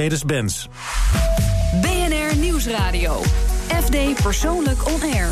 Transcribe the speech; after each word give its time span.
Mercedes-Benz. 0.00 0.68
BNR 1.80 2.36
Nieuwsradio. 2.36 3.22
FD 3.82 4.22
Persoonlijk 4.22 4.86
On 4.86 5.02
Air. 5.02 5.28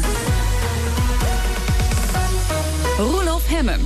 Roelof 2.96 3.48
Hemmen. 3.48 3.80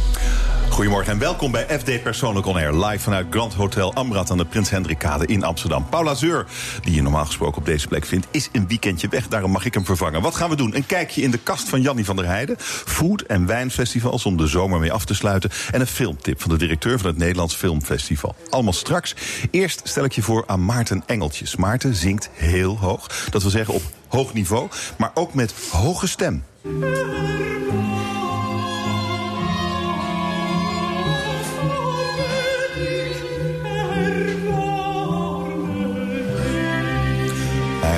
Goedemorgen 0.77 1.13
en 1.13 1.19
welkom 1.19 1.51
bij 1.51 1.79
FD 1.79 2.03
Persoonlijk 2.03 2.47
On 2.47 2.57
Air. 2.57 2.85
Live 2.85 2.99
vanuit 2.99 3.27
Grand 3.31 3.55
Hotel 3.55 3.95
Amrad 3.95 4.31
aan 4.31 4.37
de 4.37 4.45
Prins 4.45 4.71
Hendrikade 4.71 5.27
in 5.27 5.45
Amsterdam. 5.45 5.89
Paula 5.89 6.15
Zeur, 6.15 6.47
die 6.83 6.95
je 6.95 7.03
normaal 7.03 7.25
gesproken 7.25 7.59
op 7.59 7.65
deze 7.65 7.89
plek 7.89 8.05
vindt, 8.05 8.27
is 8.31 8.49
een 8.53 8.69
weekendje 8.69 9.09
weg. 9.09 9.29
Daarom 9.29 9.51
mag 9.51 9.65
ik 9.65 9.75
hem 9.75 9.85
vervangen. 9.85 10.23
Wat 10.23 10.35
gaan 10.35 10.51
we 10.51 10.57
doen? 10.57 10.77
Een 10.77 10.87
kijkje 10.87 11.23
in 11.23 11.31
de 11.31 11.39
kast 11.39 11.69
van 11.69 11.83
Jannie 11.83 12.05
van 12.05 12.17
der 12.17 12.27
Heijden. 12.27 12.57
Food- 12.59 13.23
en 13.23 13.47
wijnfestivals 13.47 14.27
om 14.27 14.37
de 14.37 14.47
zomer 14.47 14.81
mee 14.81 14.93
af 14.93 15.05
te 15.05 15.15
sluiten. 15.15 15.51
En 15.71 15.81
een 15.81 15.87
filmtip 15.87 16.41
van 16.41 16.51
de 16.51 16.57
directeur 16.57 16.99
van 16.99 17.07
het 17.07 17.19
Nederlands 17.19 17.55
Filmfestival. 17.55 18.35
Allemaal 18.51 18.73
straks. 18.73 19.15
Eerst 19.51 19.81
stel 19.85 20.05
ik 20.05 20.13
je 20.13 20.23
voor 20.23 20.45
aan 20.47 20.65
Maarten 20.65 21.03
Engeltjes. 21.07 21.57
Maarten 21.57 21.95
zingt 21.95 22.29
heel 22.33 22.79
hoog. 22.79 23.29
Dat 23.31 23.43
wil 23.43 23.51
zeggen 23.51 23.75
op 23.75 23.83
hoog 24.09 24.33
niveau, 24.33 24.69
maar 24.99 25.11
ook 25.15 25.35
met 25.35 25.55
hoge 25.71 26.07
stem. 26.07 26.45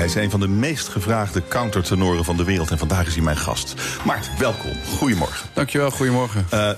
Is 0.09 0.15
een 0.15 0.29
van 0.29 0.39
de 0.39 0.47
meest 0.47 0.87
gevraagde 0.87 1.41
countertenoren 1.47 2.25
van 2.25 2.37
de 2.37 2.43
wereld. 2.43 2.71
En 2.71 2.77
vandaag 2.77 3.07
is 3.07 3.13
hij 3.13 3.23
mijn 3.23 3.37
gast. 3.37 3.73
Maart, 4.05 4.29
welkom. 4.37 4.71
Goedemorgen. 4.97 5.49
Dankjewel, 5.53 5.91
goedemorgen. 5.91 6.45
Uh, 6.53 6.69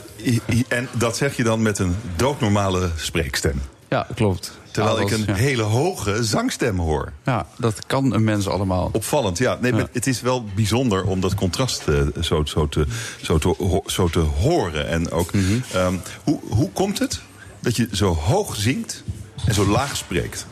en 0.68 0.90
dat 0.92 1.18
zeg 1.18 1.36
je 1.36 1.44
dan 1.44 1.62
met 1.62 1.80
een 1.80 1.96
doodnormale 2.16 2.90
spreekstem. 2.96 3.62
Ja, 3.90 4.08
klopt. 4.16 4.58
Terwijl 4.72 5.00
ja, 5.00 5.06
ik 5.06 5.12
een 5.12 5.24
ja. 5.28 5.34
hele 5.34 5.62
hoge 5.62 6.24
zangstem 6.24 6.80
hoor. 6.80 7.12
Ja, 7.26 7.48
dat 7.58 7.86
kan 7.86 8.14
een 8.14 8.24
mens 8.24 8.48
allemaal. 8.48 8.90
Opvallend, 8.92 9.38
ja. 9.38 9.58
Nee, 9.62 9.74
maar 9.74 9.88
het 9.92 10.08
is 10.08 10.22
wel 10.22 10.46
bijzonder 10.56 11.04
om 11.04 11.20
dat 11.20 11.36
contrast 11.36 11.88
uh, 11.90 12.02
zo, 12.22 12.46
zo, 12.46 12.68
te, 12.68 12.86
zo, 13.22 13.38
te, 13.38 13.82
zo 13.86 14.08
te 14.08 14.20
horen. 14.20 14.88
En 14.88 15.12
ook, 15.12 15.34
mm 15.34 15.46
-hmm. 15.46 15.82
um, 15.82 16.02
hoe, 16.24 16.40
hoe 16.50 16.70
komt 16.72 17.00
het 17.00 17.22
dat 17.60 17.76
je 17.76 17.88
zo 17.92 18.14
hoog 18.14 18.56
zingt 18.56 19.04
en 19.46 19.54
zo 19.54 19.68
laag 19.68 19.98
spreekt? 19.98 20.46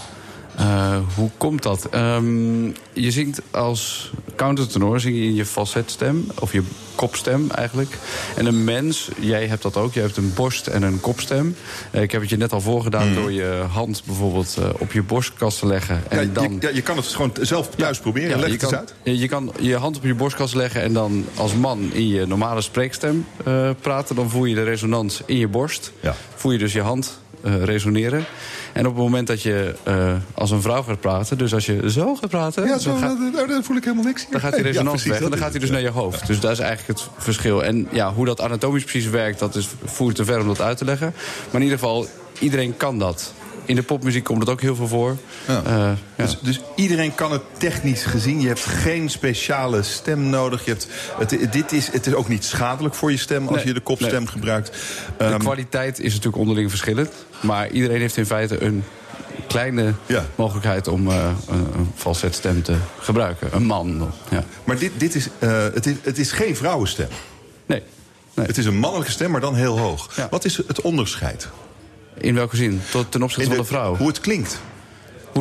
Uh, 0.59 0.97
hoe 1.15 1.29
komt 1.38 1.63
dat? 1.63 1.95
Um, 1.95 2.75
je 2.93 3.11
zingt 3.11 3.41
als 3.52 4.11
countertenor 4.35 4.99
zing 4.99 5.15
je 5.15 5.23
in 5.23 5.35
je 5.35 5.45
falsetstem, 5.45 6.27
of 6.39 6.53
je 6.53 6.63
kopstem 7.00 7.52
eigenlijk. 7.52 7.97
En 8.36 8.45
een 8.45 8.64
mens, 8.64 9.09
jij 9.19 9.47
hebt 9.47 9.61
dat 9.61 9.78
ook, 9.78 9.94
jij 9.94 10.03
hebt 10.03 10.17
een 10.17 10.33
borst- 10.33 10.67
en 10.67 10.81
een 10.81 11.00
kopstem. 11.00 11.55
Uh, 11.92 12.02
ik 12.02 12.11
heb 12.11 12.22
het 12.22 12.30
je 12.30 12.38
net 12.38 12.53
al 12.53 12.61
voorgedaan 12.61 13.09
mm. 13.09 13.16
door 13.16 13.31
je 13.31 13.66
hand 13.72 14.02
bijvoorbeeld 14.05 14.55
uh, 14.59 14.66
op 14.78 14.92
je 14.92 15.03
borstkast 15.03 15.59
te 15.59 15.67
leggen. 15.67 16.02
En 16.09 16.27
ja, 16.27 16.33
dan... 16.33 16.44
je, 16.44 16.58
ja, 16.59 16.70
je 16.70 16.81
kan 16.81 16.97
het 16.97 17.05
gewoon 17.05 17.31
zelf 17.42 17.70
thuis 17.70 17.97
ja, 17.97 18.02
proberen, 18.02 18.30
ja, 18.30 18.36
leg 18.36 18.45
je 18.45 18.52
het 18.52 18.61
kan, 18.61 18.70
eens 18.70 18.80
uit. 19.03 19.20
Je 19.20 19.27
kan 19.27 19.52
je 19.59 19.75
hand 19.75 19.97
op 19.97 20.03
je 20.03 20.16
borstkast 20.16 20.55
leggen 20.55 20.81
en 20.81 20.94
dan 20.94 21.25
als 21.36 21.53
man 21.53 21.89
in 21.94 22.08
je 22.08 22.25
normale 22.25 22.61
spreekstem 22.61 23.25
praten. 23.81 24.16
Dan 24.16 24.30
voel 24.30 24.45
je 24.45 24.55
de 24.55 24.64
resonans 24.64 25.22
in 25.25 25.38
je 25.38 25.47
borst. 25.47 25.92
Voel 26.36 26.52
je 26.52 26.58
dus 26.58 26.73
je 26.73 26.81
hand 26.81 27.20
uh, 27.44 27.64
resoneren. 27.64 28.25
En 28.73 28.88
op 28.88 28.94
het 28.94 29.03
moment 29.03 29.27
dat 29.27 29.42
je 29.42 29.75
uh, 29.88 30.14
als 30.33 30.52
een 30.52 30.61
vrouw 30.61 30.81
gaat 30.81 31.00
praten, 31.00 31.38
dus 31.38 31.53
als 31.53 31.66
je 31.66 31.92
zo 31.92 32.16
gaat 32.16 32.30
praten. 32.30 32.66
Ja, 32.66 32.77
zo, 32.77 32.89
dan, 32.89 33.00
gaat, 33.00 33.17
nou, 33.33 33.47
dan 33.47 33.64
voel 33.64 33.75
ik 33.75 33.83
helemaal 33.83 34.05
niks. 34.05 34.27
dan 34.31 34.39
gaat 34.39 34.53
die 34.53 34.64
resonans 34.72 35.03
ja, 35.03 35.09
weg 35.09 35.22
en 35.22 35.30
dan 35.30 35.39
gaat 35.39 35.52
hij 35.52 35.59
dus 35.59 35.70
naar 35.70 35.81
je 35.81 35.89
hoofd. 35.89 36.27
Dus 36.27 36.39
dat 36.39 36.52
is 36.52 36.59
eigenlijk 36.59 36.88
het 36.90 37.08
verschil. 37.18 37.64
En 37.64 37.88
ja, 37.92 38.14
hoe 38.14 38.26
dat 38.26 38.42
anatomisch 38.42 38.84
precies 38.84 39.09
werkt, 39.09 39.40
dat 39.40 39.56
is 39.56 39.68
voert 39.86 40.16
te 40.16 40.26
ver 40.26 40.40
om 40.40 40.48
dat 40.48 40.62
uit 40.62 40.78
te 40.78 40.86
leggen. 40.86 41.14
Maar 41.45 41.62
in 41.62 41.68
ieder 41.68 41.80
geval, 41.80 42.08
iedereen 42.40 42.78
kan 42.78 43.00
dat. 43.00 43.34
In 43.66 43.76
de 43.76 43.84
popmuziek 43.84 44.23
komt 44.23 44.40
het 44.40 44.50
ook 44.50 44.62
heel 44.62 44.76
veel 44.76 44.88
voor. 44.88 45.17
Ja. 45.48 45.62
Uh, 45.67 45.72
ja. 45.72 45.95
dus, 46.16 46.38
dus, 46.42 46.62
iedereen 46.76 47.16
kan 47.16 47.32
het 47.32 47.42
technisch 47.58 48.04
gezien. 48.04 48.42
Je 48.42 48.48
hebt 48.48 48.66
geen 48.66 49.10
speciale 49.10 49.84
stem 49.84 50.30
nodig. 50.30 50.66
Je 50.66 50.72
hebt, 50.72 50.88
het, 51.17 51.54
dit 51.54 51.72
is, 51.72 51.92
het 51.92 52.08
is 52.08 52.14
ook 52.14 52.28
niet 52.28 52.44
schadelijk 52.44 52.95
voor 52.95 53.12
je 53.12 53.17
stem 53.17 53.48
als 53.48 53.58
nee, 53.58 53.67
je 53.67 53.73
de 53.73 53.80
kopstem 53.80 54.20
nee. 54.20 54.28
gebruikt. 54.28 54.72
De 55.17 55.26
um, 55.26 55.38
kwaliteit 55.38 55.99
is 55.99 56.10
natuurlijk 56.10 56.38
onderling 56.38 56.70
verschillend. 56.70 57.11
Maar 57.42 57.70
iedereen 57.70 57.99
heeft 57.99 58.17
in 58.17 58.26
feite 58.26 58.64
een 58.64 58.83
kleine 59.48 59.94
ja. 60.05 60.26
mogelijkheid 60.36 60.88
om 60.88 61.08
uh, 61.08 61.32
een 61.48 61.92
falsetstem 61.95 62.64
te 62.64 62.76
gebruiken. 63.00 63.50
Een 63.55 63.66
man. 63.66 64.11
Ja. 64.30 64.44
Maar 64.64 64.77
dit, 64.77 64.92
dit 64.98 65.16
is, 65.16 65.27
uh, 65.39 65.64
het, 65.64 65.86
is, 65.86 65.95
het 66.02 66.17
is 66.17 66.32
geen 66.32 66.55
vrouwenstem. 66.55 67.08
Nee. 67.66 67.83
nee. 68.33 68.45
Het 68.45 68.58
is 68.58 68.66
een 68.66 68.78
mannelijke 68.78 69.11
stem, 69.11 69.32
maar 69.32 69.42
dan 69.42 69.55
heel 69.55 69.80
hoog. 69.80 70.16
Ja. 70.16 70.28
Wat 70.30 70.45
is 70.45 70.58
het 70.58 70.82
onderscheid? 70.82 71.48
In 72.17 72.36
welke 72.36 72.55
zin? 72.55 72.82
Tot, 72.92 73.11
ten 73.11 73.23
opzichte 73.23 73.49
de, 73.49 73.55
van 73.55 73.64
de 73.64 73.70
vrouw? 73.70 73.95
Hoe 73.95 74.08
het 74.08 74.20
klinkt. 74.20 74.60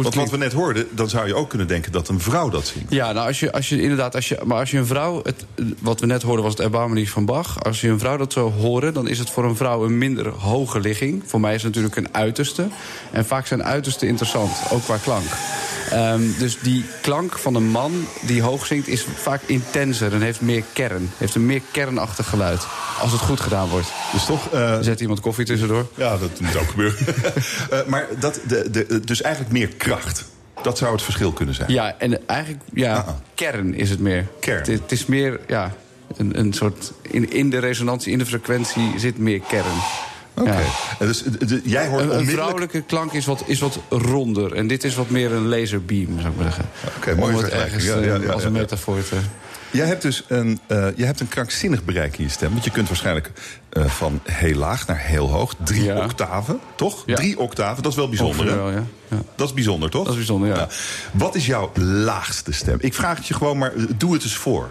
Want 0.03 0.15
wat 0.15 0.31
we 0.31 0.37
net 0.37 0.53
hoorden, 0.53 0.87
dan 0.91 1.09
zou 1.09 1.27
je 1.27 1.35
ook 1.35 1.49
kunnen 1.49 1.67
denken 1.69 1.93
dat 1.93 2.09
een 2.09 2.21
vrouw 2.21 2.49
dat 2.49 2.67
zingt. 2.67 2.93
Ja, 2.93 3.13
nou 3.13 3.27
als 3.27 3.41
je, 3.41 3.53
als 3.53 3.69
je 3.69 3.83
inderdaad, 3.83 4.15
als 4.15 4.29
je, 4.29 4.39
maar 4.45 4.59
als 4.59 4.71
je 4.71 4.79
een 4.79 4.87
vrouw, 4.87 5.21
het, 5.23 5.45
wat 5.79 6.01
we 6.01 6.07
net 6.07 6.23
hoorden 6.23 6.45
was 6.45 6.53
het 6.53 6.63
Erbarmenisch 6.63 7.11
van 7.11 7.25
Bach. 7.25 7.65
Als 7.65 7.81
je 7.81 7.89
een 7.89 7.99
vrouw 7.99 8.17
dat 8.17 8.33
zou 8.33 8.53
horen, 8.53 8.95
dan 8.95 9.09
is 9.09 9.19
het 9.19 9.31
voor 9.31 9.45
een 9.45 9.57
vrouw 9.57 9.85
een 9.85 9.99
minder 9.99 10.29
hoge 10.29 10.81
ligging. 10.81 11.23
Voor 11.27 11.41
mij 11.41 11.55
is 11.55 11.63
het 11.63 11.75
natuurlijk 11.75 11.97
een 11.97 12.15
uiterste. 12.15 12.69
En 13.11 13.27
vaak 13.27 13.47
zijn 13.47 13.65
uitersten 13.65 14.09
interessant, 14.09 14.53
ook 14.71 14.85
qua 14.85 14.97
klank. 14.97 15.27
Um, 15.93 16.35
dus 16.39 16.59
die 16.61 16.85
klank 17.01 17.39
van 17.39 17.55
een 17.55 17.69
man 17.69 18.07
die 18.23 18.43
hoog 18.43 18.67
zingt 18.67 18.89
is 18.89 19.07
vaak 19.17 19.43
intenser 19.47 20.13
en 20.13 20.23
heeft 20.23 20.41
meer 20.41 20.63
kern. 20.73 21.11
Heeft 21.17 21.35
een 21.35 21.47
meer 21.47 21.63
kernachtig 21.71 22.29
geluid. 22.29 22.67
Als 23.01 23.13
het 23.13 23.21
goed 23.21 23.41
gedaan 23.41 23.69
wordt. 23.69 23.87
Dus 24.13 24.25
toch... 24.25 24.55
Uh, 24.55 24.79
Zet 24.81 25.01
iemand 25.01 25.21
koffie 25.21 25.45
tussendoor? 25.45 25.87
Ja, 25.95 26.17
dat 26.17 26.41
moet 26.41 26.57
ook 26.57 26.69
gebeuren. 26.69 26.99
uh, 27.73 27.79
maar 27.93 28.07
dat, 28.21 28.41
de, 28.47 28.71
de, 28.71 29.01
dus 29.05 29.23
eigenlijk 29.23 29.53
meer 29.53 29.69
kracht. 29.91 30.25
Dat 30.63 30.79
zou 30.79 30.93
het 30.93 31.03
verschil 31.03 31.33
kunnen 31.33 31.55
zijn. 31.55 31.73
Ja, 31.73 31.95
en 31.99 32.29
eigenlijk, 32.29 32.63
ja, 32.75 32.97
Ah, 32.97 33.07
ah. 33.09 33.15
kern 33.35 33.75
is 33.75 33.91
het 33.91 33.99
meer. 34.01 34.27
Kern. 34.41 34.59
Het, 34.59 34.67
het 34.67 34.93
is 34.93 35.07
meer, 35.07 35.41
ja, 35.47 35.73
een, 36.17 36.39
een 36.39 36.53
soort... 36.53 36.93
In, 37.03 37.33
in 37.33 37.51
de 37.51 37.59
resonantie, 37.59 38.13
in 38.13 38.19
de 38.19 38.27
frequentie 38.27 38.93
zit 38.99 39.19
meer 39.19 39.41
kern. 39.49 39.65
Oké. 40.35 40.51
Ja. 40.51 40.59
En 40.99 41.07
Dus 41.07 41.23
de- 41.23 41.45
de- 41.45 41.61
jij 41.65 41.87
hoort 41.87 42.11
Een, 42.11 42.27
vrouwelijke 42.27 42.81
klank 42.83 43.13
is 43.13 43.25
wat, 43.27 43.43
is 43.47 43.59
wat 43.59 43.79
ronder. 43.89 44.55
En 44.55 44.67
dit 44.67 44.85
is 44.85 44.95
wat 44.95 45.11
meer 45.11 45.33
een 45.33 45.49
laserbeam, 45.49 46.21
zou 46.21 46.29
ik 46.33 46.37
maar 46.37 46.45
zeggen. 46.45 46.65
Oké, 46.97 47.15
mooie 47.15 47.37
Om 47.37 47.43
het 47.43 47.53
ergens 47.53 47.85
Ja, 47.85 47.97
ja, 47.99 48.15
eh, 48.19 48.31
als 48.31 48.45
een 48.45 48.53
metafoor 48.53 49.03
te... 49.09 49.17
Jij 49.79 49.87
hebt 49.87 50.03
dus 50.03 50.25
een, 50.29 50.61
eh, 50.67 50.87
je 50.97 51.05
hebt 51.05 51.21
een 51.21 51.29
krankzinnig 51.29 51.85
bereik 51.85 52.19
in 52.19 52.25
je 52.25 52.31
stem. 52.31 52.51
Want 52.53 52.65
je 52.65 52.71
kunt 52.71 52.89
waarschijnlijk 52.89 53.31
eh, 53.69 53.85
van 53.85 54.21
heel 54.23 54.55
laag 54.59 54.87
naar 54.87 54.99
heel 54.99 55.29
hoog. 55.31 55.55
Drie 55.65 55.83
Ja. 55.85 56.05
octaven, 56.05 56.61
toch? 56.77 57.03
Ja. 57.07 57.15
Drie 57.15 57.39
octaven, 57.39 57.83
dat 57.83 57.93
is 57.93 57.99
wel 57.99 58.09
bijzonder, 58.09 58.47
wel, 58.47 58.71
ja. 58.71 58.85
Dat 59.37 59.49
is 59.49 59.55
bijzonder, 59.55 59.91
toch? 59.91 60.03
Dat 60.03 60.13
is 60.13 60.19
bijzonder, 60.19 60.49
ja. 60.49 60.69
Wat 61.13 61.35
is 61.35 61.47
jouw 61.47 61.71
laagste 61.75 62.53
stem? 62.53 62.77
Ik 62.81 62.95
vraag 62.95 63.17
het 63.17 63.27
je 63.27 63.35
gewoon, 63.35 63.59
maar 63.59 63.75
eh, 63.75 63.83
doe 63.97 64.13
het 64.13 64.23
eens 64.23 64.37
voor. 64.37 64.69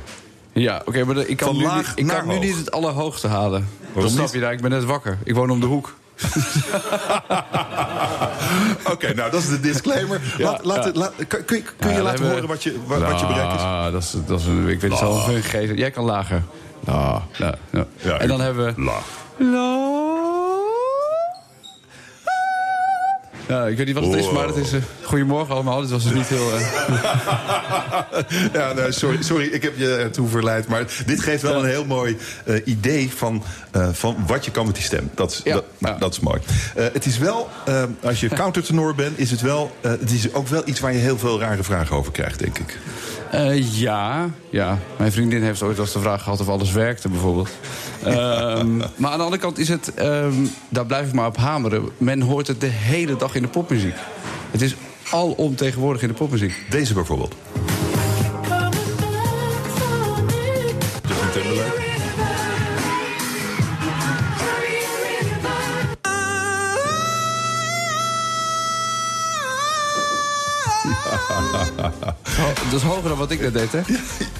Ja, 0.53 0.81
oké, 0.85 1.03
maar 1.03 1.17
ik 1.17 1.37
kan, 1.37 1.57
nu, 1.57 1.67
ik 1.95 2.07
kan 2.07 2.27
nu 2.27 2.39
niet 2.39 2.55
het 2.57 2.71
allerhoogste 2.71 3.27
halen. 3.27 3.67
Dat 3.93 4.09
snap 4.09 4.23
niet? 4.23 4.33
je 4.33 4.39
daar, 4.39 4.51
ik 4.51 4.61
ben 4.61 4.69
net 4.71 4.83
wakker. 4.83 5.17
Ik 5.23 5.35
woon 5.35 5.49
om 5.49 5.59
de 5.59 5.65
hoek. 5.65 5.95
Oké, 8.93 9.13
nou, 9.13 9.31
dat 9.31 9.41
is 9.41 9.49
de 9.49 9.59
disclaimer. 9.59 10.21
laat, 10.37 10.65
laat, 10.65 10.85
ja. 10.85 10.91
laat- 10.93 11.13
kun, 11.27 11.43
je, 11.57 11.63
kun 11.79 11.89
je 11.89 11.95
Ja, 11.95 12.01
laten 12.01 12.29
horen 12.29 12.47
wat 12.47 12.63
je, 12.63 12.75
wat, 12.85 13.01
wat 13.01 13.19
je 13.19 13.25
bereik 13.25 13.53
is? 13.53 13.61
Ah, 13.61 13.91
dat 13.91 14.03
is, 14.03 14.15
dat 14.27 14.39
is 14.39 14.45
een, 14.45 14.67
ik 14.67 14.81
weet 14.81 14.89
het 14.91 14.99
zelf 14.99 15.27
een 15.27 15.43
geest. 15.43 15.71
Jij 15.75 15.91
kan 15.91 16.03
lager. 16.03 16.43
Ah, 16.85 17.15
ja. 17.37 17.55
Ja, 18.01 18.17
en 18.17 18.27
dan 18.27 18.41
hebben 18.41 18.65
we... 18.75 18.81
Laag. 18.81 19.03
Ja, 23.47 23.65
ik 23.67 23.77
weet 23.77 23.85
niet 23.85 23.95
wat 23.95 24.05
het 24.05 24.13
is, 24.15 24.31
maar 24.31 24.47
het 24.47 24.55
is... 24.55 24.71
eh, 24.73 24.79
goedemorgen 25.03 25.53
allemaal, 25.53 25.81
dit 25.81 25.89
was 25.89 26.03
dus 26.03 26.13
niet 26.13 26.27
heel... 26.27 26.51
eh, 26.53 26.61
Ja, 28.53 28.73
nou, 28.73 28.91
sorry, 28.91 29.23
sorry, 29.23 29.45
ik 29.45 29.61
heb 29.63 29.77
je 29.77 29.95
ertoe 29.95 30.27
verleid. 30.27 30.67
Maar 30.67 30.85
dit 31.05 31.21
geeft 31.21 31.41
wel 31.41 31.63
een 31.63 31.69
heel 31.69 31.85
mooi 31.85 32.17
eh, 32.45 32.55
idee 32.65 33.11
van, 33.15 33.43
van 33.91 34.15
wat 34.27 34.45
je 34.45 34.51
kan 34.51 34.65
met 34.65 34.75
die 34.75 34.83
stem. 34.83 35.09
Dat 35.15 35.41
Ja, 35.43 35.53
dat, 35.53 35.63
nou, 35.77 35.93
ja. 35.93 35.99
dat 35.99 36.11
is 36.11 36.19
mooi. 36.19 36.39
Het 36.75 37.05
is 37.05 37.17
wel, 37.17 37.49
als 38.03 38.19
je 38.19 38.27
countertenor 38.43 38.95
bent, 38.95 39.19
is 39.19 39.31
het 39.31 39.41
wel... 39.41 39.71
het 39.81 40.11
is 40.11 40.33
ook 40.33 40.47
wel 40.47 40.61
iets 40.65 40.79
waar 40.79 40.93
je 40.93 40.99
heel 40.99 41.17
veel 41.17 41.39
rare 41.39 41.63
vragen 41.63 41.95
over 41.95 42.11
krijgt, 42.11 42.39
denk 42.39 42.57
ik. 42.57 42.77
Eh, 43.31 43.79
ja, 43.79 44.29
ja. 44.49 44.77
Mijn 44.97 45.11
vriendin 45.11 45.43
heeft 45.43 45.61
ooit 45.61 45.79
als 45.79 45.93
de 45.93 45.99
vraag 45.99 46.23
gehad 46.23 46.39
of 46.39 46.49
alles 46.49 46.71
werkte, 46.71 47.09
bijvoorbeeld. 47.09 47.49
Ehm, 48.03 48.77
maar 48.77 49.11
aan 49.11 49.17
de 49.17 49.23
andere 49.23 49.37
kant 49.37 49.57
is 49.57 49.69
het, 49.69 49.93
ehm, 49.93 50.33
daar 50.69 50.85
blijf 50.85 51.07
ik 51.07 51.13
maar 51.13 51.27
op 51.27 51.37
hameren. 51.37 51.89
Men 51.97 52.21
hoort 52.21 52.47
het 52.47 52.61
de 52.61 52.67
hele 52.67 53.15
dag 53.15 53.35
in 53.35 53.41
de 53.41 53.47
popmuziek. 53.47 53.95
Het 54.51 54.61
is 54.61 54.75
alomtegenwoordig 55.11 56.01
in 56.01 56.07
de 56.07 56.13
popmuziek. 56.13 56.65
Deze 56.69 56.93
bijvoorbeeld. 56.93 57.35
Justin 61.07 61.29
Timberlake. 61.33 61.86
Dat 72.71 72.73
is 72.75 72.81
hoger 72.81 73.09
dan 73.09 73.17
wat 73.17 73.31
ik 73.31 73.41
net 73.41 73.53
deed, 73.53 73.71
hè? 73.71 73.79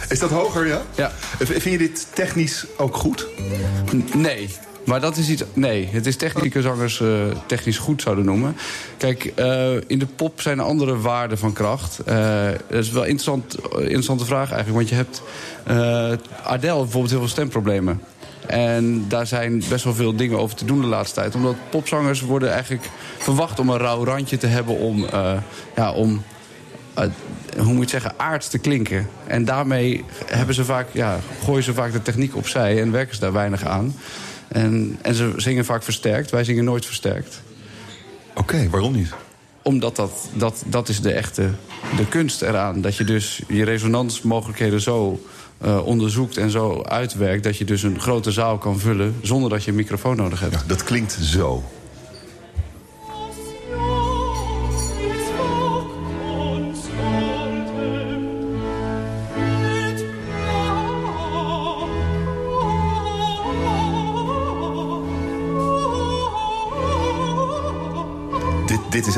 Is 0.10 0.20
dat 0.20 0.30
hoger, 0.30 0.68
ja? 0.68 0.82
Ja. 0.96 1.12
Vind 1.40 1.64
je 1.64 1.78
dit 1.78 2.08
technisch 2.14 2.66
ook 2.78 2.96
goed? 2.96 3.28
N- 3.96 4.06
Nee. 4.16 4.50
Maar 4.86 5.02
dat 5.02 5.18
is 5.18 5.30
iets. 5.30 5.44
Nee, 5.54 5.88
het 5.92 6.06
is 6.06 6.16
technische 6.16 6.62
zangers 6.62 7.00
uh, 7.00 7.10
technisch 7.46 7.78
goed 7.78 8.02
zouden 8.02 8.26
noemen. 8.26 8.56
Kijk, 8.98 9.34
uh, 9.40 9.72
in 9.88 10.00
de 10.00 10.06
pop 10.06 10.42
zijn 10.42 10.60
er 10.60 10.66
andere 10.66 11.00
waarden 11.00 11.38
van 11.38 11.54
kracht. 11.54 12.00
Uh, 12.10 12.48
dat 12.70 12.80
is 12.84 12.92
wel 12.92 13.04
een 13.04 13.10
interessant, 13.10 13.56
interessante 13.78 14.26
vraag 14.26 14.52
eigenlijk. 14.52 14.76
Want 14.78 14.90
je 14.90 14.96
hebt. 14.96 15.22
Adele 16.44 16.78
bijvoorbeeld 16.78 17.10
heel 17.10 17.20
veel 17.20 17.28
stemproblemen. 17.28 18.02
En 18.46 19.06
daar 19.08 19.28
zijn 19.28 19.64
best 19.70 19.84
wel 19.84 19.94
veel 19.94 20.16
dingen 20.16 20.40
over 20.40 20.56
te 20.56 20.66
doen 20.66 20.82
de 20.82 20.88
laatste 20.88 21.16
tijd. 21.20 21.36
Omdat 21.36 21.56
popzangers 21.70 22.22
worden 22.22 22.52
eigenlijk 22.52 22.90
verwacht 23.18 23.60
om 23.60 23.70
een 23.70 23.78
rauw 23.78 24.04
randje 24.06 24.38
te 24.38 24.48
hebben 24.48 24.78
om. 24.78 25.06
ja, 25.76 25.92
om 25.92 26.24
hoe 27.58 27.74
moet 27.74 27.84
je 27.84 27.90
zeggen, 27.90 28.14
aards 28.18 28.48
te 28.48 28.58
klinken. 28.58 29.10
En 29.28 29.46
daarmee 29.46 30.04
hebben 30.26 30.56
ze 30.56 30.66
vaak, 30.66 30.88
ja, 30.92 31.20
gooien 31.44 31.64
ze 31.64 31.74
vaak 31.74 31.92
de 31.92 32.02
techniek 32.02 32.36
opzij 32.36 32.82
en 32.82 32.92
werken 32.92 33.16
ze 33.16 33.22
daar 33.22 33.34
weinig 33.34 33.66
aan. 33.66 33.96
En, 34.48 34.98
en 35.02 35.16
ze 35.16 35.34
zingen 35.36 35.66
vaak 35.66 35.84
versterkt. 35.84 36.32
Wij 36.32 36.44
zingen 36.44 36.64
nooit 36.64 36.86
versterkt. 36.86 37.42
Oké, 38.36 38.70
waarom 38.70 38.94
niet? 38.94 39.14
Omdat 39.62 39.96
dat, 39.96 40.12
dat, 40.34 40.64
dat 40.66 40.90
is 40.90 41.02
de 41.02 41.12
echte 41.12 41.50
de 41.98 42.08
kunst 42.08 42.42
eraan. 42.42 42.82
Dat 42.82 42.96
je 42.96 43.04
dus 43.04 43.42
je 43.48 43.64
resonansmogelijkheden 43.64 44.82
zo 44.82 45.22
uh, 45.66 45.86
onderzoekt 45.86 46.38
en 46.38 46.50
zo 46.50 46.84
uitwerkt... 46.84 47.44
dat 47.44 47.58
je 47.58 47.66
dus 47.66 47.84
een 47.84 48.00
grote 48.00 48.32
zaal 48.32 48.58
kan 48.58 48.80
vullen 48.80 49.16
zonder 49.22 49.50
dat 49.50 49.64
je 49.64 49.70
een 49.70 49.78
microfoon 49.78 50.16
nodig 50.16 50.40
hebt. 50.40 50.54
Ja, 50.54 50.62
dat 50.68 50.84
klinkt 50.84 51.18
zo. 51.22 51.64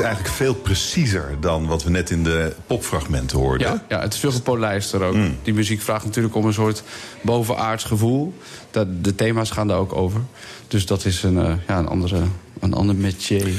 Is 0.00 0.06
eigenlijk 0.06 0.34
veel 0.34 0.54
preciezer 0.54 1.36
dan 1.40 1.66
wat 1.66 1.82
we 1.82 1.90
net 1.90 2.10
in 2.10 2.24
de 2.24 2.54
popfragmenten 2.66 3.38
hoorden. 3.38 3.66
Ja, 3.66 3.84
ja 3.88 4.00
het 4.00 4.14
is 4.14 4.20
veel 4.20 4.32
gepolijster 4.32 5.02
ook. 5.02 5.14
Mm. 5.14 5.36
Die 5.42 5.54
muziek 5.54 5.80
vraagt 5.80 6.04
natuurlijk 6.04 6.34
om 6.34 6.46
een 6.46 6.52
soort 6.52 6.82
bovenaards 7.22 7.84
gevoel. 7.84 8.34
Dat, 8.70 9.04
de 9.04 9.14
thema's 9.14 9.50
gaan 9.50 9.68
daar 9.68 9.78
ook 9.78 9.96
over. 9.96 10.20
Dus 10.68 10.86
dat 10.86 11.04
is 11.04 11.22
een, 11.22 11.34
uh, 11.34 11.52
ja, 11.66 11.78
een, 11.78 11.88
andere, 11.88 12.22
een 12.60 12.74
ander 12.74 12.94
métier. 12.94 13.52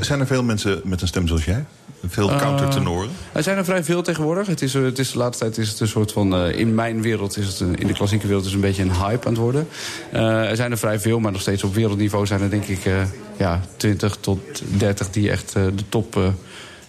zijn 0.00 0.20
er 0.20 0.26
veel 0.26 0.42
mensen 0.42 0.80
met 0.84 1.00
een 1.02 1.08
stem 1.08 1.26
zoals 1.26 1.44
jij? 1.44 1.64
Veel 2.06 2.30
uh, 2.30 2.38
countertenoren? 2.38 3.10
er 3.32 3.42
zijn 3.42 3.56
er 3.56 3.64
vrij 3.64 3.84
veel 3.84 4.02
tegenwoordig. 4.02 4.46
Het 4.46 4.62
is, 4.62 4.74
het 4.74 4.98
is, 4.98 5.12
de 5.12 5.18
laatste 5.18 5.44
tijd 5.44 5.58
is 5.58 5.68
het 5.68 5.80
een 5.80 5.88
soort 5.88 6.12
van... 6.12 6.34
Uh, 6.34 6.58
in 6.58 6.74
mijn 6.74 7.02
wereld 7.02 7.36
is 7.36 7.46
het... 7.46 7.60
Een, 7.60 7.76
in 7.76 7.86
de 7.86 7.92
klassieke 7.92 8.26
wereld 8.26 8.44
is 8.44 8.52
het 8.52 8.62
een 8.62 8.68
beetje 8.68 8.82
een 8.82 8.94
hype 8.94 9.26
aan 9.26 9.32
het 9.32 9.42
worden. 9.42 9.68
er 10.10 10.56
zijn 10.56 10.70
er 10.70 10.78
vrij 10.78 11.00
veel, 11.00 11.20
maar 11.20 11.32
nog 11.32 11.40
steeds 11.40 11.64
op 11.64 11.74
wereldniveau 11.74 12.26
zijn 12.26 12.40
er 12.40 12.50
denk 12.50 12.64
ik... 12.64 12.90
ja, 13.36 13.60
20 13.76 14.16
tot 14.20 14.62
30 14.78 15.10
die 15.10 15.30
echt 15.30 15.52
de 15.52 15.84
top 15.88 16.34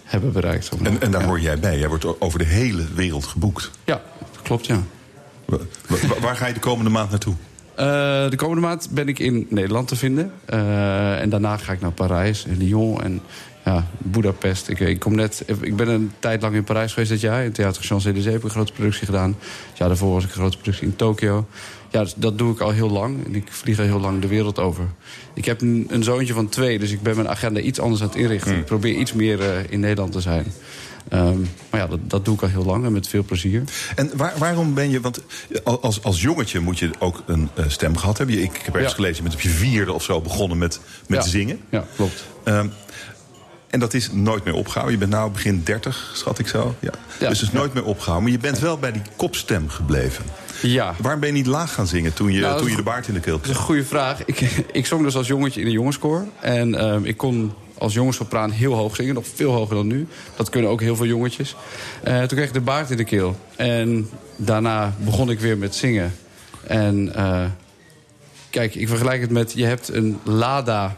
hebben 0.04 0.32
bereikt. 0.32 0.68
En, 0.82 1.00
en 1.00 1.10
daar 1.10 1.24
hoor 1.24 1.40
jij 1.40 1.58
bij? 1.58 1.78
Jij 1.78 1.88
wordt 1.88 2.20
over 2.20 2.38
de 2.38 2.44
hele 2.44 2.84
wereld 2.94 3.24
geboekt? 3.24 3.70
Ja, 3.84 4.02
klopt, 4.42 4.66
ja. 4.66 4.82
waar 6.20 6.36
ga 6.36 6.46
je 6.46 6.54
de 6.54 6.60
komende 6.60 6.90
maand 6.90 7.10
naartoe? 7.10 7.34
Uh, 7.78 8.30
de 8.30 8.36
komende 8.36 8.60
maand 8.60 8.88
ben 8.90 9.08
ik 9.08 9.18
in 9.18 9.46
Nederland 9.48 9.88
te 9.88 9.96
vinden. 9.96 10.32
Uh, 10.52 11.20
en 11.20 11.28
daarna 11.28 11.56
ga 11.56 11.72
ik 11.72 11.80
naar 11.80 11.92
Parijs 11.92 12.46
en 12.46 12.56
Lyon 12.56 13.02
en 13.02 13.20
ja, 13.64 13.86
Budapest. 13.98 14.68
Ik, 14.68 14.80
ik, 14.80 14.98
kom 14.98 15.14
net, 15.14 15.44
ik 15.60 15.76
ben 15.76 15.88
een 15.88 16.12
tijd 16.18 16.42
lang 16.42 16.54
in 16.54 16.64
Parijs 16.64 16.92
geweest 16.92 17.10
dit 17.10 17.20
jaar. 17.20 17.44
In 17.44 17.52
Theater 17.52 17.82
Champs-Élysées 17.82 18.32
heb 18.32 18.36
ik 18.36 18.44
een 18.44 18.50
grote 18.50 18.72
productie 18.72 19.06
gedaan. 19.06 19.36
Ja, 19.74 19.86
daarvoor 19.86 20.12
was 20.12 20.24
ik 20.24 20.28
een 20.28 20.36
grote 20.36 20.56
productie 20.56 20.86
in 20.86 20.96
Tokio. 20.96 21.46
Ja, 21.90 22.06
dat 22.16 22.38
doe 22.38 22.52
ik 22.52 22.60
al 22.60 22.70
heel 22.70 22.90
lang. 22.90 23.24
En 23.26 23.34
ik 23.34 23.46
vlieg 23.50 23.78
al 23.78 23.84
heel 23.84 24.00
lang 24.00 24.20
de 24.20 24.28
wereld 24.28 24.58
over. 24.58 24.84
Ik 25.34 25.44
heb 25.44 25.60
een, 25.60 25.86
een 25.88 26.02
zoontje 26.02 26.34
van 26.34 26.48
twee, 26.48 26.78
dus 26.78 26.90
ik 26.90 27.02
ben 27.02 27.14
mijn 27.14 27.28
agenda 27.28 27.60
iets 27.60 27.80
anders 27.80 28.02
aan 28.02 28.08
het 28.08 28.16
inrichten. 28.16 28.50
Hmm. 28.50 28.60
Ik 28.60 28.66
probeer 28.66 28.94
iets 28.94 29.12
meer 29.12 29.40
uh, 29.40 29.46
in 29.68 29.80
Nederland 29.80 30.12
te 30.12 30.20
zijn. 30.20 30.46
Um, 31.12 31.48
maar 31.70 31.80
ja, 31.80 31.86
dat, 31.86 31.98
dat, 32.02 32.24
doe 32.24 32.34
ik 32.34 32.42
al 32.42 32.48
heel 32.48 32.64
lang 32.64 32.84
en 32.84 32.92
met 32.92 33.08
veel 33.08 33.24
plezier. 33.24 33.62
En 33.96 34.10
waar, 34.16 34.34
waarom 34.38 34.74
ben 34.74 34.90
je... 34.90 35.00
Want 35.00 35.20
als, 35.64 36.02
als 36.02 36.22
jongetje 36.22 36.60
moet 36.60 36.78
je 36.78 36.90
ook 36.98 37.22
een 37.26 37.48
uh, 37.58 37.64
stem 37.68 37.96
gehad 37.96 38.18
hebben. 38.18 38.36
Ik, 38.38 38.42
ik 38.42 38.62
heb 38.64 38.74
ergens 38.74 38.90
ja. 38.92 38.96
gelezen, 38.96 39.16
je 39.16 39.22
bent 39.22 39.34
op 39.34 39.40
je 39.40 39.48
vierde 39.48 39.92
of 39.92 40.02
zo 40.02 40.20
begonnen 40.20 40.58
met, 40.58 40.80
met 41.06 41.24
ja. 41.24 41.30
zingen. 41.30 41.60
Ja, 41.70 41.84
klopt. 41.96 42.24
Um, 42.44 42.72
en 43.74 43.80
dat 43.80 43.94
is 43.94 44.12
nooit 44.12 44.44
meer 44.44 44.54
opgehouden. 44.54 45.00
Je 45.00 45.06
bent 45.06 45.22
nu 45.22 45.30
begin 45.30 45.62
30, 45.64 46.12
schat 46.14 46.38
ik 46.38 46.48
zo. 46.48 46.74
Ja. 46.80 46.90
ja 47.20 47.28
dus 47.28 47.40
het 47.40 47.48
is 47.48 47.54
nooit 47.54 47.74
meer 47.74 47.84
opgehouden. 47.84 48.22
Maar 48.22 48.32
je 48.32 48.48
bent 48.48 48.58
wel 48.58 48.78
bij 48.78 48.92
die 48.92 49.02
kopstem 49.16 49.68
gebleven. 49.68 50.24
Ja. 50.62 50.94
Waarom 50.98 51.20
ben 51.20 51.28
je 51.28 51.34
niet 51.34 51.46
laag 51.46 51.74
gaan 51.74 51.86
zingen 51.86 52.12
toen 52.12 52.32
je, 52.32 52.40
nou, 52.40 52.58
toen 52.58 52.70
je 52.70 52.76
de 52.76 52.82
baard 52.82 53.08
in 53.08 53.14
de 53.14 53.20
keel 53.20 53.38
kreeg? 53.38 53.46
Dat 53.46 53.56
is 53.56 53.60
een 53.60 53.66
goede 53.66 53.84
vraag. 53.84 54.24
Ik, 54.24 54.40
ik 54.80 54.86
zong 54.86 55.02
dus 55.02 55.16
als 55.16 55.26
jongetje 55.26 55.60
in 55.60 55.66
een 55.66 55.72
jongenskoor. 55.72 56.24
En 56.40 56.74
uh, 56.74 56.96
ik 57.02 57.16
kon 57.16 57.52
als 57.78 57.94
jongenssopraan 57.94 58.50
heel 58.50 58.72
hoog 58.72 58.96
zingen. 58.96 59.14
Nog 59.14 59.26
veel 59.34 59.52
hoger 59.52 59.74
dan 59.74 59.86
nu. 59.86 60.06
Dat 60.36 60.48
kunnen 60.48 60.70
ook 60.70 60.80
heel 60.80 60.96
veel 60.96 61.06
jongetjes. 61.06 61.56
Uh, 62.04 62.18
toen 62.18 62.36
kreeg 62.36 62.46
ik 62.46 62.52
de 62.52 62.60
baard 62.60 62.90
in 62.90 62.96
de 62.96 63.04
keel. 63.04 63.36
En 63.56 64.08
daarna 64.36 64.94
begon 64.98 65.30
ik 65.30 65.40
weer 65.40 65.58
met 65.58 65.74
zingen. 65.74 66.14
En 66.66 67.12
uh, 67.16 67.44
kijk, 68.50 68.74
ik 68.74 68.88
vergelijk 68.88 69.20
het 69.20 69.30
met... 69.30 69.52
je 69.52 69.64
hebt 69.64 69.88
een 69.88 70.18
Lada 70.22 70.96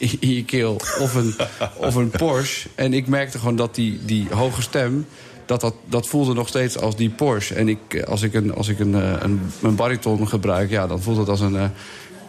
in 0.00 0.34
je 0.34 0.44
keel 0.44 0.80
of 0.98 1.14
een, 1.14 1.34
of 1.86 1.94
een 1.94 2.10
Porsche. 2.10 2.68
En 2.74 2.92
ik 2.92 3.06
merkte 3.06 3.38
gewoon 3.38 3.56
dat 3.56 3.74
die, 3.74 4.00
die 4.04 4.26
hoge 4.30 4.62
stem... 4.62 5.06
Dat, 5.46 5.60
dat, 5.60 5.74
dat 5.88 6.06
voelde 6.06 6.34
nog 6.34 6.48
steeds 6.48 6.78
als 6.78 6.96
die 6.96 7.10
Porsche. 7.10 7.54
En 7.54 7.68
ik, 7.68 8.02
als 8.08 8.22
ik 8.22 8.34
een, 8.34 8.54
als 8.54 8.68
ik 8.68 8.78
een, 8.78 8.94
eh, 8.94 9.12
een, 9.20 9.40
een 9.62 9.74
bariton 9.74 10.28
gebruik, 10.28 10.70
ja, 10.70 10.86
dan 10.86 11.02
voelt 11.02 11.16
het 11.16 11.28
als 11.28 11.40
een, 11.40 11.54
uh, 11.54 11.64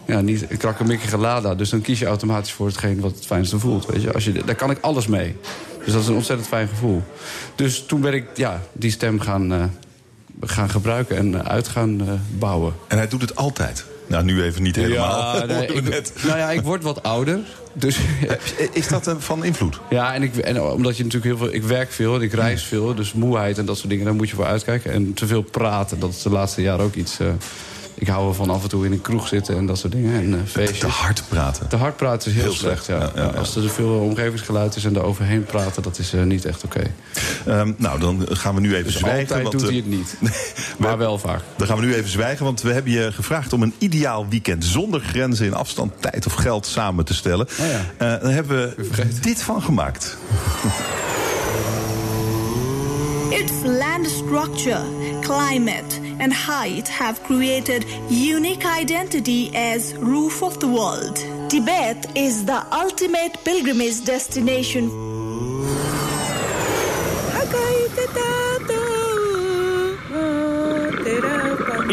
ja, 0.06 0.20
niet 0.20 0.50
een 0.50 0.56
krakkemikkige 0.56 1.18
Lada. 1.18 1.54
Dus 1.54 1.70
dan 1.70 1.80
kies 1.80 1.98
je 1.98 2.06
automatisch 2.06 2.52
voor 2.52 2.66
hetgeen 2.66 3.00
wat 3.00 3.14
het 3.14 3.26
fijnste 3.26 3.58
voelt. 3.58 3.86
Weet 3.86 4.02
je? 4.02 4.12
Als 4.12 4.24
je, 4.24 4.32
daar 4.44 4.54
kan 4.54 4.70
ik 4.70 4.78
alles 4.80 5.06
mee. 5.06 5.36
Dus 5.84 5.92
dat 5.92 6.02
is 6.02 6.08
een 6.08 6.14
ontzettend 6.14 6.48
fijn 6.48 6.68
gevoel. 6.68 7.02
Dus 7.54 7.84
toen 7.86 8.00
ben 8.00 8.14
ik 8.14 8.26
ja, 8.34 8.62
die 8.72 8.90
stem 8.90 9.20
gaan, 9.20 9.52
uh, 9.52 9.64
gaan 10.40 10.70
gebruiken 10.70 11.16
en 11.16 11.48
uit 11.48 11.68
gaan 11.68 12.20
bouwen. 12.38 12.74
En 12.88 12.96
hij 12.96 13.08
doet 13.08 13.20
het 13.20 13.36
altijd? 13.36 13.84
Nou, 14.06 14.24
nu 14.24 14.42
even 14.42 14.62
niet 14.62 14.76
helemaal. 14.76 15.36
Ja, 15.36 15.44
nee, 15.54 15.66
ik, 15.66 16.12
nou 16.26 16.38
ja, 16.38 16.50
ik 16.50 16.60
word 16.60 16.82
wat 16.82 17.02
ouder. 17.02 17.38
Dus, 17.72 17.98
is 18.72 18.88
dat 18.88 19.08
uh, 19.08 19.14
van 19.18 19.44
invloed? 19.44 19.80
Ja, 19.90 20.14
en, 20.14 20.22
ik, 20.22 20.36
en 20.36 20.62
omdat 20.62 20.96
je 20.96 21.04
natuurlijk 21.04 21.38
heel 21.38 21.46
veel... 21.46 21.54
Ik 21.54 21.62
werk 21.62 21.90
veel 21.90 22.14
en 22.14 22.22
ik 22.22 22.32
reis 22.32 22.62
veel. 22.62 22.94
Dus 22.94 23.12
moeheid 23.12 23.58
en 23.58 23.64
dat 23.64 23.76
soort 23.76 23.88
dingen, 23.88 24.04
daar 24.04 24.14
moet 24.14 24.28
je 24.28 24.34
voor 24.34 24.46
uitkijken. 24.46 24.92
En 24.92 25.14
te 25.14 25.26
veel 25.26 25.42
praten, 25.42 25.98
dat 25.98 26.10
is 26.10 26.22
de 26.22 26.30
laatste 26.30 26.62
jaren 26.62 26.84
ook 26.84 26.94
iets... 26.94 27.20
Uh, 27.20 27.28
ik 28.02 28.08
hou 28.08 28.28
ervan 28.28 28.50
af 28.50 28.62
en 28.62 28.68
toe 28.68 28.84
in 28.84 28.92
een 28.92 29.00
kroeg 29.00 29.28
zitten 29.28 29.56
en 29.56 29.66
dat 29.66 29.78
soort 29.78 29.92
dingen. 29.92 30.14
En, 30.14 30.28
uh, 30.28 30.38
feestjes. 30.46 30.78
Te 30.78 30.86
hard 30.86 31.24
praten. 31.28 31.68
Te 31.68 31.76
hard 31.76 31.96
praten 31.96 32.30
is 32.30 32.36
heel, 32.36 32.44
heel 32.44 32.52
slecht, 32.52 32.86
ja. 32.86 32.98
Ja, 32.98 33.10
ja, 33.14 33.26
Als 33.26 33.56
er 33.56 33.70
veel 33.70 33.98
omgevingsgeluid 33.98 34.76
is 34.76 34.84
en 34.84 34.96
er 34.96 35.02
overheen 35.02 35.44
praten... 35.44 35.82
dat 35.82 35.98
is 35.98 36.14
uh, 36.14 36.22
niet 36.22 36.44
echt 36.44 36.64
oké. 36.64 36.84
Okay. 37.44 37.60
Um, 37.60 37.74
nou, 37.78 38.00
dan 38.00 38.26
gaan 38.30 38.54
we 38.54 38.60
nu 38.60 38.72
even 38.72 38.84
dus 38.84 38.94
zwijgen. 38.96 39.20
altijd 39.20 39.42
want, 39.42 39.58
doet 39.58 39.68
hij 39.68 39.76
het 39.76 39.86
niet. 39.86 40.16
maar 40.78 40.98
wel 40.98 41.18
vaak. 41.18 41.40
Dan 41.56 41.66
gaan 41.66 41.78
we 41.78 41.84
nu 41.84 41.94
even 41.94 42.10
zwijgen, 42.10 42.44
want 42.44 42.62
we 42.62 42.72
hebben 42.72 42.92
je 42.92 43.12
gevraagd... 43.12 43.52
om 43.52 43.62
een 43.62 43.74
ideaal 43.78 44.28
weekend 44.28 44.64
zonder 44.64 45.00
grenzen 45.00 45.46
in 45.46 45.54
afstand, 45.54 45.92
tijd 46.00 46.26
of 46.26 46.32
geld 46.32 46.66
samen 46.66 47.04
te 47.04 47.14
stellen. 47.14 47.46
Oh 47.60 47.66
ja. 47.66 47.80
uh, 48.16 48.22
daar 48.22 48.32
hebben 48.32 48.74
we 48.76 49.08
dit 49.20 49.42
van 49.42 49.62
gemaakt. 49.62 50.16
Its 53.30 53.52
land 53.64 54.06
structure, 54.08 54.82
climate, 55.32 55.98
and 56.20 56.30
height 56.30 56.86
have 56.88 57.22
created 57.22 57.86
unique 58.10 58.66
identity 58.66 59.50
as 59.54 59.94
roof 59.94 60.42
of 60.42 60.60
the 60.60 60.68
world. 60.68 61.16
Tibet 61.48 61.98
is 62.14 62.44
the 62.44 62.60
ultimate 62.84 63.32
pilgrimage 63.42 64.04
destination. 64.04 64.84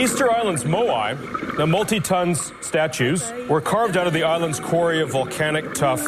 Easter 0.04 0.28
Island's 0.40 0.66
Moai, 0.66 1.10
the 1.56 1.66
multi-ton 1.66 2.36
statues, 2.70 3.22
were 3.48 3.62
carved 3.62 3.96
out 3.96 4.08
of 4.08 4.14
the 4.14 4.24
island's 4.24 4.60
quarry 4.60 5.00
of 5.02 5.12
volcanic 5.12 5.74
tuff. 5.74 6.02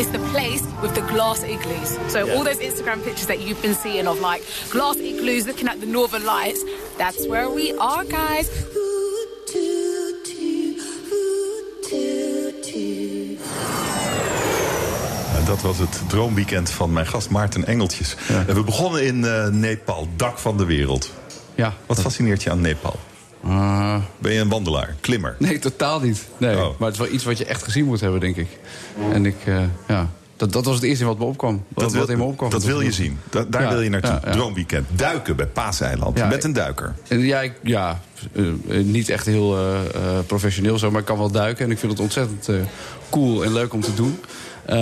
It's 0.00 0.12
the 0.12 0.30
place 0.32 0.62
with 0.80 0.94
the 0.94 1.02
glass 1.02 1.42
igloos. 1.42 1.98
So 2.08 2.24
yeah. 2.24 2.34
all 2.34 2.42
those 2.42 2.58
Instagram 2.58 3.04
pictures 3.04 3.26
that 3.26 3.40
you've 3.40 3.60
been 3.60 3.74
seeing 3.74 4.06
of 4.06 4.18
like 4.20 4.42
glass 4.70 4.96
igloos 4.96 5.46
looking 5.46 5.68
at 5.68 5.78
the 5.80 5.86
northern 5.86 6.24
lights, 6.24 6.64
that's 6.96 7.26
where 7.26 7.50
we 7.50 7.76
are, 7.78 8.04
guys. 8.06 8.48
Dat 15.46 15.60
was 15.60 15.78
het 15.78 16.08
droomweekend 16.08 16.70
van 16.70 16.92
mijn 16.92 17.06
gast 17.06 17.30
Maarten 17.30 17.66
Engeltjes. 17.66 18.16
Ja. 18.28 18.44
En 18.46 18.54
we 18.54 18.62
begonnen 18.64 19.04
in 19.04 19.22
uh, 19.22 19.46
Nepal, 19.46 20.08
dak 20.16 20.38
van 20.38 20.56
de 20.56 20.64
wereld. 20.64 21.10
Ja. 21.54 21.74
Wat 21.86 22.00
fascineert 22.00 22.42
je 22.42 22.50
aan 22.50 22.60
Nepal? 22.60 22.98
Uh, 23.46 23.96
ben 24.18 24.32
je 24.32 24.40
een 24.40 24.48
wandelaar, 24.48 24.94
klimmer? 25.00 25.36
Nee, 25.38 25.58
totaal 25.58 26.00
niet. 26.00 26.26
Nee, 26.38 26.56
oh. 26.56 26.78
Maar 26.78 26.88
het 26.90 26.98
is 27.00 27.04
wel 27.04 27.14
iets 27.14 27.24
wat 27.24 27.38
je 27.38 27.44
echt 27.44 27.62
gezien 27.62 27.84
moet 27.84 28.00
hebben, 28.00 28.20
denk 28.20 28.36
ik. 28.36 28.48
En 29.12 29.26
ik, 29.26 29.36
uh, 29.46 29.60
ja, 29.88 30.08
dat, 30.36 30.52
dat 30.52 30.64
was 30.64 30.74
het 30.74 30.84
eerste 30.84 31.04
wat 31.04 31.18
me 31.18 31.24
opkwam. 31.24 31.64
Wat, 31.68 31.84
Dat 31.84 31.92
wil, 31.92 32.00
wat 32.00 32.10
in 32.10 32.18
me 32.18 32.24
opkwam. 32.24 32.50
dat 32.50 32.64
wil 32.64 32.80
je 32.80 32.92
zien. 32.92 33.18
Da- 33.30 33.44
daar 33.48 33.62
Ja, 33.62 33.68
wil 33.70 33.80
je 33.80 33.90
naartoe. 33.90 34.10
ja, 34.10 34.20
ja. 34.24 34.30
Droomweekend. 34.32 34.86
Duiken 34.90 35.36
bij 35.36 35.46
Paaseiland. 35.46 36.28
Met 36.28 36.44
een 36.44 36.52
duiker. 36.52 36.94
Ja, 37.08 37.40
ik, 37.40 37.52
ja 37.62 38.00
eh, 38.32 38.46
eh, 38.68 38.84
niet 38.84 39.08
echt 39.08 39.26
heel 39.26 39.56
eh, 39.56 39.80
eh, 39.94 40.24
professioneel 40.26 40.78
zo, 40.78 40.90
maar 40.90 41.00
ik 41.00 41.06
kan 41.06 41.18
wel 41.18 41.30
duiken. 41.30 41.64
En 41.64 41.70
ik 41.70 41.78
vind 41.78 41.92
het 41.92 42.00
ontzettend 42.00 42.48
eh, 42.48 42.56
cool 43.10 43.44
en 43.44 43.52
leuk 43.52 43.72
om 43.72 43.80
te 43.80 43.94
doen. 43.94 44.18
Eh, 44.64 44.76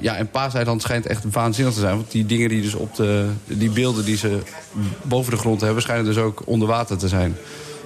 ja, 0.00 0.16
en 0.16 0.30
Paaseiland 0.30 0.82
schijnt 0.82 1.06
echt 1.06 1.24
waanzinnig 1.30 1.74
te 1.74 1.80
zijn. 1.80 1.96
Want 1.96 2.10
die 2.10 2.26
dingen 2.26 2.48
die 2.48 2.62
dus 2.62 2.74
op 2.74 2.94
de... 2.96 3.26
Die 3.46 3.70
beelden 3.70 4.04
die 4.04 4.16
ze 4.16 4.38
boven 5.02 5.30
de 5.32 5.38
grond 5.38 5.60
hebben... 5.60 5.82
schijnen 5.82 6.04
dus 6.04 6.16
ook 6.16 6.42
onder 6.44 6.68
water 6.68 6.96
te 6.96 7.08
zijn. 7.08 7.36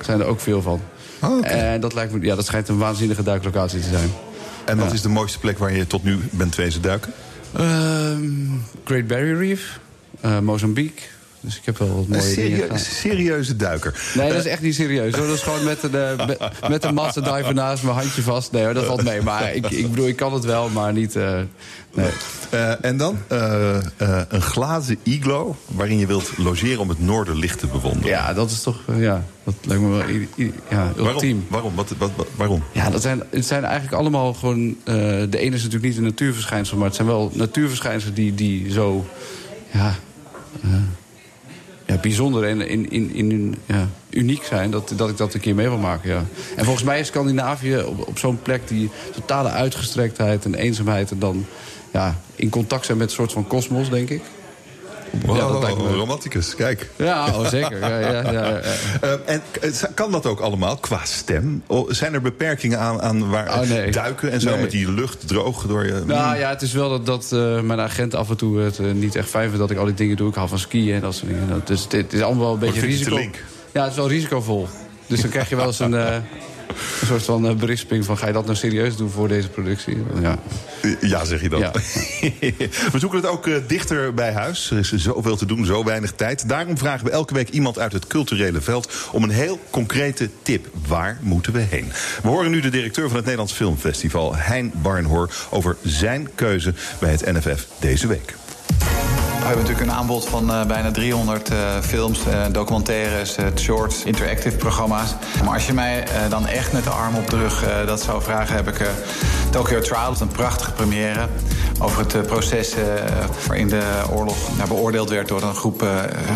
Er 0.00 0.06
zijn 0.06 0.20
er 0.20 0.26
ook 0.26 0.40
veel 0.40 0.62
van. 0.62 0.80
Oh. 1.22 1.46
En 1.50 1.80
dat, 1.80 1.94
lijkt 1.94 2.12
me, 2.12 2.20
ja, 2.20 2.34
dat 2.34 2.46
schijnt 2.46 2.68
een 2.68 2.78
waanzinnige 2.78 3.22
duiklocatie 3.22 3.80
te 3.80 3.88
zijn. 3.88 4.10
En 4.64 4.76
wat 4.78 4.86
Ja. 4.88 4.92
is 4.94 5.02
de 5.02 5.08
mooiste 5.08 5.38
plek 5.38 5.58
waar 5.58 5.72
je 5.72 5.86
tot 5.86 6.02
nu 6.04 6.18
bent 6.32 6.54
wezen 6.56 6.82
duiken? 6.82 7.12
Ehm, 7.52 8.22
Great 8.84 9.06
Barrier 9.06 9.36
Reef, 9.36 9.80
eh, 10.20 10.38
Mozambique. 10.38 11.02
Dus 11.42 11.56
ik 11.56 11.64
heb 11.64 11.78
wel 11.78 11.88
wat 11.88 12.04
Een 12.04 12.10
mooie 12.10 12.22
serie- 12.22 12.60
gedaan. 12.62 12.78
serieuze 12.78 13.56
duiker. 13.56 14.00
Nee, 14.14 14.28
dat 14.28 14.38
is 14.38 14.46
echt 14.46 14.62
niet 14.62 14.74
serieus. 14.74 15.14
Hoor. 15.14 15.26
Dat 15.26 15.36
is 15.36 15.42
gewoon 15.42 15.64
met 15.64 15.82
een, 15.82 15.94
eh, 15.94 16.26
met, 16.26 16.38
met 16.68 16.84
een 16.84 16.94
master 16.94 17.22
diver 17.22 17.54
naast 17.54 17.82
mijn 17.82 17.96
handje 17.96 18.22
vast. 18.22 18.52
Nee, 18.52 18.64
hoor, 18.64 18.74
dat 18.74 18.84
valt 18.84 19.02
mee. 19.04 19.22
Maar 19.22 19.54
ik, 19.54 19.70
ik 19.70 19.90
bedoel, 19.90 20.06
ik 20.08 20.16
kan 20.16 20.32
het 20.32 20.44
wel, 20.44 20.68
maar 20.68 20.92
niet... 20.92 21.16
eh, 21.16 21.38
nee. 21.94 22.08
Eh, 22.50 22.84
en 22.84 22.96
dan 22.96 23.18
eh, 23.28 23.76
eh, 23.76 23.82
een 24.28 24.42
glazen 24.42 24.98
iglo 25.02 25.56
waarin 25.66 25.98
je 25.98 26.06
wilt 26.06 26.30
logeren 26.36 26.78
om 26.78 26.88
het 26.88 27.00
noorderlicht 27.00 27.58
te 27.58 27.66
bewonderen. 27.66 28.08
Ja, 28.08 28.32
dat 28.34 28.50
is 28.50 28.62
toch... 28.62 28.76
eh, 28.88 29.02
ja, 29.02 29.24
dat 29.44 29.54
lijkt 29.64 29.82
me 29.82 29.88
wel 29.88 30.50
ja, 30.70 30.92
ultiem. 30.96 31.46
Waarom? 31.48 31.74
Waarom? 31.74 31.74
Wat, 31.74 31.92
wat, 31.98 32.10
wat- 32.16 32.26
waarom? 32.36 32.62
Ja, 32.72 32.90
dat 32.90 33.02
zijn, 33.02 33.22
het 33.30 33.46
zijn 33.46 33.64
eigenlijk 33.64 33.94
allemaal 33.94 34.34
gewoon... 34.34 34.76
eh, 34.84 34.94
de 35.30 35.38
ene 35.38 35.54
is 35.56 35.62
natuurlijk 35.62 35.82
niet 35.92 35.96
een 35.96 36.02
natuurverschijnsel... 36.02 36.76
maar 36.76 36.86
het 36.86 36.94
zijn 36.96 37.08
wel 37.08 37.30
natuurverschijnselen 37.34 38.14
die, 38.14 38.34
die 38.34 38.72
zo... 38.72 39.06
Ja, 39.72 39.94
eh, 40.62 40.68
bijzonder 41.96 42.44
en 42.44 42.68
in, 42.68 42.90
in, 42.90 43.14
in, 43.14 43.54
ja, 43.66 43.88
uniek 44.10 44.42
zijn... 44.44 44.70
Dat, 44.70 44.92
dat 44.96 45.10
ik 45.10 45.16
dat 45.16 45.34
een 45.34 45.40
keer 45.40 45.54
mee 45.54 45.68
wil 45.68 45.78
maken, 45.78 46.10
ja. 46.10 46.24
En 46.56 46.64
volgens 46.64 46.84
mij 46.84 47.00
is 47.00 47.06
Scandinavië 47.06 47.78
op, 47.78 48.08
op 48.08 48.18
zo'n 48.18 48.42
plek... 48.42 48.68
die 48.68 48.90
totale 49.12 49.48
uitgestrektheid 49.48 50.44
en 50.44 50.54
eenzaamheid... 50.54 51.10
en 51.10 51.18
dan 51.18 51.46
ja, 51.92 52.20
in 52.36 52.48
contact 52.48 52.86
zijn 52.86 52.98
met 52.98 53.08
een 53.08 53.14
soort 53.14 53.32
van 53.32 53.46
kosmos, 53.46 53.90
denk 53.90 54.08
ik. 54.08 54.22
Wow, 55.26 55.36
Ja, 55.36 55.48
dat 55.48 55.62
lijkt 55.62 55.78
me- 55.78 55.92
romanticus, 55.94 56.54
kijk. 56.54 56.88
Ja, 56.96 57.26
oh, 57.26 57.46
zeker. 57.46 57.78
Ja, 57.80 57.88
ja, 57.98 58.10
ja, 58.10 58.32
ja, 58.32 58.32
ja. 58.32 58.60
Eh, 59.00 59.10
en 59.24 59.42
eh, 59.60 59.70
kan 59.94 60.10
dat 60.12 60.26
ook 60.26 60.40
allemaal 60.40 60.76
qua 60.76 61.00
stem? 61.04 61.62
Oh, 61.66 61.90
zijn 61.90 62.14
er 62.14 62.20
beperkingen 62.20 62.78
aan, 62.78 63.02
aan 63.02 63.30
waar 63.30 63.48
Oh, 63.60 63.68
nee. 63.68 63.90
duiken 63.90 64.30
en 64.30 64.40
zo 64.40 64.50
Nee. 64.50 64.60
met 64.60 64.70
die 64.70 64.92
lucht 64.92 65.28
droog 65.28 65.66
door 65.66 65.86
je? 65.86 66.02
Nou 66.06 66.36
ja, 66.38 66.48
het 66.48 66.62
is 66.62 66.72
wel 66.72 66.88
dat, 66.88 67.06
dat 67.06 67.32
eh, 67.32 67.60
mijn 67.60 67.80
agent 67.80 68.14
af 68.14 68.30
en 68.30 68.36
toe 68.36 68.58
het 68.58 68.78
eh, 68.78 68.86
niet 68.92 69.16
echt 69.16 69.28
fijn 69.28 69.44
vindt 69.44 69.58
dat 69.58 69.70
ik 69.70 69.76
al 69.78 69.84
die 69.84 69.94
dingen 69.94 70.16
doe. 70.16 70.28
Ik 70.28 70.34
hou 70.34 70.48
van 70.48 70.58
skiën 70.58 70.94
en 70.94 71.00
dat 71.00 71.14
soort 71.14 71.30
dingen. 71.30 71.62
Dus 71.64 71.86
het 71.88 72.12
is 72.12 72.20
allemaal 72.20 72.44
wel 72.44 72.52
een 72.52 72.58
beetje 72.58 72.80
risico. 72.80 73.18
Ja, 73.72 73.82
het 73.82 73.90
is 73.90 73.96
wel 73.96 74.08
risicovol. 74.08 74.68
Dus 75.06 75.20
dan 75.20 75.30
krijg 75.30 75.48
je 75.48 75.56
wel 75.56 75.66
eens 75.66 75.78
een, 75.78 75.94
eh, 75.94 76.16
een 77.00 77.06
soort 77.06 77.22
van 77.22 77.46
eh, 77.46 77.54
berisping 77.54 78.04
van... 78.04 78.18
ga 78.18 78.26
je 78.26 78.32
dat 78.32 78.44
nou 78.44 78.56
serieus 78.56 78.96
doen 78.96 79.10
voor 79.10 79.28
deze 79.28 79.48
productie? 79.48 79.96
Ja. 80.22 80.38
Ja, 81.00 81.24
zeg 81.24 81.42
je 81.42 81.48
dat. 81.48 81.60
Ja. 81.60 81.72
we 82.92 82.98
zoeken 82.98 83.18
het 83.18 83.28
ook 83.28 83.46
eh, 83.46 83.54
dichter 83.66 84.14
bij 84.14 84.32
huis. 84.32 84.70
Er 84.70 84.78
is 84.78 84.94
zoveel 84.94 85.36
te 85.36 85.46
doen, 85.46 85.64
zo 85.64 85.84
weinig 85.84 86.12
tijd. 86.12 86.48
Daarom 86.48 86.78
vragen 86.78 87.04
we 87.04 87.10
elke 87.10 87.34
week 87.34 87.48
iemand 87.48 87.78
uit 87.78 87.92
het 87.92 88.06
culturele 88.06 88.60
veld... 88.60 88.92
om 89.12 89.22
een 89.22 89.30
heel 89.30 89.60
concrete 89.70 90.30
tip. 90.42 90.66
Waar 90.86 91.18
moeten 91.20 91.52
we 91.52 91.60
heen? 91.60 91.92
We 92.22 92.28
horen 92.28 92.50
nu 92.50 92.60
de 92.60 92.70
directeur 92.70 93.06
van 93.06 93.16
het 93.16 93.24
Nederlands 93.24 93.52
Filmfestival... 93.52 94.36
Hein 94.36 94.72
Barnhoor, 94.82 95.30
over 95.50 95.76
zijn 95.82 96.28
keuze 96.34 96.74
bij 97.00 97.10
het 97.10 97.32
NFF 97.32 97.66
deze 97.78 98.06
week. 98.06 98.34
Hebben 99.50 99.68
natuurlijk 99.68 99.92
een 99.92 100.00
aanbod 100.00 100.28
van 100.28 100.52
eh, 100.52 100.66
bijna 100.66 100.90
300 100.90 101.50
eh, 101.50 101.58
films, 101.82 102.26
eh, 102.26 102.44
documentaires, 102.52 103.36
shorts, 103.56 104.04
interactive 104.04 104.56
programma's. 104.56 105.14
Maar 105.44 105.54
als 105.54 105.66
je 105.66 105.72
mij 105.72 106.04
dan 106.28 106.46
echt 106.46 106.72
met 106.72 106.84
de 106.84 106.90
arm 106.90 107.14
op 107.14 107.30
de 107.30 107.36
rug 107.36 107.64
dat 107.86 108.02
zou 108.02 108.22
vragen, 108.22 108.54
heb 108.54 108.68
ik 108.68 108.88
Tokyo 109.50 109.80
Trial, 109.80 110.14
een 110.20 110.28
prachtige 110.28 110.72
première 110.72 111.28
over 111.80 111.98
het 111.98 112.26
proces 112.26 112.74
waarin 113.46 113.68
de 113.68 113.82
oorlog 114.12 114.36
nou, 114.56 114.68
beoordeeld 114.68 115.08
werd 115.08 115.28
door 115.28 115.42
een 115.42 115.54
groep 115.54 115.84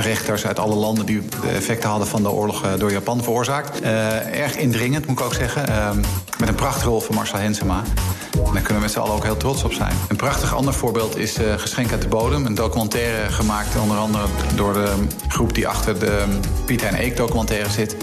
rechters 0.01 0.47
uit 0.47 0.59
alle 0.59 0.75
landen 0.75 1.07
die 1.07 1.23
de 1.43 1.49
effecten 1.49 1.89
hadden 1.89 2.09
van 2.09 2.23
de 2.23 2.31
oorlog 2.31 2.63
door 2.79 2.93
Japan 2.93 3.23
veroorzaakt. 3.23 3.81
Erg 4.33 4.57
indringend, 4.57 5.07
moet 5.07 5.19
ik 5.19 5.25
ook 5.25 5.35
zeggen. 5.35 5.69
Eh, 5.69 5.91
met 6.39 6.49
een 6.49 6.55
prachtrol 6.55 7.01
van 7.01 7.15
Marcel 7.15 7.39
Hensema. 7.39 7.83
En 8.35 8.53
daar 8.53 8.53
kunnen 8.53 8.75
we 8.75 8.81
met 8.81 8.91
z'n 8.91 8.99
allen 8.99 9.15
ook 9.15 9.25
heel 9.25 9.37
trots 9.37 9.65
op 9.65 9.73
zijn. 9.73 9.93
Een 10.09 10.17
prachtig 10.17 10.55
ander 10.55 10.75
voorbeeld 10.75 11.17
is 11.17 11.37
eh, 11.37 11.55
Geschenk 11.57 11.91
uit 11.91 12.03
de 12.03 12.09
Bodem. 12.09 12.47
Een 12.47 12.55
documentaire 12.55 13.33
gemaakt 13.33 13.77
onder 13.77 13.97
andere 13.97 14.25
door 14.55 14.73
de 14.73 14.93
groep 15.29 15.55
die 15.55 15.69
achter 15.69 15.99
de 15.99 16.25
Piet 16.65 16.81
Hein 16.81 17.03
Eek 17.03 17.17
documentaire 17.17 17.71
zit. 17.71 17.97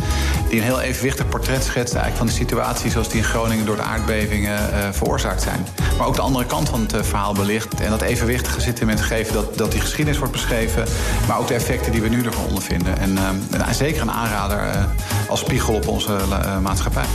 Die 0.49 0.59
een 0.59 0.65
heel 0.65 0.81
evenwichtig 0.81 1.29
portret 1.29 1.63
schetst 1.63 1.93
eigenlijk 1.93 2.17
van 2.17 2.25
de 2.25 2.33
situatie 2.33 2.91
zoals 2.91 3.09
die 3.09 3.17
in 3.17 3.23
Groningen 3.23 3.65
door 3.65 3.75
de 3.75 3.81
aardbevingen 3.81 4.73
eh, 4.73 4.89
veroorzaakt 4.91 5.41
zijn. 5.41 5.67
Maar 5.97 6.07
ook 6.07 6.15
de 6.15 6.21
andere 6.21 6.45
kant 6.45 6.69
van 6.69 6.81
het 6.81 6.93
eh, 6.93 7.03
verhaal 7.03 7.33
belicht. 7.33 7.81
En 7.81 7.89
dat 7.89 8.01
evenwichtige 8.01 8.61
zit 8.61 8.79
in 8.79 8.89
het 8.89 9.01
geven 9.01 9.33
dat, 9.33 9.57
dat 9.57 9.71
die 9.71 9.81
geschiedenis 9.81 10.17
wordt 10.17 10.33
beschreven. 10.33 10.85
Maar 11.27 11.39
ook 11.39 11.47
de 11.47 11.53
effecten 11.53 11.91
die 11.91 12.01
we 12.01 12.09
nu 12.09 12.23
ervan 12.23 12.45
ondervinden. 12.45 12.97
En 12.97 13.17
eh, 13.17 13.67
en 13.67 13.75
zeker 13.75 14.01
een 14.01 14.11
aanrader 14.11 14.87
als 15.29 15.39
spiegel 15.39 15.73
op 15.73 15.87
onze 15.87 16.17
maatschappij. 16.61 17.05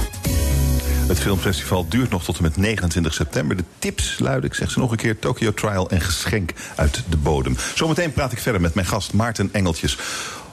Het 1.07 1.19
filmfestival 1.19 1.89
duurt 1.89 2.11
nog 2.11 2.25
tot 2.25 2.37
en 2.37 2.43
met 2.43 2.57
29 2.57 3.15
september. 3.15 3.57
De 3.57 3.65
tips 3.79 4.19
luiden, 4.19 4.51
ik 4.51 4.57
zeg 4.57 4.71
ze 4.71 4.79
nog 4.79 4.91
een 4.91 4.97
keer, 4.97 5.19
Tokyo 5.19 5.53
Trial 5.53 5.91
en 5.91 6.01
Geschenk 6.01 6.53
uit 6.77 7.03
de 7.09 7.17
Bodem. 7.17 7.57
Zometeen 7.75 8.13
praat 8.13 8.33
ik 8.33 8.39
verder 8.39 8.61
met 8.61 8.75
mijn 8.75 8.87
gast 8.87 9.13
Maarten 9.13 9.49
Engeltjes. 9.53 9.99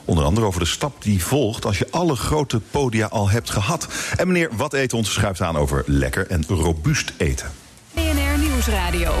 Onder 0.04 0.24
andere 0.24 0.46
over 0.46 0.60
de 0.60 0.66
stap 0.66 1.02
die 1.02 1.24
volgt 1.24 1.64
als 1.64 1.78
je 1.78 1.86
alle 1.90 2.16
grote 2.16 2.60
podia 2.70 3.06
al 3.06 3.30
hebt 3.30 3.50
gehad. 3.50 3.88
En 4.16 4.26
meneer 4.26 4.50
Wat 4.56 4.72
Eten 4.72 4.98
ons 4.98 5.12
schuift 5.12 5.40
aan 5.40 5.56
over 5.56 5.82
lekker 5.86 6.26
en 6.26 6.44
robuust 6.48 7.12
eten. 7.16 7.50
BNR 7.94 8.38
Nieuwsradio. 8.38 9.12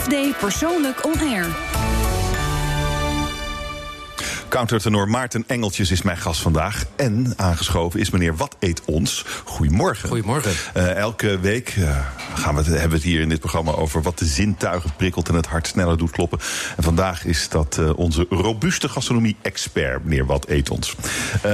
FD 0.00 0.38
Persoonlijk 0.38 1.06
On 1.06 1.20
Air. 1.20 1.46
Countertenor 4.52 5.08
Maarten 5.08 5.44
Engeltjes 5.46 5.90
is 5.90 6.02
mijn 6.02 6.16
gast 6.16 6.40
vandaag. 6.40 6.84
En 6.96 7.32
aangeschoven 7.36 8.00
is 8.00 8.10
meneer 8.10 8.36
Wat 8.36 8.56
Eet 8.60 8.82
Ons. 8.84 9.24
Goedemorgen. 9.44 10.08
Goedemorgen. 10.08 10.52
Eh, 10.74 10.94
elke 10.96 11.38
week 11.40 11.68
eh, 11.68 12.06
gaan 12.34 12.54
we 12.54 12.60
het, 12.60 12.70
hebben 12.70 12.88
we 12.88 12.94
het 12.94 13.04
hier 13.04 13.20
in 13.20 13.28
dit 13.28 13.40
programma 13.40 13.72
over 13.72 14.02
wat 14.02 14.18
de 14.18 14.24
zintuigen 14.24 14.90
prikkelt 14.96 15.28
en 15.28 15.34
het 15.34 15.46
hart 15.46 15.66
sneller 15.66 15.98
doet 15.98 16.10
kloppen. 16.10 16.38
En 16.76 16.82
vandaag 16.82 17.24
is 17.24 17.48
dat 17.48 17.78
eh, 17.78 17.98
onze 17.98 18.26
robuuste 18.30 18.88
gastronomie-expert, 18.88 20.04
meneer 20.04 20.26
Wat 20.26 20.48
Eet 20.48 20.70
Ons. 20.70 20.94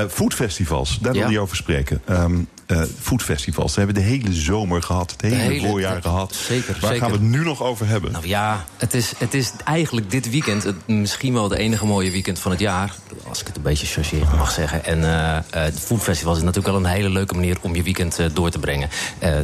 Foodfestivals, 0.09 0.99
daar 1.00 1.12
wil 1.12 1.23
Ja. 1.23 1.28
hij 1.28 1.38
over 1.38 1.57
spreken. 1.57 2.00
Ehm 2.05 2.40
eh, 2.69 2.83
foodfestivals, 3.00 3.75
we 3.75 3.78
hebben 3.81 4.02
de 4.02 4.09
hele 4.09 4.33
zomer 4.33 4.83
gehad, 4.83 5.11
het 5.11 5.21
hele, 5.21 5.35
hele- 5.37 5.67
voorjaar 5.69 6.02
gehad. 6.02 6.35
zeker, 6.35 6.73
Waar 6.73 6.81
zeker. 6.81 6.97
gaan 6.99 7.07
we 7.11 7.12
het 7.26 7.26
nu 7.37 7.45
nog 7.45 7.62
over 7.62 7.87
hebben? 7.87 8.12
Nou 8.12 8.26
ja, 8.26 8.64
het 8.76 8.95
is, 8.95 9.12
het 9.19 9.35
is 9.35 9.52
eigenlijk 9.64 10.11
dit 10.11 10.31
weekend 10.31 10.62
het, 10.62 10.88
misschien 10.88 11.33
wel 11.33 11.43
het 11.50 11.59
enige 11.59 11.87
mooie 11.87 12.11
weekend 12.11 12.38
van 12.38 12.50
het 12.50 12.61
jaar. 12.61 12.88
Als 13.28 13.40
ik 13.40 13.47
het 13.47 13.57
een 13.57 13.62
beetje 13.62 13.87
chargeerd 13.87 14.37
mag 14.37 14.50
zeggen. 14.50 14.85
En 14.85 15.04
eh, 15.04 15.38
het 15.50 15.80
foodfestival 15.80 16.37
is 16.37 16.42
natuurlijk 16.42 16.66
wel 16.66 16.76
een 16.76 16.97
hele 16.97 17.09
leuke 17.11 17.35
manier 17.35 17.57
om 17.61 17.75
je 17.75 17.83
weekend 17.83 18.18
eh, 18.18 18.26
door 18.33 18.50
te 18.50 18.59
brengen. 18.59 18.88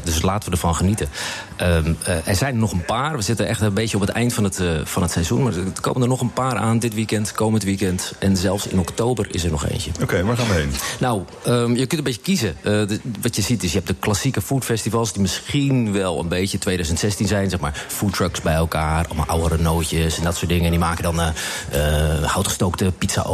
Dus 0.05 0.23
laten 0.23 0.49
we 0.49 0.55
ervan 0.55 0.75
genieten. 0.75 1.09
Ehm, 1.57 1.95
eh, 2.05 2.29
er 2.29 2.35
zijn 2.37 2.55
er 2.55 2.61
nog 2.61 2.73
een 2.73 2.85
paar. 2.85 3.17
We 3.17 3.23
zitten 3.23 3.47
echt 3.47 3.61
een 3.61 3.75
beetje 3.75 3.97
op 3.97 4.03
het 4.03 4.11
eind 4.11 4.33
van 4.33 4.45
het, 4.45 4.61
van 4.85 5.03
het 5.03 5.11
seizoen. 5.11 5.43
Maar 5.43 5.57
er 5.57 5.81
komen 5.81 6.03
er 6.03 6.09
nog 6.09 6.21
een 6.21 6.33
paar 6.33 6.57
aan 6.57 6.79
dit 6.79 6.95
weekend, 6.95 7.33
komend 7.33 7.63
weekend. 7.63 8.13
En 8.19 8.37
zelfs 8.37 8.67
in 8.67 8.79
oktober 8.79 9.27
is 9.31 9.45
er 9.45 9.51
nog 9.51 9.67
eentje. 9.67 9.91
Oké, 10.03 10.25
waar 10.25 10.37
gaan 10.37 10.49
we 10.49 10.55
heen? 10.55 10.73
Nou, 11.01 11.23
ehm, 11.45 11.71
je 11.71 11.87
kunt 11.87 11.93
een 11.93 12.05
beetje 12.05 12.21
kiezen. 12.21 12.57
De- 12.63 13.01
wat 13.21 13.37
je 13.37 13.43
ziet 13.43 13.63
is, 13.63 13.71
je 13.71 13.77
hebt 13.77 13.89
de 13.89 13.97
klassieke 13.99 14.41
foodfestivals... 14.41 15.13
die 15.13 15.23
misschien 15.23 15.93
wel 15.93 16.21
een 16.21 16.29
beetje 16.29 16.59
2016 16.59 17.27
zijn. 17.27 17.51
Zeg 17.51 17.61
maar 17.61 17.85
foodtrucks 17.89 18.41
bij 18.41 18.55
elkaar, 18.55 19.07
allemaal 19.07 19.27
oude 19.27 19.57
Renaultjes 19.57 20.19
en 20.19 20.25
dat 20.25 20.37
soort 20.37 20.49
dingen. 20.49 20.65
En 20.65 20.71
die 20.71 20.79
maken 20.79 21.03
dan 21.03 21.21
eh 21.21 21.29
eh, 21.71 22.23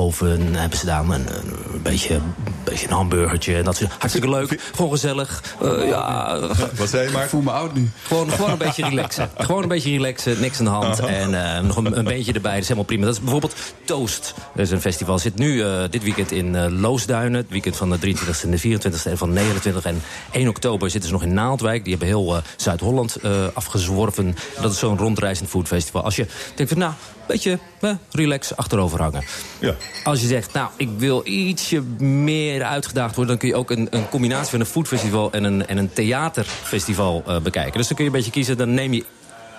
pizzaoven. 0.09 0.55
Hebben 0.55 0.79
ze 0.79 0.87
dan 0.87 1.13
een, 1.13 1.27
een, 1.73 1.83
beetje, 1.83 2.15
een 2.15 2.23
beetje 2.65 2.87
een 2.87 2.93
hamburgertje 2.93 3.57
en 3.57 3.65
dat 3.65 3.77
soort 3.77 3.91
Hartstikke 3.99 4.31
leuk, 4.31 4.61
gewoon 4.75 4.91
gezellig. 4.91 5.43
Eh, 5.63 5.89
ja, 5.89 6.39
Wat 6.77 6.89
zei 6.89 7.07
je 7.07 7.13
maar? 7.13 7.23
Ik 7.23 7.29
voel 7.29 7.43
me 7.43 7.51
oud 7.51 7.75
nu. 7.75 7.91
gewoon, 8.03 8.31
gewoon 8.31 8.51
een 8.51 8.59
beetje 8.59 8.89
relaxen. 8.89 9.31
Gewoon 9.39 9.63
een 9.63 9.69
beetje 9.69 9.91
relaxen, 9.91 10.41
niks 10.41 10.59
aan 10.59 10.65
de 10.65 10.71
hand. 10.71 10.99
En 10.99 11.57
eh, 11.57 11.63
nog 11.63 11.77
een, 11.77 11.99
een 11.99 12.05
beentje 12.05 12.33
erbij, 12.33 12.51
dat 12.51 12.61
is 12.61 12.69
helemaal 12.69 12.85
prima. 12.85 13.05
Dat 13.05 13.15
is 13.15 13.21
bijvoorbeeld 13.21 13.55
Toast. 13.85 14.35
Dat 14.55 14.65
is 14.67 14.71
een 14.71 14.81
festival. 14.81 15.19
Zit 15.19 15.37
nu 15.39 15.63
eh, 15.63 15.83
dit 15.91 16.03
weekend 16.03 16.33
in 16.33 16.57
eh, 16.57 16.67
Loosduinen. 16.69 17.41
Het 17.41 17.51
weekend 17.51 17.77
van 17.77 17.91
de 17.91 17.97
23e 17.97 18.43
en 18.43 18.51
de 18.51 18.61
24e 18.61 19.11
en 19.11 19.19
van 19.19 19.33
29 19.33 19.85
en 19.85 20.03
1 20.31 20.49
oktober 20.49 20.91
zitten 20.91 21.09
ze 21.09 21.15
nog 21.15 21.25
in 21.25 21.35
Naaldwijk. 21.35 21.85
Die 21.85 21.97
hebben 21.97 22.09
heel 22.09 22.37
eh, 22.37 22.43
Zuid-Holland 22.57 23.17
eh, 23.17 23.31
afgezworven. 23.55 24.37
Dat 24.61 24.73
is 24.73 24.79
zo'n 24.79 24.99
rondreizend 24.99 25.49
foodfestival. 25.49 26.03
Als 26.03 26.17
je 26.17 26.27
denkt 26.55 26.73
van 26.73 26.81
nou, 26.81 26.93
beetje 27.31 27.59
eh, 27.81 27.91
relax 28.11 28.57
achterover 28.57 29.03
hangen. 29.03 29.25
Ja. 29.59 29.75
Als 30.05 30.21
je 30.21 30.27
zegt, 30.27 30.53
nou, 30.53 30.71
ik 30.77 30.89
wil 30.97 31.27
ietsje 31.27 31.83
meer 31.99 32.63
uitgedaagd 32.63 33.15
worden... 33.15 33.39
dan 33.39 33.39
kun 33.39 33.49
je 33.49 33.55
ook 33.55 33.71
een, 33.71 33.87
een 33.91 34.09
combinatie 34.09 34.51
van 34.51 34.61
een 34.61 34.67
foodfestival 34.67 35.33
en 35.33 35.45
een, 35.45 35.67
en 35.67 35.79
een 35.79 35.93
theaterfestival 35.93 37.23
eh, 37.27 37.41
bekijken. 37.41 37.79
Dus 37.79 37.87
dan 37.87 37.97
kun 37.97 38.05
je 38.05 38.11
een 38.11 38.17
beetje 38.17 38.33
kiezen, 38.33 38.57
dan 38.57 38.75
neem 38.75 38.93
je 38.93 39.05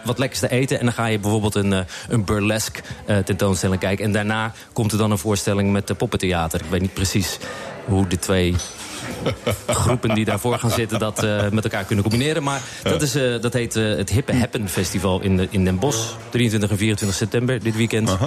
wat 0.03 0.19
lekkers 0.19 0.39
te 0.39 0.49
eten. 0.49 0.79
En 0.79 0.85
dan 0.85 0.93
ga 0.93 1.05
je 1.05 1.19
bijvoorbeeld 1.19 1.55
een, 1.55 1.73
eh, 1.73 1.79
een 2.09 2.25
burlesque 2.25 2.81
eh, 3.05 3.17
tentoonstelling 3.17 3.79
kijken. 3.79 4.05
En 4.05 4.11
daarna 4.11 4.53
komt 4.73 4.91
er 4.91 4.97
dan 4.97 5.11
een 5.11 5.17
voorstelling 5.17 5.71
met 5.71 5.87
de 5.87 5.93
poppentheater. 5.93 6.59
Ik 6.59 6.69
weet 6.69 6.81
niet 6.81 6.93
precies 6.93 7.37
hoe 7.85 8.07
de 8.07 8.19
twee 8.19 8.55
groepen 9.67 10.15
die 10.15 10.25
daarvoor 10.25 10.59
gaan 10.59 10.71
zitten 10.71 10.99
dat 10.99 11.23
eh, 11.23 11.49
met 11.49 11.63
elkaar 11.63 11.83
kunnen 11.83 12.03
combineren. 12.05 12.43
Maar 12.43 12.61
dat, 12.83 13.01
is, 13.01 13.15
eh, 13.15 13.41
dat 13.41 13.53
heet 13.53 13.75
eh, 13.75 13.95
het 13.95 14.09
Hippe 14.09 14.35
Happen 14.35 14.69
Festival 14.69 15.21
in, 15.21 15.37
de, 15.37 15.47
in 15.49 15.65
Den 15.65 15.79
Bosch. 15.79 16.13
23 16.29 16.69
en 16.69 16.77
24 16.77 17.17
september 17.17 17.63
dit 17.63 17.75
weekend. 17.75 18.17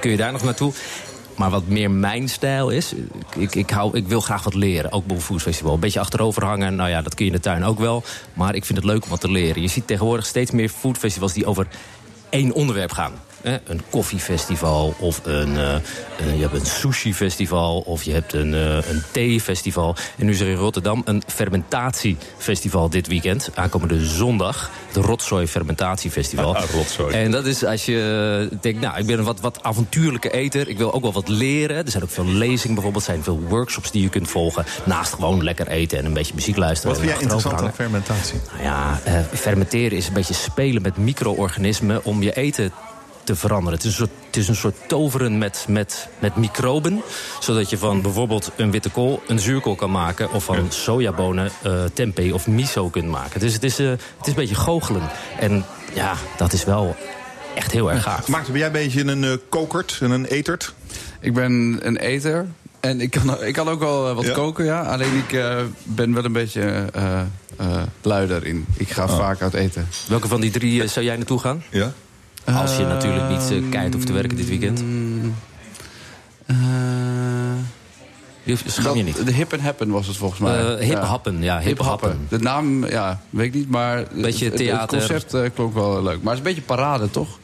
Kun 0.00 0.10
je 0.10 0.16
daar 0.16 0.32
nog 0.32 0.42
naartoe. 0.42 0.72
Maar 1.36 1.50
wat 1.50 1.66
meer 1.66 1.90
mijn 1.90 2.28
stijl 2.28 2.70
is, 2.70 2.94
ik, 3.36 3.54
ik, 3.54 3.70
hou, 3.70 3.96
ik 3.96 4.08
wil 4.08 4.20
graag 4.20 4.44
wat 4.44 4.54
leren. 4.54 4.92
Ook 4.92 5.06
bij 5.06 5.16
een 5.28 5.40
Festival. 5.40 5.74
Een 5.74 5.80
beetje 5.80 6.00
achterover 6.00 6.44
hangen, 6.44 6.74
nou 6.74 6.90
ja, 6.90 7.02
dat 7.02 7.14
kun 7.14 7.24
je 7.24 7.30
in 7.30 7.36
de 7.36 7.42
tuin 7.42 7.64
ook 7.64 7.78
wel. 7.78 8.02
Maar 8.34 8.54
ik 8.54 8.64
vind 8.64 8.78
het 8.78 8.86
leuk 8.86 9.04
om 9.04 9.10
wat 9.10 9.20
te 9.20 9.30
leren. 9.30 9.62
Je 9.62 9.68
ziet 9.68 9.86
tegenwoordig 9.86 10.26
steeds 10.26 10.50
meer 10.50 10.68
foodfestivals 10.68 11.32
die 11.32 11.46
over 11.46 11.66
één 12.28 12.52
onderwerp 12.52 12.92
gaan. 12.92 13.12
Een 13.44 13.80
koffiefestival 13.90 14.94
of 14.98 15.20
een, 15.24 15.56
eh, 15.56 15.74
eh, 15.74 15.82
je 16.34 16.40
hebt 16.40 16.54
een 16.54 16.66
sushi-festival... 16.66 17.80
of 17.80 18.02
je 18.02 18.12
hebt 18.12 18.32
een, 18.32 18.52
uh, 18.52 18.74
een 18.74 19.02
thee-festival. 19.12 19.96
En 20.18 20.26
nu 20.26 20.32
is 20.32 20.40
er 20.40 20.46
in 20.46 20.56
Rotterdam 20.56 21.02
een 21.04 21.22
fermentatiefestival 21.26 22.90
dit 22.90 23.06
weekend. 23.06 23.50
Aankomende 23.54 24.06
zondag. 24.06 24.70
Het 24.86 25.04
Rotzooi 25.04 25.46
Fermentatiefestival. 25.46 26.56
Ah, 26.56 26.70
rotzooi. 26.74 27.14
En 27.14 27.30
dat 27.30 27.46
is 27.46 27.64
als 27.64 27.84
je 27.84 28.48
denkt, 28.60 28.80
nou, 28.80 28.98
ik 28.98 29.06
ben 29.06 29.18
een 29.18 29.24
wat, 29.24 29.40
wat 29.40 29.62
avontuurlijke 29.62 30.30
eter. 30.30 30.68
Ik 30.68 30.78
wil 30.78 30.92
ook 30.92 31.02
wel 31.02 31.12
wat 31.12 31.28
leren. 31.28 31.84
Er 31.84 31.90
zijn 31.90 32.02
ook 32.02 32.10
veel 32.10 32.26
lezingen 32.26 32.74
bijvoorbeeld. 32.74 33.06
Er 33.06 33.12
zijn 33.12 33.24
veel 33.24 33.40
workshops 33.40 33.90
die 33.90 34.02
je 34.02 34.08
kunt 34.08 34.28
volgen. 34.28 34.64
Naast 34.84 35.12
gewoon 35.12 35.42
lekker 35.42 35.68
eten 35.68 35.98
en 35.98 36.04
een 36.04 36.12
beetje 36.12 36.34
muziek 36.34 36.56
luisteren. 36.56 36.90
Wat 36.90 37.00
vind 37.00 37.12
jij 37.12 37.22
interessant 37.22 37.62
aan 37.62 37.74
fermentatie? 37.74 38.40
Nou 38.52 38.62
ja, 38.62 39.00
eh, 39.04 39.20
fermenteren 39.32 39.96
is 39.98 40.06
een 40.06 40.12
beetje 40.12 40.34
spelen 40.34 40.82
met 40.82 40.96
micro-organismen 40.96 42.04
om 42.04 42.22
je 42.22 42.32
eten 42.32 42.72
te 43.24 43.36
veranderen. 43.36 43.78
Het 43.78 43.84
is 43.84 43.90
een 43.90 43.96
soort, 43.96 44.10
het 44.26 44.36
is 44.36 44.48
een 44.48 44.54
soort 44.56 44.76
toveren 44.86 45.38
met, 45.38 45.64
met, 45.68 46.08
met 46.18 46.36
microben. 46.36 47.02
Zodat 47.40 47.70
je 47.70 47.78
van 47.78 48.02
bijvoorbeeld 48.02 48.50
een 48.56 48.70
witte 48.70 48.90
kool 48.90 49.22
een 49.26 49.38
zuurkool 49.38 49.74
kan 49.74 49.90
maken. 49.90 50.32
Of 50.32 50.44
van 50.44 50.66
sojabonen 50.72 51.50
eh 51.62 51.84
tempeh 51.92 52.34
of 52.34 52.46
miso 52.46 52.88
kunt 52.88 53.08
maken. 53.08 53.40
Dus 53.40 53.52
het 53.52 53.64
is, 53.64 53.78
eh, 53.78 53.88
het 53.88 54.00
is 54.20 54.28
een 54.28 54.34
beetje 54.34 54.54
goochelen. 54.54 55.02
En 55.38 55.64
ja, 55.94 56.14
dat 56.36 56.52
is 56.52 56.64
wel 56.64 56.96
echt 57.54 57.72
heel 57.72 57.92
erg 57.92 58.02
gaaf. 58.02 58.28
Maarten, 58.28 58.52
ben 58.52 58.58
jij 58.60 58.66
een 58.66 58.72
beetje 58.72 59.04
een 59.04 59.24
eh, 59.24 59.32
kokert 59.48 59.98
en 60.00 60.10
een 60.10 60.24
etert? 60.24 60.74
Ik 61.20 61.34
ben 61.34 61.78
een 61.82 61.96
eter. 61.96 62.46
En 62.80 63.00
ik 63.00 63.10
kan, 63.10 63.42
ik 63.42 63.52
kan 63.54 63.68
ook 63.68 63.80
wel 63.80 64.14
wat 64.14 64.24
Ja? 64.24 64.32
koken, 64.32 64.64
ja. 64.64 64.82
Alleen 64.82 65.16
ik 65.16 65.32
eh, 65.32 65.56
ben 65.82 66.14
wel 66.14 66.24
een 66.24 66.32
beetje 66.32 66.86
eh 66.92 67.20
eh 67.56 67.82
luider 68.02 68.46
in. 68.46 68.66
Ik 68.76 68.90
ga 68.90 69.08
vaak 69.08 69.42
uit 69.42 69.54
eten. 69.54 69.88
Welke 70.08 70.28
van 70.28 70.40
die 70.40 70.50
drie 70.50 70.86
zou 70.86 71.04
jij 71.04 71.16
naartoe 71.16 71.38
gaan? 71.38 71.62
Ja? 71.70 71.92
Als 72.44 72.76
je 72.76 72.84
natuurlijk 72.84 73.28
niet 73.28 73.50
uh, 73.52 73.70
keihard 73.70 73.94
hoeft 73.94 74.06
te 74.06 74.12
werken 74.12 74.36
dit 74.36 74.48
weekend. 74.48 74.84
Eh, 76.46 76.56
Je 78.42 78.56
Scham 78.66 78.96
je 78.96 79.02
niet. 79.02 79.26
De 79.26 79.32
Hip 79.32 79.52
and 79.52 79.62
Happen 79.62 79.90
was 79.90 80.06
het 80.06 80.16
volgens 80.16 80.40
mij. 80.40 80.58
Eh, 80.76 80.86
hip 80.86 80.96
Ja. 80.98 81.04
happen, 81.04 81.42
ja, 81.42 81.58
hip 81.60 81.78
happen. 81.78 82.26
De 82.28 82.38
naam, 82.38 82.86
ja, 82.86 83.20
weet 83.30 83.46
ik 83.46 83.54
niet, 83.54 83.68
maar 83.70 84.04
Beetje 84.14 84.44
het, 84.44 84.54
het 84.58 84.62
theater. 84.66 84.98
concept 84.98 85.52
klonk 85.54 85.74
wel 85.74 86.02
leuk. 86.02 86.22
Maar 86.22 86.34
het 86.34 86.42
is 86.42 86.48
een 86.48 86.54
beetje 86.54 86.74
parade, 86.74 87.10
toch? 87.10 87.38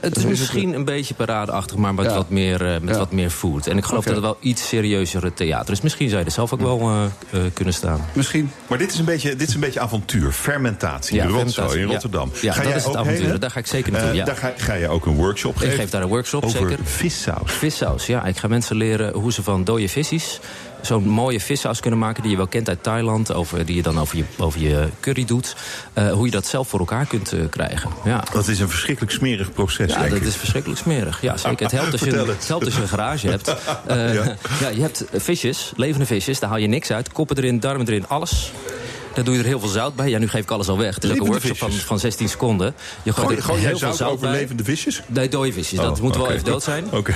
Het 0.00 0.16
is 0.16 0.24
misschien 0.24 0.74
een 0.74 0.84
beetje 0.84 1.14
paradeachtig, 1.14 1.76
maar 1.76 1.94
met, 1.94 2.04
Ja. 2.06 2.14
wat, 2.14 2.30
meer, 2.30 2.66
eh, 2.74 2.80
met 2.80 2.92
Ja. 2.94 2.98
wat 2.98 3.12
meer 3.12 3.30
food. 3.30 3.66
En 3.66 3.76
ik 3.76 3.84
geloof 3.84 4.04
dat 4.04 4.12
het 4.14 4.22
wel 4.22 4.36
iets 4.40 4.68
serieuzere 4.68 5.32
theater 5.34 5.72
is. 5.72 5.80
Misschien 5.80 6.08
zou 6.08 6.20
je 6.20 6.26
er 6.26 6.32
zelf 6.32 6.52
ook 6.52 6.60
wel 6.60 6.80
eh, 6.80 7.04
eh, 7.04 7.52
kunnen 7.52 7.74
staan. 7.74 8.00
Misschien. 8.12 8.50
Maar 8.66 8.78
dit 8.78 8.92
is 8.92 8.98
een 8.98 9.04
beetje, 9.04 9.36
dit 9.36 9.48
is 9.48 9.54
een 9.54 9.60
beetje 9.60 9.80
avontuur, 9.80 10.32
fermentatie, 10.32 11.16
Ja, 11.16 11.22
rotzooi 11.22 11.44
fermentatie, 11.52 11.80
in 11.80 11.86
ja. 11.86 11.92
Rotterdam. 11.92 12.30
Ja, 12.40 12.54
dat 12.54 12.74
is 12.74 12.84
het 12.84 12.96
avontuur. 12.96 13.28
heen, 13.30 13.40
Daar 13.40 13.50
ga 13.50 13.58
ik 13.58 13.66
zeker 13.66 13.92
naartoe, 13.92 14.14
ja. 14.14 14.24
Daar 14.24 14.36
ga, 14.36 14.52
ga 14.56 14.74
je 14.74 14.88
ook 14.88 15.06
een 15.06 15.14
workshop 15.14 15.54
Ik 15.54 15.60
geven? 15.60 15.76
geef 15.78 15.90
daar 15.90 16.02
een 16.02 16.08
workshop, 16.08 16.44
over 16.44 16.58
zeker. 16.68 16.78
vissaus. 16.84 17.52
Vissaus, 17.52 18.06
ja. 18.06 18.24
Ik 18.24 18.36
ga 18.36 18.48
mensen 18.48 18.76
leren 18.76 19.12
hoe 19.14 19.32
ze 19.32 19.42
van 19.42 19.64
dode 19.64 19.88
visjes... 19.88 20.40
zo'n 20.86 21.08
mooie 21.08 21.40
vissaus 21.40 21.80
kunnen 21.80 21.98
maken 21.98 22.22
die 22.22 22.30
je 22.30 22.36
wel 22.36 22.46
kent 22.46 22.68
uit 22.68 22.82
Thailand... 22.82 23.32
Over, 23.32 23.66
die 23.66 23.76
je 23.76 23.82
dan 23.82 24.00
over 24.00 24.16
je, 24.16 24.24
over 24.38 24.60
je 24.60 24.88
curry 25.00 25.24
doet. 25.24 25.56
Eh, 25.92 26.12
hoe 26.12 26.24
je 26.24 26.30
dat 26.30 26.46
zelf 26.46 26.68
voor 26.68 26.78
elkaar 26.78 27.06
kunt 27.06 27.32
eh, 27.32 27.40
krijgen. 27.50 27.90
Ja. 28.04 28.24
Dat 28.32 28.48
is 28.48 28.58
een 28.60 28.68
verschrikkelijk 28.68 29.12
smerig 29.12 29.52
proces, 29.52 29.92
Ja, 29.92 30.08
dat 30.08 30.20
is 30.22 30.36
verschrikkelijk 30.36 30.80
smerig. 30.80 31.20
Ja, 31.22 31.36
zeker. 31.36 31.62
Het 31.62 31.72
helpt 31.72 31.92
als 31.92 32.00
je, 32.00 32.12
een- 32.18 32.28
het. 32.28 32.48
helpt 32.48 32.64
als 32.64 32.74
je 32.74 32.80
een 32.82 32.88
garage 32.88 33.28
hebt. 33.28 33.54
Eh, 33.86 34.14
Ja. 34.14 34.36
ja. 34.60 34.68
je 34.68 34.80
hebt 34.80 35.04
visjes, 35.14 35.72
levende 35.76 36.06
visjes, 36.06 36.38
daar 36.40 36.48
haal 36.50 36.58
je 36.58 36.66
niks 36.66 36.90
uit. 36.90 37.12
Koppen 37.12 37.36
erin, 37.36 37.60
darmen 37.60 37.86
erin, 37.86 38.08
alles. 38.08 38.52
Daar 39.14 39.24
doe 39.24 39.34
je 39.34 39.40
er 39.40 39.46
heel 39.46 39.60
veel 39.60 39.68
zout 39.68 39.96
bij. 39.96 40.08
Ja, 40.08 40.18
nu 40.18 40.28
geef 40.28 40.42
ik 40.42 40.50
alles 40.50 40.68
al 40.68 40.78
weg. 40.78 40.94
Het 40.94 41.04
is 41.04 41.10
ook 41.10 41.16
een 41.20 41.26
workshop 41.26 41.56
van, 41.58 41.72
van 41.72 41.98
16 41.98 42.28
seconden. 42.28 42.74
Je 43.02 43.12
gooit 43.12 43.26
Gooi, 43.26 43.36
er 43.36 43.42
gooi 43.42 43.60
jij 43.60 43.68
heel 43.70 43.78
veel 43.78 43.92
zout 43.92 44.10
over 44.10 44.28
bij. 44.28 44.38
levende 44.38 44.64
visjes? 44.64 45.02
Nee, 45.06 45.28
dode 45.28 45.52
visjes. 45.52 45.78
Dat 45.80 45.96
Oh, 45.96 46.02
moet 46.02 46.16
wel 46.16 46.30
even 46.30 46.44
dood 46.44 46.62
zijn. 46.62 46.84
Oké. 46.92 47.14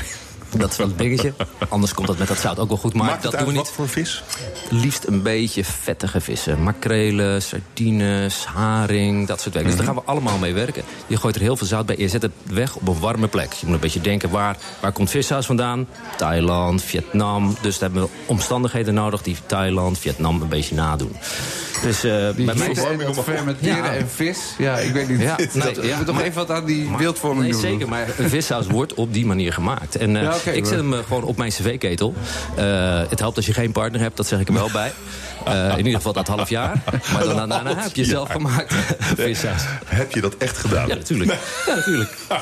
Dat 0.57 0.71
is 0.71 0.77
wel 0.77 0.87
het 0.87 0.99
dingetje. 0.99 1.33
Anders 1.69 1.95
komt 1.95 2.07
dat 2.07 2.19
met 2.19 2.29
dat 2.29 2.39
zout 2.39 2.59
ook 2.59 2.69
wel 2.69 2.77
goed. 2.77 2.95
Maar 2.95 3.07
Maakt 3.07 3.23
dat 3.23 3.33
het 3.33 3.41
doen 3.41 3.49
uit 3.49 3.57
we 3.57 3.63
wat 3.63 3.67
niet. 3.67 3.75
voor 3.75 3.89
vis? 3.89 4.23
Liefst 4.71 5.05
een 5.07 5.23
beetje 5.23 5.65
vettige 5.65 6.21
vissen. 6.21 6.63
Makrelen, 6.63 7.43
sardines, 7.43 8.45
haring, 8.45 9.27
dat 9.27 9.41
soort 9.41 9.55
werk. 9.55 9.67
Dus 9.67 9.77
daar 9.77 9.85
gaan 9.85 9.95
we 9.95 10.03
allemaal 10.05 10.39
mee 10.39 10.55
werken. 10.55 10.83
Je 11.07 11.17
gooit 11.17 11.35
er 11.35 11.41
heel 11.41 11.57
veel 11.57 11.67
zout 11.67 11.87
bij. 11.87 11.97
Je 11.99 12.09
zet 12.09 12.23
het 12.23 12.33
weg 12.47 12.75
op 12.77 12.89
een 12.89 12.99
warme 12.99 13.29
plek. 13.29 13.53
Je 13.53 13.67
moet 13.67 13.75
een 13.75 13.81
beetje 13.81 14.01
denken, 14.01 14.31
waar, 14.31 14.57
waar 14.81 14.93
komt 14.93 15.11
vissaus 15.11 15.47
vandaan? 15.47 15.87
Thailand, 16.17 16.83
Vietnam. 16.83 17.57
Dus 17.61 17.79
daar 17.79 17.91
hebben 17.91 18.09
we 18.09 18.15
omstandigheden 18.27 18.95
nodig 18.95 19.23
die 19.23 19.37
Thailand, 19.47 19.99
Vietnam 19.99 20.43
een 20.43 20.49
beetje 20.49 20.75
nadoen. 20.75 21.17
Dus 21.83 22.05
eh, 22.05 22.29
Die 22.37 22.45
bij 22.47 22.55
mij 22.55 22.75
dat 22.75 23.25
fermenteren 23.25 23.77
Ja. 23.85 23.95
en 23.95 24.09
vis. 24.11 24.39
Ja, 24.59 24.77
ik 24.79 24.93
weet 24.93 25.09
niet. 25.09 25.21
Ja, 25.21 25.37
dat, 25.37 25.55
nee, 25.55 25.75
ja, 25.75 25.81
moeten 25.83 26.05
toch 26.05 26.15
maar- 26.15 26.25
even 26.25 26.47
wat 26.47 26.51
aan 26.51 26.65
die 26.65 26.91
beeldvorming 26.97 27.43
Nee, 27.43 27.51
doen. 27.53 27.61
zeker. 27.61 27.89
Maar 27.89 28.07
een 28.19 28.29
vissaus 28.29 28.67
wordt 28.67 28.95
op 28.95 29.13
die 29.13 29.27
manier 29.27 29.53
gemaakt. 29.53 29.97
En 29.97 30.17
eh, 30.17 30.23
Ja, 30.23 30.35
ik 30.45 30.67
zet 30.67 30.77
hem 30.77 30.93
eh, 30.93 30.99
gewoon 31.07 31.25
op 31.25 31.37
mijn 31.37 31.51
cv-ketel. 31.51 32.15
Eh, 32.57 33.01
het 33.09 33.19
helpt 33.19 33.37
als 33.37 33.47
je 33.47 33.53
geen 33.53 33.73
partner 33.73 34.01
hebt, 34.01 34.17
dat 34.17 34.27
zeg 34.27 34.41
ik 34.41 34.49
er 34.49 34.55
wel 34.55 34.71
bij. 34.73 34.93
Eh, 35.45 35.71
in 35.71 35.77
ieder 35.77 35.95
geval 35.95 36.13
dat 36.13 36.27
half 36.27 36.49
jaar. 36.49 36.83
Maar 37.13 37.25
dan, 37.25 37.49
daarna 37.49 37.77
heb 37.77 37.95
je 37.95 38.05
zelf 38.05 38.31
gemaakt 38.31 38.75
vissaus. 39.17 39.63
Heb 39.87 40.13
je 40.13 40.21
dat 40.21 40.37
echt 40.37 40.57
gedaan? 40.59 40.89
Ja, 40.89 40.95
natuurlijk. 40.95 41.33
Ja, 41.67 41.75
natuurlijk. 41.75 42.11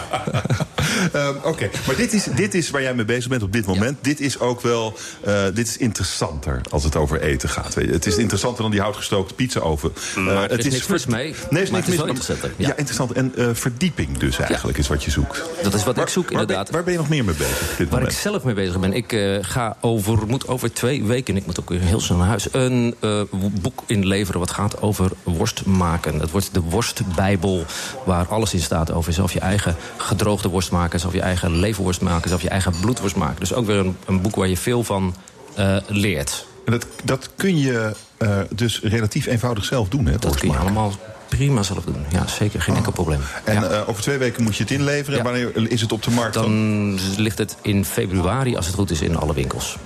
Ehm, 1.13 1.35
Oké, 1.43 1.71
maar 1.87 1.97
dit 1.97 2.13
is, 2.13 2.25
dit 2.35 2.55
is 2.55 2.71
waar 2.71 2.83
jij 2.83 2.95
mee 2.95 3.05
bezig 3.05 3.29
bent 3.29 3.43
op 3.43 3.53
dit 3.53 3.67
moment. 3.67 3.99
Dit 4.01 4.21
is 4.21 4.39
ook 4.39 4.61
wel 4.61 4.99
eh, 5.25 5.43
dit 5.55 5.69
is 5.69 5.77
interessanter 5.77 6.61
als 6.71 6.85
het 6.85 6.97
over 6.97 7.21
eten 7.23 7.49
gaat. 7.49 7.75
Het 7.75 8.07
is 8.07 8.17
interessanter 8.17 8.63
dan 8.63 8.71
die 8.71 8.81
houtgestookte 8.81 9.35
pizza 9.35 9.61
oven. 9.61 9.93
Maar 10.17 10.51
er 10.51 10.59
is 10.59 10.65
niks 10.73 10.87
mis 10.87 11.07
mee. 11.07 11.35
Nee, 11.51 11.63
is 11.63 11.71
niks 11.71 11.87
het 11.87 11.95
is 11.95 12.01
mis 12.01 12.09
interessanter, 12.09 12.51
Ja. 12.57 12.67
ja. 12.69 12.77
interessant. 12.77 13.13
En 13.13 13.33
verdieping 13.57 14.19
dus 14.19 14.39
eigenlijk 14.39 14.79
is 14.79 14.89
wat 14.89 15.05
je 15.05 15.11
zoekt. 15.11 15.43
Dat 15.63 15.75
is 15.75 15.85
wat 15.85 15.97
Waar- 15.97 16.05
ik 16.05 16.11
zoek, 16.11 16.31
waar 16.31 16.41
inderdaad. 16.41 16.65
Ben, 16.65 16.75
waar 16.75 16.85
ben 16.85 16.93
je 16.93 16.99
nog 16.99 17.09
meer 17.09 17.25
mee 17.25 17.35
bezig 17.35 17.77
dit 17.77 17.89
Waar 17.89 18.03
ik 18.03 18.11
zelf 18.11 18.45
mee 18.45 18.55
bezig 18.55 18.81
ben. 18.81 18.93
Ik 18.93 19.39
ga 19.43 19.77
over, 19.81 20.27
moet 20.27 20.49
over 20.49 20.73
twee 20.73 21.05
weken, 21.05 21.37
ik 21.37 21.47
moet 21.47 21.61
ook 21.61 21.69
weer 21.69 21.81
heel 21.81 22.01
snel 22.01 22.19
naar 22.19 22.27
huis... 22.29 22.49
een 22.53 22.88
eh, 23.01 23.21
boek 23.61 23.83
inleveren 23.87 24.41
wat 24.41 24.51
gaat 24.51 24.83
over 24.83 25.11
worst 25.23 25.67
maken. 25.67 26.21
Het 26.21 26.31
wordt 26.31 26.55
de 26.55 26.61
worstbijbel, 26.61 27.65
waar 28.05 28.27
alles 28.29 28.55
in 28.55 28.61
staat 28.61 28.93
over 28.93 29.13
zelf 29.13 29.33
je 29.33 29.41
eigen 29.41 29.77
gedroogde 29.97 30.49
worst 30.49 30.71
maken... 30.71 31.01
zelf 31.01 31.13
je 31.13 31.21
eigen 31.21 31.59
leverworst 31.59 32.01
maken, 32.01 32.29
zelf 32.29 32.43
je 32.43 32.49
eigen 32.49 32.73
bloedworst 32.81 33.17
maken. 33.17 33.41
Dus 33.41 33.53
ook 33.53 33.67
weer 33.67 33.77
een, 33.77 33.97
een 34.07 34.23
boek 34.23 34.37
waar 34.37 34.49
je 34.49 34.57
veel 34.57 34.85
van 34.85 35.15
eh, 35.55 35.77
leert. 35.87 36.47
En 36.65 36.73
dat, 36.73 36.87
dat 37.05 37.31
kun 37.37 37.59
je 37.59 37.95
eh, 38.17 38.39
dus 38.55 38.81
relatief 38.83 39.27
eenvoudig 39.27 39.65
zelf 39.65 39.89
doen, 39.89 40.07
hè? 40.07 40.13
Dat 40.13 40.23
worst 40.23 40.39
kun 40.39 40.49
je 40.49 40.55
maken. 40.55 40.71
allemaal 40.71 40.93
prima 41.29 41.63
zelf 41.63 41.85
doen. 41.85 42.05
Ja, 42.09 42.27
zeker, 42.27 42.63
geen 42.63 42.77
enkel 42.77 42.93
probleem. 42.93 43.21
En 43.45 43.55
Ja. 43.63 43.85
over 43.87 44.03
twee 44.03 44.19
weken 44.19 44.43
moet 44.43 44.57
je 44.57 44.63
het 44.63 44.73
inleveren. 44.73 45.19
En 45.19 45.25
wanneer 45.25 45.71
is 45.71 45.81
het 45.81 45.93
op 45.93 46.03
de 46.03 46.11
markt 46.11 46.35
dan? 46.35 46.45
Dan 46.45 46.99
ligt 47.17 47.39
het 47.39 47.57
in 47.63 47.85
februari, 47.85 48.57
als 48.57 48.67
het 48.67 48.75
goed 48.75 48.91
is, 48.91 49.01
in 49.01 49.17
alle 49.17 49.35
winkels. 49.35 49.77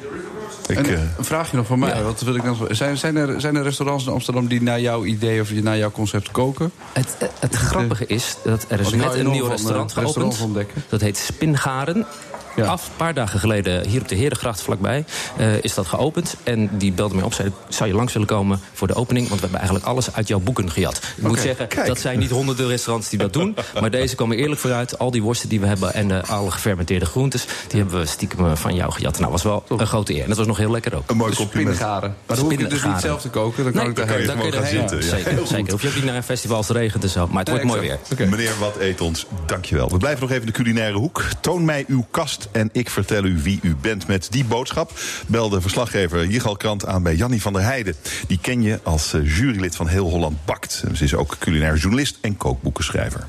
Ik, 0.68 0.76
En 0.76 0.84
eh, 0.84 1.00
een 1.18 1.24
vraagje 1.24 1.56
nog 1.56 1.66
van 1.66 1.78
mij. 1.78 1.94
Ja. 1.94 2.02
Wat 2.02 2.20
wil 2.20 2.34
ik 2.34 2.44
dan, 2.44 2.56
zijn, 2.70 2.98
zijn, 2.98 3.16
er, 3.16 3.40
zijn 3.40 3.56
er 3.56 3.62
restaurants 3.62 4.06
in 4.06 4.12
Amsterdam 4.12 4.46
die 4.46 4.62
naar 4.62 4.80
jouw 4.80 5.04
idee 5.04 5.40
of 5.40 5.52
naar 5.52 5.78
jouw 5.78 5.90
concept 5.90 6.30
koken? 6.30 6.72
Het, 6.92 7.16
het, 7.18 7.30
het 7.40 7.54
grappige 7.54 8.06
is 8.06 8.36
dat 8.44 8.64
er 8.68 8.80
is 8.80 8.92
net 8.92 9.14
een 9.14 9.30
nieuw 9.30 9.46
restaurant 9.46 9.96
eh, 9.96 10.04
geopend. 10.04 10.66
Dat 10.88 11.00
heet 11.00 11.16
Spingaren. 11.16 12.06
Ja. 12.56 12.66
Af, 12.66 12.86
een 12.86 12.96
paar 12.96 13.14
dagen 13.14 13.40
geleden, 13.40 13.88
hier 13.88 14.00
op 14.00 14.08
de 14.08 14.14
Herengracht 14.14 14.62
vlakbij, 14.62 15.04
eh, 15.36 15.62
is 15.62 15.74
dat 15.74 15.86
geopend. 15.86 16.36
En 16.42 16.70
die 16.78 16.92
belde 16.92 17.14
mij 17.14 17.24
op, 17.24 17.34
zei, 17.34 17.52
zou 17.68 17.88
je 17.88 17.94
langs 17.94 18.12
willen 18.12 18.28
komen 18.28 18.60
voor 18.72 18.86
de 18.86 18.94
opening? 18.94 19.28
Want 19.28 19.40
we 19.40 19.46
hebben 19.46 19.60
eigenlijk 19.60 19.90
alles 19.90 20.14
uit 20.14 20.28
jouw 20.28 20.38
boeken 20.38 20.70
gejat. 20.70 21.00
Ik 21.16 21.26
moet 21.26 21.38
zeggen, 21.38 21.66
kijk. 21.68 21.86
dat 21.86 21.98
zijn 22.00 22.18
niet 22.18 22.30
honderden 22.30 22.66
restaurants 22.66 23.08
die 23.08 23.18
dat 23.18 23.32
doen. 23.32 23.56
Maar 23.80 23.90
deze 23.90 24.14
komen 24.14 24.36
eerlijk 24.36 24.60
vooruit. 24.60 24.98
Al 24.98 25.10
die 25.10 25.22
worsten 25.22 25.48
die 25.48 25.60
we 25.60 25.66
hebben 25.66 25.94
en 25.94 26.08
de, 26.08 26.22
alle 26.26 26.50
gefermenteerde 26.50 27.06
groentes... 27.06 27.44
die 27.68 27.80
hebben 27.80 28.00
we 28.00 28.06
stiekem 28.06 28.46
eh, 28.46 28.54
van 28.54 28.74
jou 28.74 28.92
gejat. 28.92 29.18
Nou, 29.18 29.30
was 29.30 29.42
wel 29.42 29.64
een 29.68 29.86
grote 29.86 30.14
eer. 30.14 30.22
En 30.22 30.28
dat 30.28 30.36
was 30.36 30.46
nog 30.46 30.56
heel 30.56 30.70
lekker 30.70 30.96
ook. 30.96 31.10
een 31.10 31.16
mooi 31.16 31.30
Dus 31.30 31.38
compliment. 31.38 31.74
spinnengaren. 31.76 32.16
Maar 32.26 32.36
dan 32.36 32.44
hoef 32.44 32.58
je 32.58 32.66
dus 32.66 32.84
niet 32.84 33.00
zelf 33.00 33.20
te 33.20 33.28
koken. 33.28 33.64
Dan 33.64 33.72
kan 33.72 33.82
Nee, 33.82 33.90
ik 33.90 33.96
kan 33.96 34.06
Daar 34.06 34.16
kun 34.16 34.26
je 34.26 34.32
gewoon 34.32 34.52
gaan 34.52 34.66
zitten, 34.66 34.96
ja. 34.96 35.02
Zeker, 35.02 35.30
Heel 35.30 35.38
goed. 35.38 35.48
zeker. 35.48 35.72
Hoef 35.72 35.82
je 35.82 35.88
ook 35.88 35.94
niet 35.94 36.04
naar 36.04 36.16
een 36.16 36.22
festival 36.22 36.56
als 36.56 36.68
het 36.68 36.76
regent 36.76 37.02
en 37.02 37.08
zo. 37.08 37.26
Maar 37.26 37.38
het 37.38 37.48
wordt 37.48 37.64
mooi 37.64 37.80
weer. 37.80 37.98
Oké. 38.12 38.26
Meneer 38.26 38.52
Wat 38.60 38.76
Eet 38.78 39.00
ons, 39.00 39.26
dankjewel. 39.46 39.90
We 39.90 39.96
blijven 39.96 40.20
nog 40.20 40.30
even 40.30 40.42
in 40.42 40.52
de 40.52 40.56
culinaire 40.58 40.98
hoek. 40.98 41.24
Toon 41.40 41.64
mij 41.64 41.84
uw 41.88 42.06
kast 42.10 42.41
en 42.52 42.68
ik 42.72 42.90
vertel 42.90 43.24
u 43.24 43.38
wie 43.42 43.58
u 43.62 43.76
bent. 43.80 44.06
Met 44.06 44.26
die 44.30 44.44
boodschap 44.44 44.92
belde 45.26 45.60
verslaggever 45.60 46.26
Jigal 46.26 46.56
Krant 46.56 46.86
aan 46.86 47.02
bij 47.02 47.14
Jannie 47.14 47.42
van 47.42 47.52
der 47.52 47.62
Heijden. 47.62 47.94
Die 48.26 48.38
ken 48.40 48.62
je 48.62 48.80
als 48.82 49.12
eh, 49.12 49.36
jurylid 49.36 49.76
van 49.76 49.86
Heel 49.86 50.10
Holland 50.10 50.44
Bakt. 50.44 50.84
Ze 50.94 51.04
is 51.04 51.14
ook 51.14 51.36
culinair 51.38 51.76
journalist 51.76 52.18
en 52.20 52.36
kookboekenschrijver. 52.36 53.26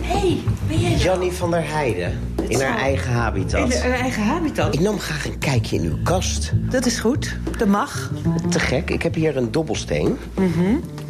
Hey, 0.00 0.38
ben 0.68 0.80
jij 0.80 0.96
Jannie 0.96 1.32
van 1.32 1.50
der 1.50 1.68
Heijden. 1.68 2.18
In 2.48 2.60
haar 2.60 2.78
eigen 2.78 3.12
habitat. 3.12 3.72
In 3.72 3.80
haar 3.80 3.98
eigen 3.98 4.22
habitat? 4.22 4.74
Ik 4.74 4.80
nam 4.80 4.98
graag 4.98 5.26
een 5.26 5.38
kijkje 5.38 5.76
in 5.76 5.84
uw 5.84 6.02
kast. 6.02 6.52
Dat 6.54 6.86
is 6.86 6.98
goed. 6.98 7.36
Dat 7.58 7.68
mag. 7.68 8.10
Te 8.50 8.60
gek. 8.60 8.90
Ik 8.90 9.02
heb 9.02 9.14
hier 9.14 9.36
een 9.36 9.52
dobbelsteen. 9.52 10.18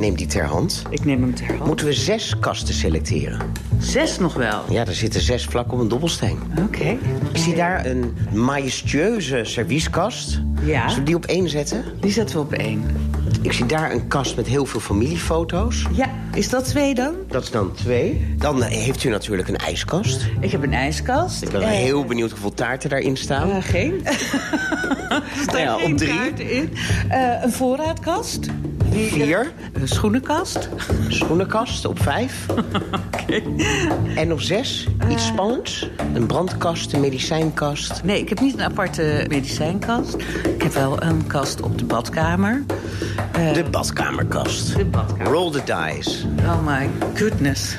Neem 0.01 0.17
die 0.17 0.27
ter 0.27 0.45
hand. 0.45 0.83
Ik 0.91 1.05
neem 1.05 1.21
hem 1.23 1.35
ter 1.35 1.47
hand. 1.47 1.67
Moeten 1.67 1.87
we 1.87 1.93
zes 1.93 2.39
kasten 2.39 2.75
selecteren? 2.75 3.39
Zes 3.79 4.19
nog 4.19 4.35
wel. 4.35 4.61
Ja, 4.71 4.87
er 4.87 4.95
zitten 4.95 5.21
zes 5.21 5.45
vlak 5.45 5.73
op 5.73 5.79
een 5.79 5.89
dobbelsteen. 5.89 6.39
Oké. 6.59 6.85
Ik 7.33 7.37
zie 7.37 7.55
daar 7.55 7.87
een 7.87 8.17
majestueuze 8.33 9.41
servieskast. 9.45 10.41
Ja. 10.63 10.81
Zullen 10.89 10.99
we 10.99 11.05
die 11.07 11.15
op 11.17 11.25
één 11.27 11.49
zetten? 11.49 11.85
Die 12.01 12.13
zetten 12.13 12.37
we 12.37 12.43
op 12.43 12.53
één. 12.53 12.85
Ik 13.43 13.53
zie 13.53 13.67
daar 13.67 13.93
een 13.93 14.07
kast 14.09 14.37
met 14.37 14.47
heel 14.47 14.67
veel 14.67 14.81
familiefoto's. 14.81 15.87
Ja, 15.93 16.09
is 16.35 16.49
dat 16.49 16.65
twee 16.65 16.95
dan? 16.95 17.15
Dat 17.29 17.43
is 17.43 17.51
dan 17.51 17.73
twee. 17.75 18.35
Dan 18.39 18.63
eh, 18.63 18.71
heeft 18.71 19.05
u 19.05 19.09
natuurlijk 19.09 19.49
een 19.49 19.57
ijskast. 19.57 20.27
Ik 20.41 20.51
heb 20.51 20.63
een 20.63 20.75
ijskast. 20.75 21.43
Ik 21.43 21.49
ben 21.51 21.61
Eh, 21.63 21.69
heel 21.69 22.05
benieuwd 22.05 22.31
hoeveel 22.31 22.55
taarten 22.55 22.91
daarin 22.91 23.17
staan. 23.17 23.51
eh, 23.51 23.57
geen. 23.63 24.01
Staan 25.47 25.61
Ja, 25.61 25.77
op 25.83 25.97
drie. 25.97 26.33
in. 26.37 26.73
Een 27.43 27.53
voorraadkast. 27.53 28.47
Vier. 28.93 29.53
Een 29.73 29.89
schoenenkast. 29.89 30.69
Schoenenkast 31.09 31.85
op 31.85 32.03
vijf. 32.03 32.47
En 34.17 34.33
op 34.33 34.41
zes, 34.41 34.87
iets 35.11 35.27
spannends. 35.27 35.91
Een 36.15 36.27
brandkast, 36.27 36.93
een 36.93 37.01
medicijnkast. 37.01 38.03
Nee, 38.03 38.21
ik 38.21 38.29
heb 38.29 38.41
niet 38.41 38.55
een 38.55 38.63
aparte 38.63 39.25
medicijnkast. 39.29 40.15
Ik 40.55 40.63
heb 40.63 40.73
wel 40.73 41.03
een 41.03 41.27
kast 41.27 41.61
op 41.61 41.79
de 41.79 41.85
badkamer. 41.85 42.65
Eh, 43.33 43.53
De 43.53 43.65
badkamerkast. 43.71 44.77
de 44.77 44.85
badkamer. 44.85 45.27
Roll 45.33 45.51
the 45.53 45.63
dice. 45.65 46.27
Oh 46.45 46.67
my 46.67 46.91
goodness. 47.15 47.75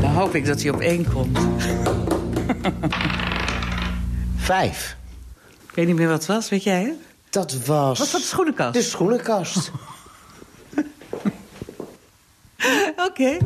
Dan 0.00 0.10
hoop 0.10 0.34
ik 0.34 0.46
dat 0.46 0.62
hij 0.62 0.70
op 0.70 0.80
één 0.80 1.06
komt. 1.12 1.38
Vijf. 4.36 4.96
Ik 5.68 5.74
weet 5.74 5.86
niet 5.86 5.96
meer 5.96 6.08
wat 6.08 6.16
het 6.18 6.26
was, 6.26 6.48
weet 6.48 6.62
jij 6.62 6.82
hè? 6.82 6.90
Dat 7.30 7.56
was... 7.66 7.98
Was 7.98 8.10
dat 8.10 8.20
de 8.20 8.26
schoenenkast? 8.26 8.72
De 8.74 8.82
schoenenkast. 8.82 9.70
Oké. 13.08 13.36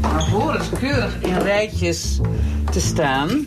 Maar 0.00 0.28
horen 0.30 0.60
is 0.60 0.68
keurig 0.78 1.20
in 1.22 1.38
rijtjes 1.38 2.18
te 2.70 2.80
staan. 2.80 3.46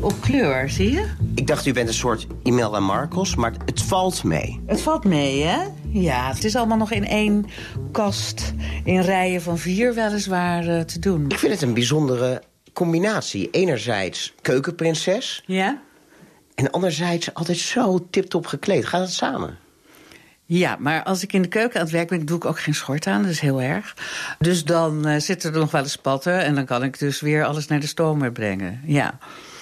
Op 0.00 0.20
kleur, 0.20 0.70
zie 0.70 0.90
je? 0.92 1.06
Ik 1.34 1.46
dacht, 1.46 1.66
u 1.66 1.72
bent 1.72 1.88
een 1.88 1.94
soort 1.94 2.26
Imelda 2.42 2.80
Marcos, 2.80 3.34
maar 3.34 3.52
het 3.64 3.82
valt 3.82 4.24
mee. 4.24 4.60
Het 4.66 4.80
valt 4.80 5.04
mee, 5.04 5.42
hè? 5.42 5.58
Ja, 5.88 6.28
het 6.34 6.44
is 6.44 6.56
allemaal 6.56 6.76
nog 6.76 6.90
in 6.90 7.06
één 7.06 7.46
kast, 7.92 8.54
in 8.84 9.00
rijen 9.00 9.42
van 9.42 9.58
vier 9.58 9.94
weliswaar 9.94 10.66
eh, 10.68 10.80
te 10.80 10.98
doen. 10.98 11.24
Ik 11.28 11.38
vind 11.38 11.52
het 11.52 11.62
een 11.62 11.74
bijzondere 11.74 12.42
combinatie. 12.72 13.50
Enerzijds 13.50 14.34
keukenprinses 14.40 15.42
Ja? 15.46 15.80
en 16.54 16.70
anderzijds 16.70 17.34
altijd 17.34 17.58
zo 17.58 18.06
tip-top 18.10 18.46
gekleed. 18.46 18.86
Gaat 18.86 19.00
het 19.00 19.12
samen? 19.12 19.58
Ja, 20.46 20.76
maar 20.78 21.02
als 21.02 21.22
ik 21.22 21.32
in 21.32 21.42
de 21.42 21.48
keuken 21.48 21.76
aan 21.76 21.84
het 21.84 21.94
werk 21.94 22.08
ben, 22.08 22.26
doe 22.26 22.36
ik 22.36 22.44
ook 22.44 22.60
geen 22.60 22.74
schort 22.74 23.06
aan. 23.06 23.22
Dat 23.22 23.30
is 23.30 23.40
heel 23.40 23.60
erg. 23.62 23.96
Dus 24.38 24.64
dan 24.64 25.06
eh, 25.06 25.20
zitten 25.20 25.52
er 25.52 25.58
nog 25.58 25.70
wel 25.70 25.82
eens 25.82 25.92
spatten. 25.92 26.40
En 26.40 26.54
dan 26.54 26.64
kan 26.64 26.82
ik 26.82 26.98
dus 26.98 27.20
weer 27.20 27.44
alles 27.44 27.66
naar 27.66 27.80
de 27.80 27.86
stomer 27.86 28.32
brengen. 28.32 28.80
Ja. 28.86 29.18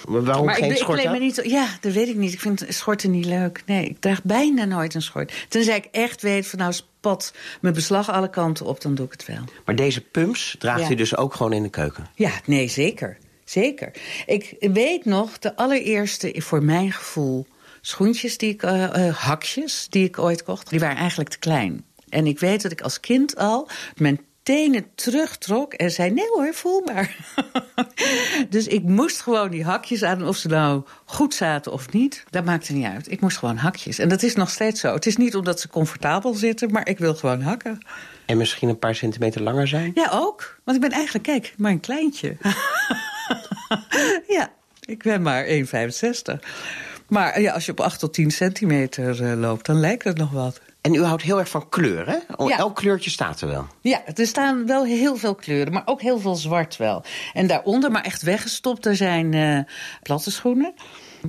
Maar 0.07 0.23
waarom 0.23 0.45
maar 0.45 0.55
geen 0.55 0.65
ik, 0.65 0.71
ik 0.71 0.77
schort 0.77 0.99
kleed 0.99 1.11
me 1.11 1.19
niet. 1.19 1.41
Ja, 1.43 1.67
dat 1.81 1.91
weet 1.93 2.07
ik 2.07 2.15
niet. 2.15 2.33
Ik 2.33 2.39
vind 2.39 2.65
schorten 2.67 3.11
niet 3.11 3.25
leuk. 3.25 3.63
Nee, 3.65 3.85
ik 3.85 3.99
draag 3.99 4.23
bijna 4.23 4.65
nooit 4.65 4.93
een 4.93 5.01
schort. 5.01 5.33
Tenzij 5.49 5.77
ik 5.77 5.87
echt 5.91 6.21
weet 6.21 6.47
van 6.47 6.59
nou 6.59 6.73
spat 6.73 7.33
mijn 7.61 7.73
beslag 7.73 8.11
alle 8.11 8.29
kanten 8.29 8.65
op, 8.65 8.81
dan 8.81 8.95
doe 8.95 9.05
ik 9.05 9.11
het 9.11 9.25
wel. 9.25 9.43
Maar 9.65 9.75
deze 9.75 10.01
pumps 10.01 10.55
draagt 10.59 10.81
Ja. 10.81 10.89
u 10.89 10.95
dus 10.95 11.17
ook 11.17 11.33
gewoon 11.35 11.53
in 11.53 11.63
de 11.63 11.69
keuken? 11.69 12.07
Ja, 12.15 12.31
nee, 12.45 12.67
zeker. 12.67 13.17
Zeker. 13.45 13.91
Ik 14.25 14.55
weet 14.59 15.05
nog 15.05 15.39
de 15.39 15.55
allereerste, 15.55 16.35
voor 16.37 16.63
mijn 16.63 16.91
gevoel, 16.91 17.47
schoentjes 17.85 18.37
die 18.37 18.49
ik, 18.49 18.63
eh, 18.63 19.07
eh, 19.07 19.15
hakjes 19.15 19.87
die 19.89 20.05
ik 20.05 20.19
ooit 20.19 20.43
kocht. 20.43 20.69
Die 20.69 20.79
waren 20.79 20.97
eigenlijk 20.97 21.29
te 21.29 21.39
klein. 21.39 21.85
En 22.09 22.27
ik 22.27 22.39
weet 22.39 22.61
dat 22.61 22.71
ik 22.71 22.81
als 22.81 22.99
kind 22.99 23.35
al 23.35 23.69
mijn 23.95 24.19
tenen 24.43 24.85
terugtrok 24.95 25.73
en 25.73 25.91
zei: 25.91 26.11
Nee 26.11 26.27
hoor, 26.27 26.53
voel 26.53 26.81
maar. 26.81 27.15
dus 28.49 28.67
ik 28.67 28.83
moest 28.83 29.21
gewoon 29.21 29.49
die 29.49 29.63
hakjes 29.63 30.03
aan, 30.03 30.27
of 30.27 30.37
ze 30.37 30.47
nou 30.47 30.83
goed 31.05 31.33
zaten 31.33 31.71
of 31.71 31.91
niet. 31.91 32.23
Dat 32.29 32.45
maakte 32.45 32.73
niet 32.73 32.85
uit. 32.85 33.11
Ik 33.11 33.21
moest 33.21 33.37
gewoon 33.37 33.57
hakjes. 33.57 33.99
En 33.99 34.09
dat 34.09 34.23
is 34.23 34.35
nog 34.35 34.49
steeds 34.49 34.79
zo. 34.79 34.93
Het 34.93 35.05
is 35.05 35.17
niet 35.17 35.35
omdat 35.35 35.59
ze 35.59 35.67
comfortabel 35.67 36.33
zitten, 36.33 36.71
maar 36.71 36.87
ik 36.87 36.97
wil 36.97 37.15
gewoon 37.15 37.41
hakken. 37.41 37.77
En 38.25 38.37
misschien 38.37 38.69
een 38.69 38.79
paar 38.79 38.95
centimeter 38.95 39.41
langer 39.41 39.67
zijn? 39.67 39.91
Ja, 39.95 40.09
ook. 40.11 40.59
Want 40.63 40.77
ik 40.77 40.83
ben 40.83 40.91
eigenlijk, 40.91 41.25
kijk, 41.25 41.53
maar 41.57 41.71
een 41.71 41.79
kleintje. 41.79 42.37
ja, 44.37 44.51
ik 44.85 45.03
ben 45.03 45.21
maar 45.21 45.45
1,65. 45.45 45.51
Maar 47.13 47.41
ja, 47.41 47.53
als 47.53 47.65
je 47.65 47.71
op 47.71 47.79
8 47.79 47.99
tot 47.99 48.13
10 48.13 48.31
centimeter 48.31 49.23
eh, 49.23 49.39
loopt, 49.39 49.65
dan 49.65 49.79
lijkt 49.79 50.03
het 50.03 50.17
nog 50.17 50.31
wat. 50.31 50.61
En 50.81 50.93
u 50.93 51.03
houdt 51.03 51.21
heel 51.21 51.39
erg 51.39 51.49
van 51.49 51.69
kleur, 51.69 52.07
hè? 52.07 52.45
Ja. 52.45 52.57
Elk 52.57 52.75
kleurtje 52.75 53.09
staat 53.09 53.41
er 53.41 53.47
wel. 53.47 53.67
Ja, 53.81 54.01
er 54.15 54.27
staan 54.27 54.65
wel 54.65 54.85
heel 54.85 55.15
veel 55.15 55.35
kleuren, 55.35 55.73
maar 55.73 55.81
ook 55.85 56.01
heel 56.01 56.19
veel 56.19 56.35
zwart 56.35 56.77
wel. 56.77 57.03
En 57.33 57.47
daaronder, 57.47 57.91
maar 57.91 58.03
echt 58.03 58.21
weggestopt, 58.21 58.85
er 58.85 58.95
zijn 58.95 59.33
eh, 59.33 59.59
platte 60.01 60.31
schoenen. 60.31 60.73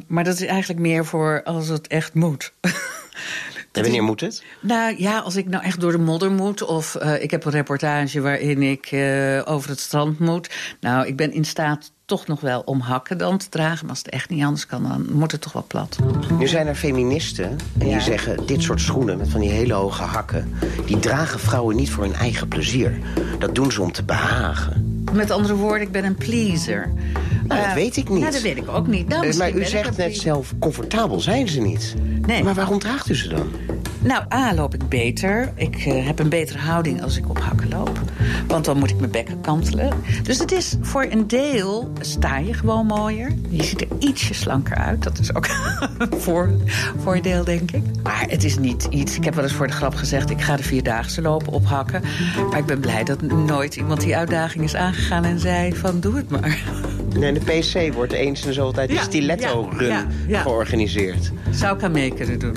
Maar 0.07 0.25
dat 0.25 0.35
is 0.35 0.47
eigenlijk 0.47 0.81
meer 0.81 1.05
voor 1.05 1.43
als 1.43 1.69
het 1.69 1.87
echt 1.87 2.15
moet. 2.15 2.53
En 3.73 3.83
wanneer 3.83 4.03
moet 4.03 4.21
het? 4.21 4.45
Nou 4.61 4.95
ja, 4.99 5.19
als 5.19 5.37
ik 5.37 5.49
nou 5.49 5.65
echt 5.65 5.81
door 5.81 5.93
de 5.93 5.99
modder 5.99 6.33
moet... 6.33 6.63
of 6.63 6.95
eh, 6.95 7.23
ik 7.23 7.31
heb 7.31 7.45
een 7.45 7.53
reportage 7.53 8.21
waarin 8.21 8.63
ik 8.63 8.89
over 9.45 9.71
het 9.71 9.81
strand 9.81 10.19
moet... 10.19 10.51
nou, 10.81 11.07
ik 11.07 11.17
ben 11.17 11.33
in 11.33 11.45
staat 11.45 11.93
toch 12.07 12.27
nog 12.27 12.41
wel 12.41 12.61
om 12.61 12.81
hakken 12.81 13.19
dan 13.19 13.39
te 13.39 13.49
dragen... 13.49 13.81
maar 13.81 13.91
als 13.91 13.99
het 13.99 14.09
echt 14.09 14.31
niet 14.31 14.45
anders 14.45 14.67
kan, 14.67 14.83
dan 14.83 15.07
moet 15.13 15.33
het 15.33 15.41
toch 15.41 15.53
wel 15.53 15.65
plat. 15.67 15.99
Nu 16.39 16.49
zijn 16.49 16.67
er 16.67 16.75
feministen 16.75 17.45
en 17.79 17.87
Ja. 17.87 17.93
die 17.93 18.01
zeggen... 18.01 18.47
dit 18.47 18.63
soort 18.63 18.81
schoenen 18.81 19.19
met 19.19 19.29
van 19.29 19.41
die 19.41 19.51
hele 19.51 19.73
hoge 19.75 20.03
hakken... 20.03 20.53
die 20.87 20.99
dragen 20.99 21.41
vrouwen 21.41 21.77
niet 21.77 21.91
voor 21.91 22.05
hun 22.05 22.15
eigen 22.15 22.49
plezier. 22.49 22.99
Dat 23.39 23.55
doen 23.55 23.73
ze 23.73 23.83
om 23.83 23.93
te 23.93 24.03
behagen. 24.03 25.05
Met 25.13 25.31
andere 25.31 25.55
woorden, 25.55 25.83
ik 25.83 25.93
ben 25.93 26.05
een 26.05 26.15
pleaser. 26.15 26.93
Nou, 27.47 27.61
dat 27.61 27.69
Eh, 27.71 27.75
weet 27.75 27.97
ik 27.97 28.09
niet. 28.09 28.21
Nou, 28.21 28.33
dat 28.33 28.43
weet 28.43 28.57
ik 28.57 28.69
ook 28.69 28.87
niet. 28.87 29.09
Nou, 29.09 29.27
Eh, 29.27 29.37
maar 29.37 29.51
u 29.53 29.65
zegt 29.65 29.97
net 29.97 30.17
zelf, 30.17 30.53
comfortabel 30.59 31.21
zijn 31.21 31.49
ze 31.49 31.61
niet. 31.61 31.95
Nee. 32.27 32.43
Maar 32.45 32.55
waarom 32.55 32.79
draagt 32.79 33.09
u 33.09 33.17
ze 33.17 33.29
dan? 33.29 33.49
Nou, 34.05 34.25
A, 34.33 34.55
loop 34.55 34.75
ik 34.75 34.89
beter. 34.89 35.53
Ik 35.55 35.77
eh, 35.77 36.07
heb 36.07 36.19
een 36.19 36.29
betere 36.29 36.59
houding 36.59 37.03
als 37.03 37.17
ik 37.17 37.29
op 37.29 37.39
hakken 37.39 37.69
loop. 37.69 38.01
Want 38.47 38.65
dan 38.65 38.79
moet 38.79 38.91
ik 38.91 38.99
mijn 38.99 39.11
bekken 39.11 39.41
kantelen. 39.41 39.93
Dus 40.23 40.39
het 40.39 40.53
is 40.53 40.77
voor 40.81 41.07
een 41.11 41.27
deel, 41.27 41.93
sta 42.01 42.39
je 42.39 42.55
gewoon 42.55 42.87
mooier. 42.87 43.33
Je 43.49 43.63
ziet 43.63 43.81
er 43.81 43.89
ietsje 43.99 44.35
slanker 44.35 44.77
uit. 44.77 45.03
Dat 45.03 45.19
is 45.19 45.35
ook 45.35 45.47
een 45.99 46.21
voor, 46.21 46.51
voordeel, 46.99 47.45
denk 47.45 47.71
ik. 47.71 47.83
Maar 48.03 48.27
het 48.29 48.45
is 48.45 48.59
niet 48.59 48.87
iets... 48.91 49.17
Ik 49.17 49.25
heb 49.25 49.35
wel 49.35 49.45
eens 49.45 49.53
voor 49.53 49.67
de 49.67 49.73
grap 49.73 49.95
gezegd... 49.95 50.31
ik 50.31 50.41
ga 50.41 50.57
de 50.57 50.63
Vierdaagse 50.63 51.23
lopen 51.23 51.53
op 51.53 51.67
hakken. 51.67 52.03
Maar 52.51 52.59
ik 52.59 52.67
ben 52.67 52.81
blij 52.81 53.05
dat 53.05 53.23
nooit 53.23 53.77
iemand 53.77 54.01
die 54.01 54.17
uitdaging 54.17 54.65
is 54.65 54.75
aangegaan... 54.75 55.25
en 55.25 55.39
zei 55.39 55.77
van, 55.77 56.01
doe 56.01 56.17
het 56.17 56.31
maar. 56.31 56.63
Nee, 57.19 57.33
de 57.33 57.41
PC 57.41 57.93
wordt 57.95 58.13
eens 58.13 58.41
in 58.41 58.47
de 58.47 58.53
zoveel 58.53 58.73
tijd 58.73 58.91
Ja, 58.91 59.03
stiletto-run 59.03 59.89
ja, 59.89 59.99
ja, 59.99 60.07
ja. 60.27 60.41
georganiseerd. 60.41 61.33
Zou 61.51 61.77
ik 61.77 61.83
aan 61.83 61.93
mee 61.93 62.15
kunnen 62.15 62.39
doen. 62.39 62.55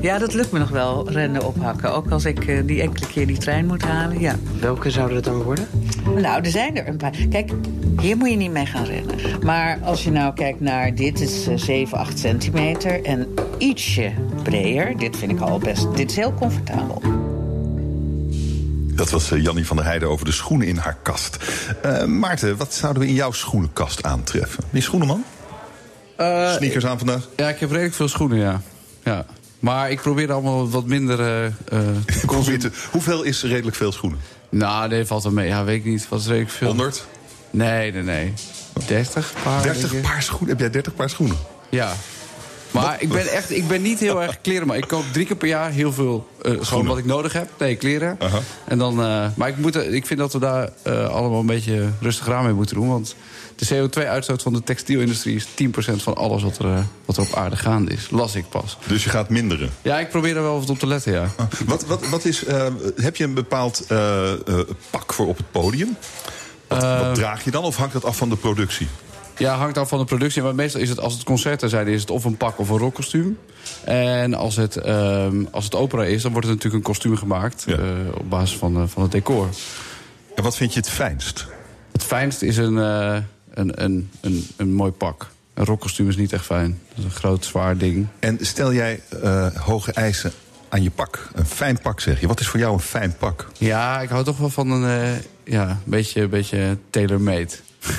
Ja, 0.00 0.18
dat 0.18 0.34
lukt 0.34 0.52
me 0.52 0.58
nog 0.58 0.68
wel, 0.68 1.10
rennen 1.10 1.46
ophakken. 1.46 1.92
Ook 1.92 2.10
als 2.10 2.24
ik 2.24 2.46
eh, 2.46 2.58
die 2.64 2.80
enkele 2.80 3.06
keer 3.06 3.26
die 3.26 3.38
trein 3.38 3.66
moet 3.66 3.82
halen, 3.82 4.20
ja. 4.20 4.36
Welke 4.60 4.90
zouden 4.90 5.16
het 5.16 5.24
dan 5.24 5.42
worden? 5.42 5.68
Nou, 6.16 6.44
er 6.44 6.50
zijn 6.50 6.76
er 6.76 6.88
een 6.88 6.96
paar. 6.96 7.12
Kijk, 7.30 7.50
hier 8.00 8.16
moet 8.16 8.30
je 8.30 8.36
niet 8.36 8.50
mee 8.50 8.66
gaan 8.66 8.84
rennen. 8.84 9.16
Maar 9.44 9.78
als 9.82 10.04
je 10.04 10.10
nou 10.10 10.34
kijkt 10.34 10.60
naar 10.60 10.94
dit 10.94 11.20
is 11.20 11.46
eh, 11.46 11.56
7, 11.56 11.98
8 11.98 12.18
centimeter 12.18 13.04
en 13.04 13.34
ietsje 13.58 14.12
breder. 14.42 14.96
Dit 14.96 15.16
vind 15.16 15.32
ik 15.32 15.40
al 15.40 15.58
best. 15.58 15.96
Dit 15.96 16.10
is 16.10 16.16
heel 16.16 16.34
comfortabel. 16.34 17.15
Dat 18.96 19.10
was 19.10 19.30
eh, 19.30 19.42
Jannie 19.42 19.66
van 19.66 19.76
der 19.76 19.84
Heijden 19.84 20.08
over 20.08 20.24
de 20.24 20.32
schoenen 20.32 20.66
in 20.66 20.76
haar 20.76 20.96
kast. 21.02 21.36
Eh, 21.82 22.04
Maarten, 22.04 22.56
wat 22.56 22.74
zouden 22.74 23.02
we 23.02 23.08
in 23.08 23.14
jouw 23.14 23.32
schoenenkast 23.32 24.02
aantreffen? 24.02 24.64
Je 24.70 24.80
schoenenman? 24.80 25.24
Eh, 26.16 26.52
Sneakers 26.54 26.86
aan 26.86 26.98
vandaag? 26.98 27.28
Ja, 27.36 27.48
ik 27.48 27.58
heb 27.58 27.70
redelijk 27.70 27.94
veel 27.94 28.08
schoenen, 28.08 28.38
ja. 28.38 28.60
ja. 29.04 29.26
Maar 29.58 29.90
ik 29.90 30.00
probeer 30.00 30.32
allemaal 30.32 30.70
wat 30.70 30.86
minder... 30.86 31.18
Probeer 32.26 32.58
te- 32.58 32.70
Hoeveel 32.90 33.22
is 33.22 33.42
redelijk 33.42 33.76
veel 33.76 33.92
schoenen? 33.92 34.18
nou, 34.48 34.88
nee, 34.88 35.04
valt 35.04 35.22
wel 35.22 35.32
mee. 35.32 35.48
Ja, 35.48 35.64
weet 35.64 35.76
ik 35.76 35.84
niet. 35.84 36.08
Wat 36.08 36.20
is 36.20 36.26
redelijk 36.26 36.50
veel? 36.50 36.68
100? 36.68 37.06
Nee, 37.50 37.92
nee, 37.92 38.02
nee. 38.02 38.32
30 38.86 39.32
paar. 39.42 39.62
30 39.62 39.90
denk 39.90 39.92
ik. 40.04 40.10
paar 40.10 40.22
schoenen? 40.22 40.48
Heb 40.48 40.58
jij 40.58 40.70
30 40.70 40.94
paar 40.94 41.10
schoenen? 41.10 41.36
Ja. 41.68 41.92
Maar 42.70 42.96
ik 43.02 43.08
ben 43.08 43.28
echt, 43.28 43.50
ik 43.50 43.68
ben 43.68 43.82
niet 43.82 43.98
heel 43.98 44.22
erg 44.22 44.40
kleren. 44.40 44.66
Maar 44.66 44.76
ik 44.76 44.88
koop 44.88 45.04
drie 45.12 45.26
keer 45.26 45.36
per 45.36 45.48
jaar 45.48 45.70
heel 45.70 45.92
veel. 45.92 46.28
Uh, 46.42 46.56
gewoon 46.60 46.86
wat 46.86 46.98
ik 46.98 47.04
nodig 47.04 47.32
heb. 47.32 47.48
Nee, 47.58 47.76
kleren. 47.76 48.16
Uh 48.22 48.30
-huh. 48.30 48.40
En 48.64 48.78
dan, 48.78 49.00
uh, 49.00 49.26
maar 49.34 49.48
ik, 49.48 49.56
moet, 49.56 49.76
ik 49.76 50.06
vind 50.06 50.18
dat 50.20 50.32
we 50.32 50.38
daar 50.38 50.70
allemaal 51.08 51.40
een 51.40 51.46
beetje 51.46 51.88
rustig 52.00 52.30
aan 52.30 52.44
mee 52.44 52.52
moeten 52.52 52.76
doen. 52.76 52.88
Want 52.88 53.16
de 53.56 53.88
CO2-uitstoot 53.88 54.42
van 54.42 54.52
de 54.52 54.62
textielindustrie 54.62 55.36
is 55.36 55.46
10% 55.46 55.48
van 55.96 56.16
alles 56.16 56.42
wat 56.42 56.58
er, 56.58 56.86
wat 57.04 57.16
er 57.16 57.22
op 57.22 57.34
aarde 57.34 57.56
gaande 57.56 57.92
is. 57.92 58.10
Las 58.10 58.34
ik 58.34 58.48
pas. 58.48 58.78
Dus 58.86 59.04
je 59.04 59.10
gaat 59.10 59.28
minderen? 59.28 59.70
Ja, 59.82 59.98
ik 59.98 60.08
probeer 60.08 60.36
er 60.36 60.42
wel 60.42 60.58
wat 60.58 60.70
op 60.70 60.78
te 60.78 60.86
letten, 60.86 61.12
ja. 61.12 61.30
Wat, 61.66 61.86
wat, 61.86 62.08
wat 62.08 62.24
is, 62.24 62.44
heb 62.96 63.16
je 63.16 63.24
een 63.24 63.34
bepaald 63.34 63.86
pak 64.90 65.12
voor 65.12 65.26
op 65.26 65.36
het 65.36 65.50
podium? 65.50 65.96
Wat, 66.68 66.82
wat 66.82 67.14
draag 67.14 67.44
je 67.44 67.50
dan 67.50 67.64
of 67.64 67.76
hangt 67.76 67.92
dat 67.92 68.04
af 68.04 68.16
van 68.16 68.28
de 68.28 68.36
productie? 68.36 68.88
Ja, 69.38 69.56
hangt 69.56 69.78
af 69.78 69.88
van 69.88 69.98
de 69.98 70.04
productie. 70.04 70.42
Maar 70.42 70.54
meestal 70.54 70.80
is 70.80 70.88
het, 70.88 71.00
als 71.00 71.12
het 71.12 71.22
concerten 71.22 71.68
zijn, 71.68 71.86
is 71.86 72.00
het 72.00 72.10
of 72.10 72.24
een 72.24 72.36
pak 72.36 72.58
of 72.58 72.68
een 72.68 72.78
rockkostuum. 72.78 73.38
En 73.84 74.34
als 74.34 74.56
het, 74.56 74.76
uh, 74.86 75.28
als 75.50 75.64
het 75.64 75.74
opera 75.74 76.04
is, 76.04 76.22
dan 76.22 76.32
wordt 76.32 76.46
er 76.46 76.54
natuurlijk 76.54 76.84
een 76.84 76.92
kostuum 76.92 77.16
gemaakt 77.16 77.64
ja. 77.66 77.78
uh, 77.78 77.84
op 78.14 78.30
basis 78.30 78.56
van, 78.56 78.76
uh, 78.76 78.82
van 78.86 79.02
het 79.02 79.12
decor. 79.12 79.48
En 80.34 80.42
wat 80.42 80.56
vind 80.56 80.72
je 80.72 80.80
het 80.80 80.88
fijnst? 80.88 81.46
Het 81.92 82.02
fijnst 82.02 82.42
is 82.42 82.56
een, 82.56 82.76
uh, 82.76 83.16
een, 83.50 83.82
een, 83.84 84.10
een, 84.20 84.46
een 84.56 84.72
mooi 84.72 84.92
pak. 84.92 85.28
Een 85.54 85.64
rockkostuum 85.64 86.08
is 86.08 86.16
niet 86.16 86.32
echt 86.32 86.44
fijn. 86.44 86.78
Dat 86.88 86.98
is 86.98 87.04
een 87.04 87.10
groot, 87.10 87.44
zwaar 87.44 87.76
ding. 87.76 88.06
En 88.18 88.38
stel 88.40 88.72
jij 88.72 89.00
hoge 89.54 89.92
eisen 89.92 90.32
aan 90.68 90.82
je 90.82 90.90
pak. 90.90 91.28
Een 91.34 91.46
fijn 91.46 91.80
pak, 91.80 92.00
zeg 92.00 92.20
je. 92.20 92.26
Wat 92.26 92.40
is 92.40 92.48
voor 92.48 92.60
jou 92.60 92.72
een 92.72 92.80
fijn 92.80 93.16
pak? 93.18 93.48
Ja, 93.58 94.00
ik 94.00 94.08
hou 94.08 94.24
toch 94.24 94.38
wel 94.38 94.50
van 94.50 94.70
een 94.70 95.22
ja, 95.44 95.78
beetje, 95.84 96.28
beetje 96.28 96.78
tailor-made. 96.90 97.48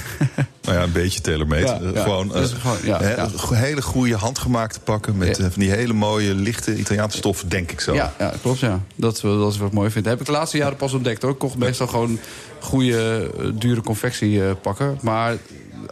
Nou 0.62 0.80
ja, 0.80 0.86
een 0.86 0.92
beetje. 0.92 1.32
Ja, 1.34 1.80
ja. 1.94 2.02
Gewoon, 2.02 2.28
Dus 2.28 2.52
gewoon, 2.54 2.78
ja, 2.84 3.00
hè, 3.00 3.16
ja. 3.16 3.30
hele 3.50 3.82
goede 3.82 4.16
handgemaakte 4.16 4.80
pakken 4.80 5.18
met 5.18 5.38
eh, 5.40 5.44
van 5.44 5.62
die 5.62 5.72
hele 5.72 5.94
mooie 5.94 6.34
lichte 6.34 6.76
Italiaanse 6.78 7.18
stof, 7.18 7.44
denk 7.48 7.72
ik 7.72 7.80
zo. 7.80 7.94
Ja, 7.94 8.14
ja, 8.20 8.34
klopt, 8.42 8.60
ja. 8.60 8.82
Dat, 8.96 9.20
dat 9.22 9.52
is 9.52 9.58
wat 9.58 9.68
ik 9.68 9.74
mooi 9.74 9.90
vind. 9.90 10.04
Dat 10.04 10.14
heb 10.14 10.22
ik 10.22 10.28
de 10.28 10.38
laatste 10.38 10.58
jaren 10.58 10.78
pas 10.78 10.94
ontdekt, 10.94 11.22
hoor. 11.22 11.32
Ik 11.32 11.38
kocht 11.38 11.58
meestal 11.58 11.88
gewoon 11.88 12.20
goede, 12.60 13.32
eh, 13.38 13.46
dure 13.54 13.82
confectie 13.82 14.44
eh, 14.46 14.52
pakken. 14.62 14.98
Maar 15.02 15.38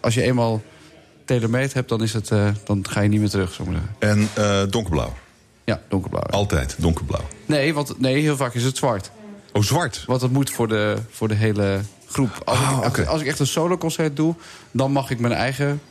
als 0.01 0.13
je 0.13 0.21
eenmaal 0.21 0.62
tailor-made 1.25 1.69
hebt, 1.73 1.89
dan, 1.89 2.03
is 2.03 2.13
het, 2.13 2.31
eh, 2.31 2.47
dan 2.63 2.86
ga 2.89 3.01
je 3.01 3.10
niet 3.10 3.19
meer 3.19 3.29
terug, 3.29 3.60
maar 3.60 3.73
zeggen. 3.73 3.95
En 4.34 4.43
eh, 4.43 4.62
donkerblauw. 4.69 5.13
Ja, 5.63 5.81
donkerblauw. 5.89 6.23
ja. 6.29 6.38
Altijd 6.38 6.75
donkerblauw. 6.77 7.27
Nee, 7.45 7.73
want 7.73 7.99
nee, 7.99 8.21
heel 8.21 8.36
vaak 8.38 8.53
is 8.53 8.63
het 8.63 8.77
zwart. 8.77 9.12
Oh, 9.53 9.62
zwart. 9.62 10.03
Want 10.08 10.21
dat 10.21 10.29
moet 10.29 10.49
voor 10.49 10.67
de, 10.67 10.95
voor 11.10 11.27
de 11.27 11.34
hele 11.34 11.79
groep. 12.15 12.41
Als, 12.45 12.58
Ah, 12.58 12.78
ik, 12.78 12.86
oké. 12.88 13.06
als 13.06 13.21
ik 13.21 13.28
echt 13.28 13.39
een 13.39 13.47
soloconcert 13.47 14.15
doe, 14.15 14.36
dan 14.71 14.91
mag 14.91 15.10
ik 15.10 15.19
mijn 15.19 15.34
eigen 15.34 15.82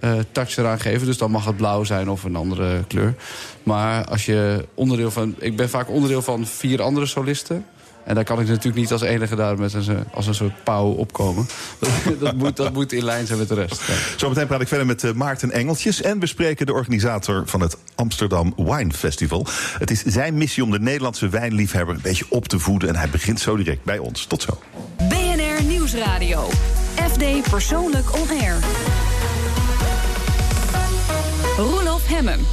eh, 0.00 0.12
touch 0.32 0.56
eraan 0.56 0.80
geven. 0.80 1.06
Dus 1.06 1.18
dan 1.18 1.30
mag 1.30 1.44
het 1.44 1.56
blauw 1.56 1.84
zijn 1.84 2.10
of 2.10 2.24
een 2.24 2.36
andere 2.36 2.84
kleur. 2.88 3.14
Maar 3.62 4.04
als 4.04 4.26
je 4.26 4.66
onderdeel 4.74 5.10
van. 5.10 5.34
Ik 5.38 5.56
ben 5.56 5.68
vaak 5.70 5.90
onderdeel 5.90 6.22
van 6.22 6.46
vier 6.46 6.82
andere 6.82 7.06
solisten. 7.06 7.64
En 8.04 8.14
daar 8.14 8.24
kan 8.24 8.40
ik 8.40 8.46
natuurlijk 8.48 8.76
niet 8.76 8.92
als 8.92 9.00
enige 9.00 9.36
daar 9.36 9.58
met 9.58 9.72
een, 9.74 10.04
als 10.14 10.26
een 10.26 10.34
soort 10.34 10.64
pauw 10.64 10.90
opkomen. 10.90 11.46
dat, 12.20 12.34
moet, 12.36 12.56
dat 12.56 12.72
moet 12.72 12.92
in 12.92 13.04
lijn 13.04 13.26
zijn 13.26 13.38
met 13.38 13.48
de 13.48 13.54
rest. 13.54 13.86
Ja. 13.86 13.94
Zometeen 14.16 14.46
praat 14.46 14.60
ik 14.60 14.68
verder 14.68 14.86
met 14.86 15.04
eh, 15.04 15.12
Maarten 15.12 15.50
Engeltjes. 15.50 16.02
En 16.02 16.18
we 16.20 16.26
spreken 16.26 16.66
de 16.66 16.72
organisator 16.72 17.42
van 17.46 17.60
het 17.60 17.76
Amsterdam 17.94 18.52
Wine 18.56 18.92
Festival. 18.92 19.46
Het 19.78 19.90
is 19.90 20.02
zijn 20.04 20.34
missie 20.34 20.62
om 20.64 20.70
de 20.70 20.80
Nederlandse 20.80 21.28
wijnliefhebber 21.28 21.94
een 21.94 22.00
beetje 22.02 22.24
op 22.28 22.48
te 22.48 22.58
voeden. 22.58 22.88
En 22.88 22.96
hij 22.96 23.08
begint 23.08 23.40
zo 23.40 23.56
direct 23.56 23.84
bij 23.84 23.98
ons. 23.98 24.24
Tot 24.24 24.42
zo. 24.42 24.58
Nieuwsradio. 25.92 26.48
FD 27.12 27.50
Persoonlijk 27.50 28.14
On 28.14 28.28
Air. 28.40 28.58
Roelof 31.56 32.06
Hemmen. 32.06 32.46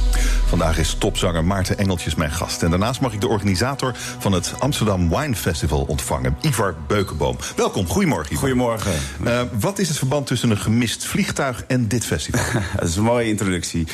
Vandaag 0.48 0.78
is 0.78 0.94
topzanger 0.94 1.44
Maarten 1.44 1.78
Engeltjes 1.78 2.14
mijn 2.14 2.30
gast. 2.30 2.62
En 2.62 2.70
daarnaast 2.70 3.00
mag 3.00 3.12
ik 3.12 3.20
de 3.20 3.28
organisator 3.28 3.92
van 4.18 4.32
het 4.32 4.54
Amsterdam 4.58 5.08
Wine 5.08 5.34
Festival 5.34 5.84
ontvangen, 5.88 6.36
Ivar 6.40 6.74
Beukenboom. 6.86 7.36
Welkom, 7.56 7.86
goedemorgen. 7.86 8.32
Ivar. 8.32 8.38
Goedemorgen. 8.38 8.92
Eh, 9.24 9.40
wat 9.60 9.78
is 9.78 9.88
het 9.88 9.98
verband 9.98 10.26
tussen 10.26 10.50
een 10.50 10.58
gemist 10.58 11.04
vliegtuig 11.04 11.64
en 11.66 11.88
dit 11.88 12.04
festival? 12.04 12.40
Dat 12.78 12.88
is 12.88 12.96
een 12.96 13.02
mooie 13.02 13.28
introductie. 13.28 13.86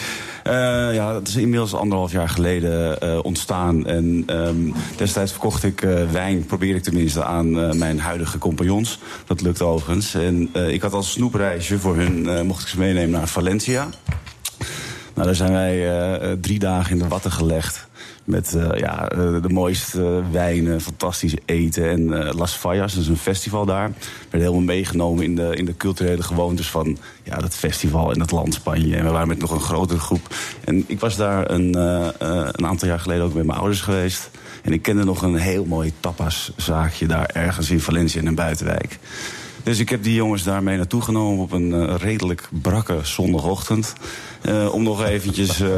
Eh, 0.42 0.52
ja, 0.94 1.12
dat 1.12 1.28
is 1.28 1.36
inmiddels 1.36 1.74
anderhalf 1.74 2.12
jaar 2.12 2.28
geleden 2.28 3.00
eh, 3.00 3.18
ontstaan. 3.22 3.86
En 3.86 4.22
ehm, 4.26 4.56
destijds 4.96 5.30
verkocht 5.30 5.64
ik 5.64 5.80
wijn, 6.10 6.46
probeerde 6.46 6.78
ik 6.78 6.82
tenminste, 6.82 7.24
aan 7.24 7.78
mijn 7.78 8.00
huidige 8.00 8.38
compagnons. 8.38 8.98
Dat 9.26 9.40
lukt 9.40 9.62
overigens. 9.62 10.14
En 10.14 10.50
ik 10.54 10.82
had 10.82 10.92
als 10.92 11.10
snoepreisje 11.10 11.78
voor 11.78 11.96
hun, 11.96 12.46
mocht 12.46 12.62
ik 12.62 12.68
ze 12.68 12.78
meenemen 12.78 13.10
naar 13.10 13.28
Valencia. 13.28 13.88
Nou, 15.14 15.26
daar 15.26 15.34
zijn 15.34 15.52
wij 15.52 15.72
eh, 15.72 16.30
eh, 16.30 16.38
drie 16.40 16.58
dagen 16.58 16.92
in 16.92 16.98
de 16.98 17.08
watten 17.08 17.32
gelegd. 17.32 17.86
Met 18.24 18.54
eh, 18.54 18.78
ja, 18.78 19.08
de 19.40 19.48
mooiste 19.48 20.22
wijnen, 20.30 20.80
fantastisch 20.80 21.34
eten. 21.44 21.88
En 21.88 22.34
Las 22.34 22.52
Fallas, 22.52 22.92
dat 22.92 23.02
is 23.02 23.08
een 23.08 23.16
festival 23.16 23.64
daar. 23.66 23.88
We 23.88 23.94
werden 24.30 24.48
helemaal 24.48 24.74
meegenomen 24.74 25.24
in 25.24 25.36
de, 25.36 25.56
in 25.56 25.64
de 25.64 25.76
culturele 25.76 26.22
gewoontes 26.22 26.70
van 26.70 26.98
ja, 27.22 27.36
dat 27.36 27.54
festival 27.54 28.12
in 28.12 28.20
het 28.20 28.30
land 28.30 28.54
Spanje. 28.54 28.96
En 28.96 29.04
we 29.04 29.10
waren 29.10 29.28
met 29.28 29.38
nog 29.38 29.50
een 29.50 29.60
grotere 29.60 29.98
groep. 29.98 30.34
En 30.64 30.84
ik 30.86 31.00
was 31.00 31.16
daar 31.16 31.50
een, 31.50 31.74
een 32.58 32.66
aantal 32.66 32.88
jaar 32.88 33.00
geleden 33.00 33.24
ook 33.24 33.34
met 33.34 33.46
mijn 33.46 33.58
ouders 33.58 33.80
geweest. 33.80 34.30
En 34.62 34.72
ik 34.72 34.82
kende 34.82 35.04
nog 35.04 35.22
een 35.22 35.36
heel 35.36 35.64
mooi 35.64 35.92
tapaszaakje 36.00 37.06
daar 37.06 37.26
ergens 37.26 37.70
in 37.70 37.80
Valencia 37.80 38.20
in 38.20 38.26
een 38.26 38.34
buitenwijk. 38.34 38.98
Dus 39.64 39.78
ik 39.78 39.88
heb 39.88 40.02
die 40.02 40.14
jongens 40.14 40.42
daarmee 40.42 40.76
naartoe 40.76 41.02
genomen 41.02 41.42
op 41.42 41.52
een 41.52 41.72
eh, 41.72 41.94
redelijk 41.98 42.48
brakke 42.62 42.98
zondagochtend. 43.02 43.92
eh, 44.42 44.68
om 44.74 44.82
nog 44.82 45.04
eventjes 45.04 45.60
eh, 45.60 45.68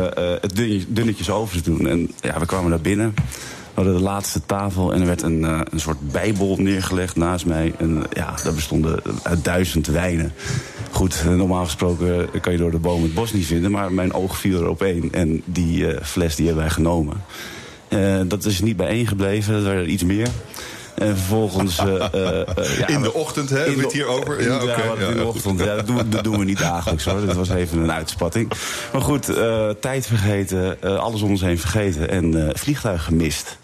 het 0.40 0.56
dun- 0.56 0.84
dunnetjes 0.88 1.30
over 1.30 1.62
te 1.62 1.70
doen. 1.70 1.88
En 1.88 2.10
ja, 2.20 2.38
we 2.38 2.46
kwamen 2.46 2.70
daar 2.70 2.80
binnen. 2.80 3.14
We 3.14 3.82
hadden 3.82 3.94
de 3.94 4.00
laatste 4.02 4.40
tafel 4.46 4.92
en 4.94 5.00
er 5.00 5.06
werd 5.06 5.22
een, 5.22 5.42
een 5.42 5.80
soort 5.80 6.12
bijbel 6.12 6.56
neergelegd 6.58 7.16
naast 7.16 7.46
mij. 7.46 7.74
En 7.78 8.02
ja, 8.12 8.34
daar 8.44 8.54
bestonden 8.54 9.02
uit 9.22 9.44
duizend 9.44 9.86
wijnen. 9.86 10.32
Goed, 10.90 11.24
normaal 11.24 11.64
gesproken 11.64 12.40
kan 12.40 12.52
je 12.52 12.58
door 12.58 12.70
de 12.70 12.78
boom 12.78 13.02
het 13.02 13.14
bos 13.14 13.32
niet 13.32 13.46
vinden. 13.46 13.70
Maar 13.70 13.92
mijn 13.92 14.12
oog 14.12 14.38
viel 14.38 14.60
er 14.60 14.68
op 14.68 14.82
één. 14.82 15.12
En 15.12 15.42
die 15.44 15.86
fles 16.02 16.34
die 16.36 16.46
hebben 16.46 16.64
wij 16.64 16.72
genomen. 16.72 17.16
Dat 18.28 18.44
is 18.44 18.60
niet 18.60 18.76
bijeengebleven, 18.76 19.54
er 19.54 19.62
waren 19.62 19.80
er 19.80 19.86
iets 19.88 20.04
meer. 20.04 20.28
En 20.96 21.16
vervolgens... 21.16 21.78
eh, 21.78 21.94
eh, 21.94 22.40
eh, 22.40 22.78
ja, 22.78 22.86
In 22.86 23.02
de 23.02 23.12
ochtend, 23.12 23.50
hè? 23.50 23.56
Hebben 23.56 23.74
we 23.74 23.80
de- 23.80 23.86
het 23.86 23.92
hier 23.96 24.06
over? 24.06 24.42
Ja, 24.42 24.54
oké. 24.54 24.64
Ja, 24.98 25.08
in 25.08 25.16
de 25.16 25.24
ochtend. 25.24 25.58
Ja, 25.60 25.74
dat, 25.76 25.86
doen, 25.86 25.96
we- 25.96 26.08
dat 26.08 26.24
doen 26.24 26.38
we 26.38 26.44
niet 26.44 26.58
dagelijks 26.58 27.04
hoor. 27.04 27.20
Dit 27.26 27.34
was 27.34 27.48
even 27.50 27.78
een 27.78 27.92
uitspatting. 27.92 28.52
Maar 28.92 29.00
goed, 29.02 29.24
tijd 29.80 30.06
vergeten, 30.06 30.80
alles 30.80 31.22
om 31.22 31.30
ons 31.30 31.40
heen 31.40 31.58
vergeten 31.58 32.08
en 32.10 32.50
vliegtuig 32.54 33.04
gemist. 33.04 33.58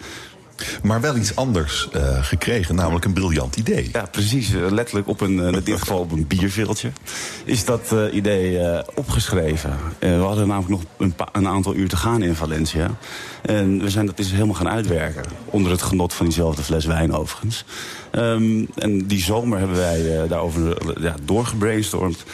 Maar 0.83 1.01
wel 1.01 1.17
iets 1.17 1.37
anders 1.37 1.89
eh, 1.93 2.25
gekregen, 2.25 2.75
namelijk 2.75 3.05
een 3.05 3.13
briljant 3.13 3.57
idee. 3.57 3.89
Ja, 3.93 4.07
precies. 4.11 4.53
eh, 4.55 4.71
Letterlijk 4.71 5.09
op 5.09 5.21
een, 5.21 5.41
eh, 5.41 5.47
in 5.47 5.61
dit 5.65 5.79
geval 5.83 5.99
op 5.99 6.13
een 6.13 6.27
bierveeltje. 6.27 6.91
Is 7.45 7.65
dat 7.65 7.95
idee 8.13 8.61
opgeschreven. 8.95 9.77
We 9.99 10.09
hadden 10.09 10.47
namelijk 10.49 10.71
nog 10.71 10.83
een, 10.99 11.15
een 11.33 11.49
aantal 11.49 11.75
uur 11.75 11.89
te 11.89 11.97
gaan 11.97 12.23
in 12.23 12.35
Valencia. 12.35 12.91
En 13.43 13.83
we 13.83 13.91
zijn 13.91 14.07
dat 14.07 14.17
dus 14.17 14.31
helemaal 14.31 14.55
gaan 14.55 14.69
uitwerken. 14.69 15.25
Onder 15.45 15.73
het 15.73 15.83
genot 15.83 16.15
van 16.15 16.27
diezelfde 16.27 16.63
fles 16.63 16.85
wijn 16.85 17.13
overigens. 17.13 17.65
Ehm, 18.11 18.65
en 18.75 19.07
die 19.07 19.23
zomer 19.23 19.59
hebben 19.59 19.77
wij 19.77 20.27
daarover 20.29 20.77
ja, 21.03 21.15
doorgebrainstormd. 21.25 22.25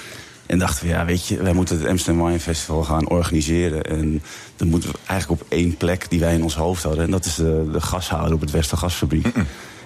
En 0.48 0.58
dachten 0.58 0.84
we, 0.84 0.90
ja, 0.90 1.04
weet 1.04 1.26
je, 1.26 1.42
wij 1.42 1.52
moeten 1.52 1.78
het 1.78 1.86
Amsterdam 1.86 2.24
Wine 2.24 2.40
Festival 2.40 2.84
gaan 2.84 3.08
organiseren. 3.08 3.82
En 3.82 4.22
dan 4.56 4.68
moeten 4.68 4.90
we 4.90 4.98
eigenlijk 5.06 5.40
op 5.40 5.46
één 5.48 5.76
plek 5.76 6.10
die 6.10 6.20
wij 6.20 6.34
in 6.34 6.42
ons 6.42 6.54
hoofd 6.54 6.82
hadden. 6.82 7.04
En 7.04 7.10
dat 7.10 7.24
is 7.24 7.34
de, 7.34 7.68
de 7.72 7.80
gashouder 7.80 8.32
op 8.32 8.40
het 8.40 8.50
Westergasfabriek. 8.50 9.26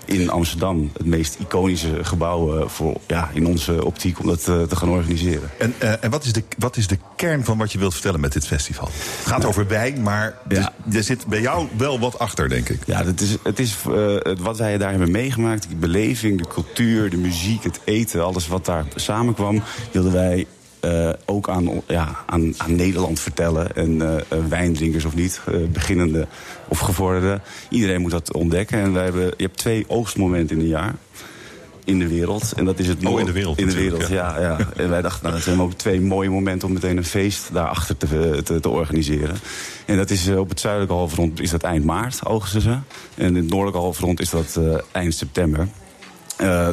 In 0.04 0.30
Amsterdam. 0.30 0.90
Het 0.96 1.06
meest 1.06 1.36
iconische 1.40 2.04
gebouw 2.04 2.58
eh, 2.58 2.68
voor, 2.68 3.00
ja, 3.06 3.30
in 3.32 3.46
onze 3.46 3.84
optiek 3.84 4.20
om 4.20 4.26
dat 4.26 4.48
eh, 4.48 4.62
te 4.62 4.76
gaan 4.76 4.88
organiseren. 4.88 5.50
En, 5.58 5.74
eh, 5.78 5.92
en 6.04 6.10
wat, 6.10 6.24
is 6.24 6.32
de, 6.32 6.42
wat 6.58 6.76
is 6.76 6.86
de 6.86 6.98
kern 7.16 7.44
van 7.44 7.58
wat 7.58 7.72
je 7.72 7.78
wilt 7.78 7.92
vertellen 7.92 8.20
met 8.20 8.32
dit 8.32 8.46
festival? 8.46 8.88
Het 8.92 9.26
gaat 9.26 9.44
over 9.44 9.66
wijn, 9.68 10.02
maar 10.02 10.38
Ja. 10.48 10.72
dus, 10.84 10.96
er 10.96 11.02
zit 11.02 11.26
bij 11.26 11.40
jou 11.40 11.68
wel 11.76 11.98
wat 11.98 12.18
achter, 12.18 12.48
denk 12.48 12.68
ik. 12.68 12.80
Ja, 12.86 13.04
het 13.04 13.20
is, 13.20 13.36
het 13.42 13.58
is 13.58 13.76
wat 14.40 14.58
wij 14.58 14.78
daar 14.78 14.90
hebben 14.90 15.10
meegemaakt. 15.10 15.68
Die 15.68 15.76
beleving, 15.76 16.38
de 16.38 16.48
cultuur, 16.48 17.10
de 17.10 17.16
muziek, 17.16 17.64
het 17.64 17.80
eten. 17.84 18.24
Alles 18.24 18.48
wat 18.48 18.64
daar 18.64 18.84
samenkwam, 18.94 19.62
wilden 19.92 20.12
wij 20.12 20.46
eh, 20.82 21.10
ook 21.24 21.48
aan, 21.48 21.82
ja, 21.86 22.16
aan, 22.26 22.54
aan 22.56 22.76
Nederland 22.76 23.20
vertellen. 23.20 23.76
En 23.76 24.02
eh, 24.02 24.16
eh, 24.16 24.46
wijndrinkers 24.48 25.04
of 25.04 25.14
niet, 25.14 25.40
beginnende 25.72 26.26
of 26.68 26.78
gevorderde. 26.78 27.40
Iedereen 27.68 28.00
moet 28.00 28.10
dat 28.10 28.32
ontdekken. 28.32 28.78
En 28.78 28.92
wij 28.92 29.04
hebben, 29.04 29.24
je 29.24 29.44
hebt 29.44 29.56
twee 29.56 29.84
oogstmomenten 29.88 30.56
in 30.56 30.62
een 30.62 30.68
jaar. 30.68 30.94
In 31.84 31.98
de 31.98 32.08
wereld. 32.08 32.52
En 32.52 32.64
dat 32.64 32.78
is 32.78 32.88
het 32.88 33.06
Oh, 33.06 33.20
in 33.20 33.26
de 33.26 33.32
wereld 33.32 33.58
In 33.58 33.66
de 33.66 33.74
wereld, 33.74 34.08
ja. 34.08 34.40
ja. 34.40 34.58
En 34.76 34.88
wij 34.88 35.02
dachten, 35.02 35.22
nou, 35.22 35.34
dat 35.34 35.44
zijn 35.44 35.60
ook 35.60 35.72
twee 35.72 36.00
mooie 36.00 36.30
momenten 36.30 36.68
om 36.68 36.74
meteen 36.74 36.96
een 36.96 37.04
feest 37.04 37.52
daarachter 37.52 37.96
te, 37.96 38.40
te, 38.44 38.60
te 38.60 38.68
organiseren. 38.68 39.36
En 39.86 39.96
dat 39.96 40.10
is 40.10 40.28
op 40.28 40.48
het 40.48 40.60
zuidelijke 40.60 40.94
halfrond 40.94 41.40
is 41.40 41.50
dat 41.50 41.62
eind 41.62 41.84
maart, 41.84 42.26
oogsten 42.26 42.60
ze. 42.60 42.70
En 43.14 43.26
in 43.26 43.34
het 43.34 43.48
noordelijke 43.48 43.80
halfrond 43.80 44.20
is 44.20 44.30
dat 44.30 44.60
eind 44.92 45.14
september. 45.14 45.68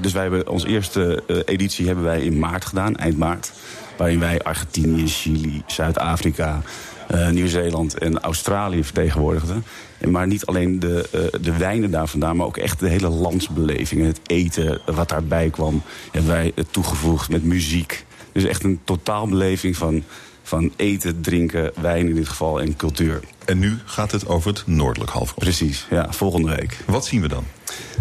Dus 0.01 0.11
wij 0.11 0.21
hebben 0.21 0.49
onze 0.49 0.67
eerste 0.67 1.23
editie 1.45 1.85
hebben 1.85 2.03
wij 2.03 2.21
in 2.21 2.39
maart 2.39 2.65
gedaan, 2.65 2.95
eind 2.95 3.17
maart. 3.17 3.51
Waarin 3.99 4.19
wij 4.19 4.41
Argentinië, 4.41 5.07
Chili, 5.07 5.63
Zuid-Afrika, 5.67 6.61
eh, 7.07 7.29
Nieuw-Zeeland 7.29 7.97
en 7.97 8.19
Australië 8.19 8.83
vertegenwoordigde. 8.83 9.53
En 9.97 10.11
maar 10.11 10.27
niet 10.27 10.45
alleen 10.45 10.79
de, 10.79 11.09
eh, 11.11 11.41
de 11.41 11.57
wijnen 11.57 11.91
daar 11.91 12.07
vandaan, 12.07 12.35
maar 12.35 12.45
ook 12.45 12.57
echt 12.57 12.79
de 12.79 12.89
hele 12.89 13.09
landsbeleving. 13.09 14.05
Het 14.05 14.19
eten 14.25 14.81
wat 14.85 15.09
daarbij 15.09 15.49
kwam, 15.49 15.81
hebben 16.11 16.31
wij 16.31 16.53
toegevoegd 16.71 17.29
met 17.29 17.43
muziek. 17.43 18.05
Dus 18.31 18.43
echt 18.43 18.63
een 18.63 18.79
totaalbeleving 18.83 19.77
van, 19.77 20.03
van 20.43 20.71
eten, 20.75 21.21
drinken, 21.21 21.71
wijn 21.81 22.07
in 22.07 22.15
dit 22.15 22.27
geval 22.27 22.61
en 22.61 22.75
cultuur. 22.75 23.19
En 23.45 23.59
nu 23.59 23.77
gaat 23.85 24.11
het 24.11 24.27
over 24.27 24.49
het 24.49 24.63
noordelijk 24.65 25.11
halfrond. 25.11 25.39
Precies, 25.39 25.87
ja, 25.89 26.11
volgende 26.11 26.55
week. 26.55 26.77
Wat 26.85 27.05
zien 27.05 27.21
we 27.21 27.27
dan? 27.27 27.43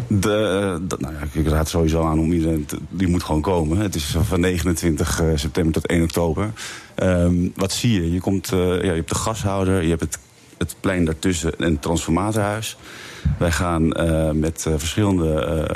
De, 0.07 0.33
eh, 0.90 0.98
nou 0.98 1.14
ja, 1.14 1.40
ik 1.40 1.48
raad 1.48 1.68
sowieso 1.68 2.04
aan 2.04 2.18
om 2.18 2.33
iedereen, 2.33 2.66
die 2.88 3.09
moet 3.09 3.22
gewoon 3.22 3.40
komen. 3.40 3.78
Het 3.78 3.94
is 3.94 4.16
van 4.22 4.40
29 4.40 5.20
eh, 5.20 5.26
september 5.35 5.72
tot 5.72 5.87
1 5.87 6.02
oktober. 6.02 6.50
Ehm, 6.94 7.35
wat 7.54 7.72
zie 7.72 7.92
je? 7.92 8.12
Je, 8.12 8.20
komt, 8.20 8.52
eh, 8.52 8.59
ja, 8.59 8.83
je 8.83 8.92
hebt 8.92 9.09
de 9.09 9.14
gashouder, 9.14 9.83
je 9.83 9.88
hebt 9.88 10.00
het, 10.00 10.18
het 10.59 10.74
plein 10.81 11.04
daartussen 11.04 11.59
en 11.59 11.72
het 11.72 11.83
transformatorhuis. 11.83 12.76
Wij 13.38 13.52
gaan 13.52 13.88
met 14.38 14.66
eh, 14.66 14.72
verschillende 14.76 15.66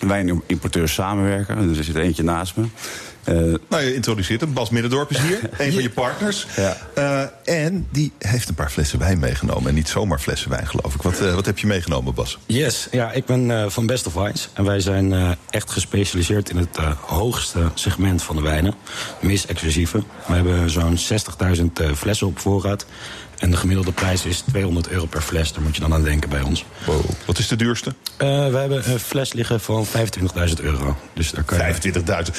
wijnimporteurs 0.00 0.94
samenwerken. 0.94 1.68
Dus 1.68 1.78
er 1.78 1.84
zit 1.84 1.96
eentje 1.96 2.22
naast 2.22 2.56
me. 2.56 2.64
Eh, 3.24 3.34
Nou, 3.68 3.82
je 3.82 3.94
introduceert 3.94 4.40
hem. 4.40 4.52
Bas 4.52 4.70
Middendorp 4.70 5.10
is 5.10 5.18
hier, 5.18 5.40
een 5.58 5.72
van 5.72 5.82
je 5.82 5.90
partners. 5.90 6.46
Ja. 6.56 6.76
Eh, 6.94 7.64
en 7.64 7.86
die 7.90 8.12
heeft 8.18 8.48
een 8.48 8.54
paar 8.54 8.70
flessen 8.70 8.98
wijn 8.98 9.18
meegenomen. 9.18 9.68
En 9.68 9.74
niet 9.74 9.88
zomaar 9.88 10.18
flessen 10.20 10.50
wijn, 10.50 10.66
geloof 10.66 10.94
ik. 10.94 11.02
Wat, 11.02 11.20
eh, 11.20 11.34
wat 11.34 11.46
heb 11.46 11.58
je 11.58 11.66
meegenomen, 11.66 12.14
Bas? 12.14 12.38
Yes, 12.46 12.88
ja, 12.90 13.12
ik 13.12 13.24
ben 13.24 13.50
eh, 13.50 13.68
van 13.68 13.86
Best 13.86 14.06
of 14.06 14.14
Wines. 14.14 14.48
En 14.52 14.64
wij 14.64 14.80
zijn 14.80 15.12
eh, 15.12 15.30
echt 15.50 15.70
gespecialiseerd 15.70 16.50
in 16.50 16.56
het 16.56 16.76
eh, 16.76 16.90
hoogste 17.00 17.70
segment 17.74 18.22
van 18.22 18.36
de 18.36 18.42
wijnen. 18.42 18.74
Meest 19.20 19.44
exclusieve. 19.44 20.02
We 20.26 20.34
hebben 20.34 20.70
zo'n 20.70 20.98
60.000 20.98 21.62
eh, 21.80 21.92
flessen 21.92 22.26
op 22.26 22.38
voorraad. 22.38 22.86
En 23.44 23.50
de 23.50 23.56
gemiddelde 23.56 23.92
prijs 23.92 24.24
is 24.24 24.40
200 24.40 24.88
euro 24.88 25.06
per 25.06 25.20
fles. 25.20 25.52
Daar 25.52 25.62
moet 25.62 25.74
je 25.74 25.80
dan 25.80 25.92
aan 25.94 26.02
denken 26.02 26.28
bij 26.28 26.40
ons. 26.42 26.64
Wow. 26.86 27.00
Wat 27.24 27.38
is 27.38 27.48
de 27.48 27.56
duurste? 27.56 27.94
Eh, 28.16 28.26
we 28.26 28.56
hebben 28.56 28.90
een 28.92 28.98
fles 28.98 29.32
liggen 29.32 29.60
van 29.60 29.86
25.000 29.86 30.60
euro. 30.60 30.96
Dus 31.12 31.30
daar 31.30 31.44
kan 31.44 31.58
je... 31.58 31.92
25.000. 31.92 32.34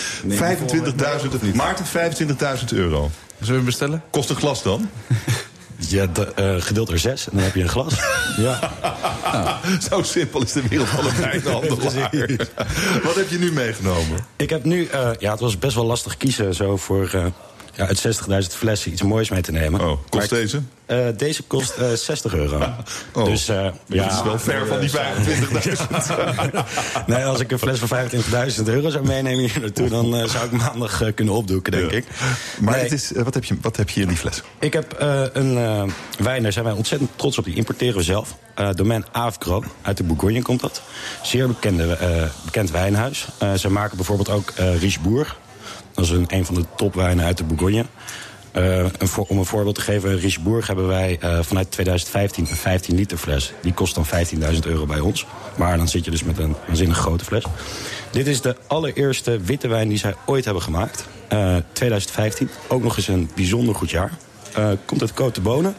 25.000. 1.43 1.55
Maarten, 1.55 1.85
25.000 1.85 2.65
euro. 2.73 3.11
Zullen 3.37 3.47
we 3.47 3.53
hem 3.53 3.65
bestellen? 3.65 4.03
Kost 4.09 4.29
een 4.29 4.35
glas 4.35 4.63
dan? 4.63 4.89
Ja, 5.77 6.05
de, 6.05 6.33
eh, 6.33 6.55
gedeeld 6.59 6.87
door 6.87 6.97
zes. 6.97 7.29
En 7.29 7.35
dan 7.35 7.43
heb 7.43 7.55
je 7.55 7.61
een 7.61 7.69
glas. 7.69 7.93
ja. 8.37 8.71
Zo 9.89 10.01
simpel 10.01 10.41
is 10.41 10.51
de 10.51 10.67
wereld 10.67 10.87
van 10.87 11.05
een 11.05 11.17
wijnhandelaar. 11.17 12.11
Wat 13.03 13.15
heb 13.15 13.29
je 13.29 13.37
nu 13.39 13.51
meegenomen? 13.51 14.25
Ik 14.35 14.49
heb 14.49 14.63
nu, 14.63 14.85
eh, 14.85 15.09
ja, 15.19 15.31
het 15.31 15.39
was 15.39 15.59
best 15.59 15.75
wel 15.75 15.85
lastig 15.85 16.17
kiezen 16.17 16.53
zo 16.53 16.77
voor 16.77 17.09
eh, 17.13 17.25
ja, 17.75 17.87
uit 17.87 18.07
60.000 18.07 18.55
flessen 18.57 18.91
iets 18.91 19.01
moois 19.01 19.29
mee 19.29 19.41
te 19.41 19.51
nemen. 19.51 19.79
Oh, 19.81 19.87
kost 20.09 20.31
Maar 20.31 20.39
deze? 20.39 20.61
Eh, 20.85 20.97
deze 21.17 21.43
kost 21.43 21.69
eh, 21.77 21.91
60 21.91 22.33
euro. 22.33 22.73
Oh, 23.13 23.25
dus 23.25 23.47
eh, 23.47 23.67
ja, 23.87 24.03
dat 24.03 24.11
is 24.13 24.21
wel 24.23 24.39
ver 24.39 24.67
van 24.67 24.79
die 24.79 24.89
25.000. 24.89 24.95
nee, 27.07 27.25
als 27.25 27.39
ik 27.39 27.51
een 27.51 27.59
fles 27.59 27.79
van 27.79 28.07
25.000 28.57 28.63
euro 28.65 28.89
zou 28.89 29.05
meenemen 29.05 29.39
hier 29.39 29.59
naartoe, 29.61 29.89
dan 29.89 30.15
eh, 30.15 30.27
zou 30.27 30.45
ik 30.45 30.51
maandag 30.51 31.01
eh, 31.01 31.13
kunnen 31.15 31.33
opdoeken, 31.33 31.71
denk 31.71 31.91
ik. 31.91 32.05
Maar 32.59 32.73
Nee. 32.73 32.83
het 32.83 32.91
is, 32.91 33.13
eh, 33.13 33.23
wat, 33.23 33.33
heb 33.33 33.43
je, 33.43 33.57
wat 33.61 33.75
heb 33.77 33.87
je 33.87 33.93
hier 33.93 34.03
in 34.03 34.09
die 34.09 34.17
fles? 34.17 34.41
Ik 34.59 34.73
heb 34.73 34.93
eh, 34.93 35.21
een 35.33 35.57
eh, 35.57 35.83
wijn, 36.17 36.43
daar 36.43 36.51
zijn 36.53 36.65
wij 36.65 36.73
ontzettend 36.73 37.09
trots 37.15 37.37
op. 37.37 37.45
Die 37.45 37.55
importeren 37.55 37.95
we 37.95 38.03
zelf. 38.03 38.35
Eh 38.55 38.69
domein 38.71 39.05
Avgro, 39.11 39.63
uit 39.81 39.97
de 39.97 40.03
Bourgogne 40.03 40.41
komt 40.41 40.61
dat. 40.61 40.81
Zeer 41.23 41.47
bekende, 41.47 41.93
eh, 41.95 42.23
bekend 42.45 42.71
wijnhuis. 42.71 43.27
Eh, 43.37 43.53
ze 43.53 43.69
maken 43.69 43.95
bijvoorbeeld 43.97 44.29
ook 44.29 44.49
eh 44.55 44.79
Richebourg. 44.79 45.37
Dat 45.95 46.05
is 46.05 46.11
een, 46.11 46.25
een 46.27 46.45
van 46.45 46.55
de 46.55 46.65
topwijnen 46.75 47.25
uit 47.25 47.37
de 47.37 47.43
Bourgogne. 47.43 47.85
Eh, 48.51 48.85
om 49.27 49.37
een 49.37 49.45
voorbeeld 49.45 49.75
te 49.75 49.81
geven, 49.81 50.19
Richebourg 50.19 50.67
hebben 50.67 50.87
wij 50.87 51.17
eh, 51.19 51.39
vanuit 51.41 51.71
2015 51.71 52.47
een 52.49 52.55
15 52.55 52.95
liter 52.95 53.17
fles. 53.17 53.53
Die 53.61 53.73
kost 53.73 53.95
dan 53.95 54.05
15.000 54.53 54.59
euro 54.65 54.85
bij 54.85 54.99
ons. 54.99 55.25
Maar 55.55 55.77
dan 55.77 55.87
zit 55.87 56.05
je 56.05 56.11
dus 56.11 56.23
met 56.23 56.37
een 56.37 56.55
waanzinnig 56.67 56.97
grote 56.97 57.25
fles. 57.25 57.43
Dit 58.11 58.27
is 58.27 58.41
de 58.41 58.55
allereerste 58.67 59.39
witte 59.39 59.67
wijn 59.67 59.87
die 59.87 59.97
zij 59.97 60.15
ooit 60.25 60.45
hebben 60.45 60.63
gemaakt. 60.63 61.05
Eh, 61.27 61.55
2015. 61.71 62.49
Ook 62.67 62.83
nog 62.83 62.97
eens 62.97 63.07
een 63.07 63.29
bijzonder 63.35 63.75
goed 63.75 63.89
jaar. 63.89 64.11
Eh, 64.53 64.69
komt 64.85 65.01
uit 65.01 65.11
Côte 65.11 65.33
de 65.33 65.41
Bonen. 65.41 65.75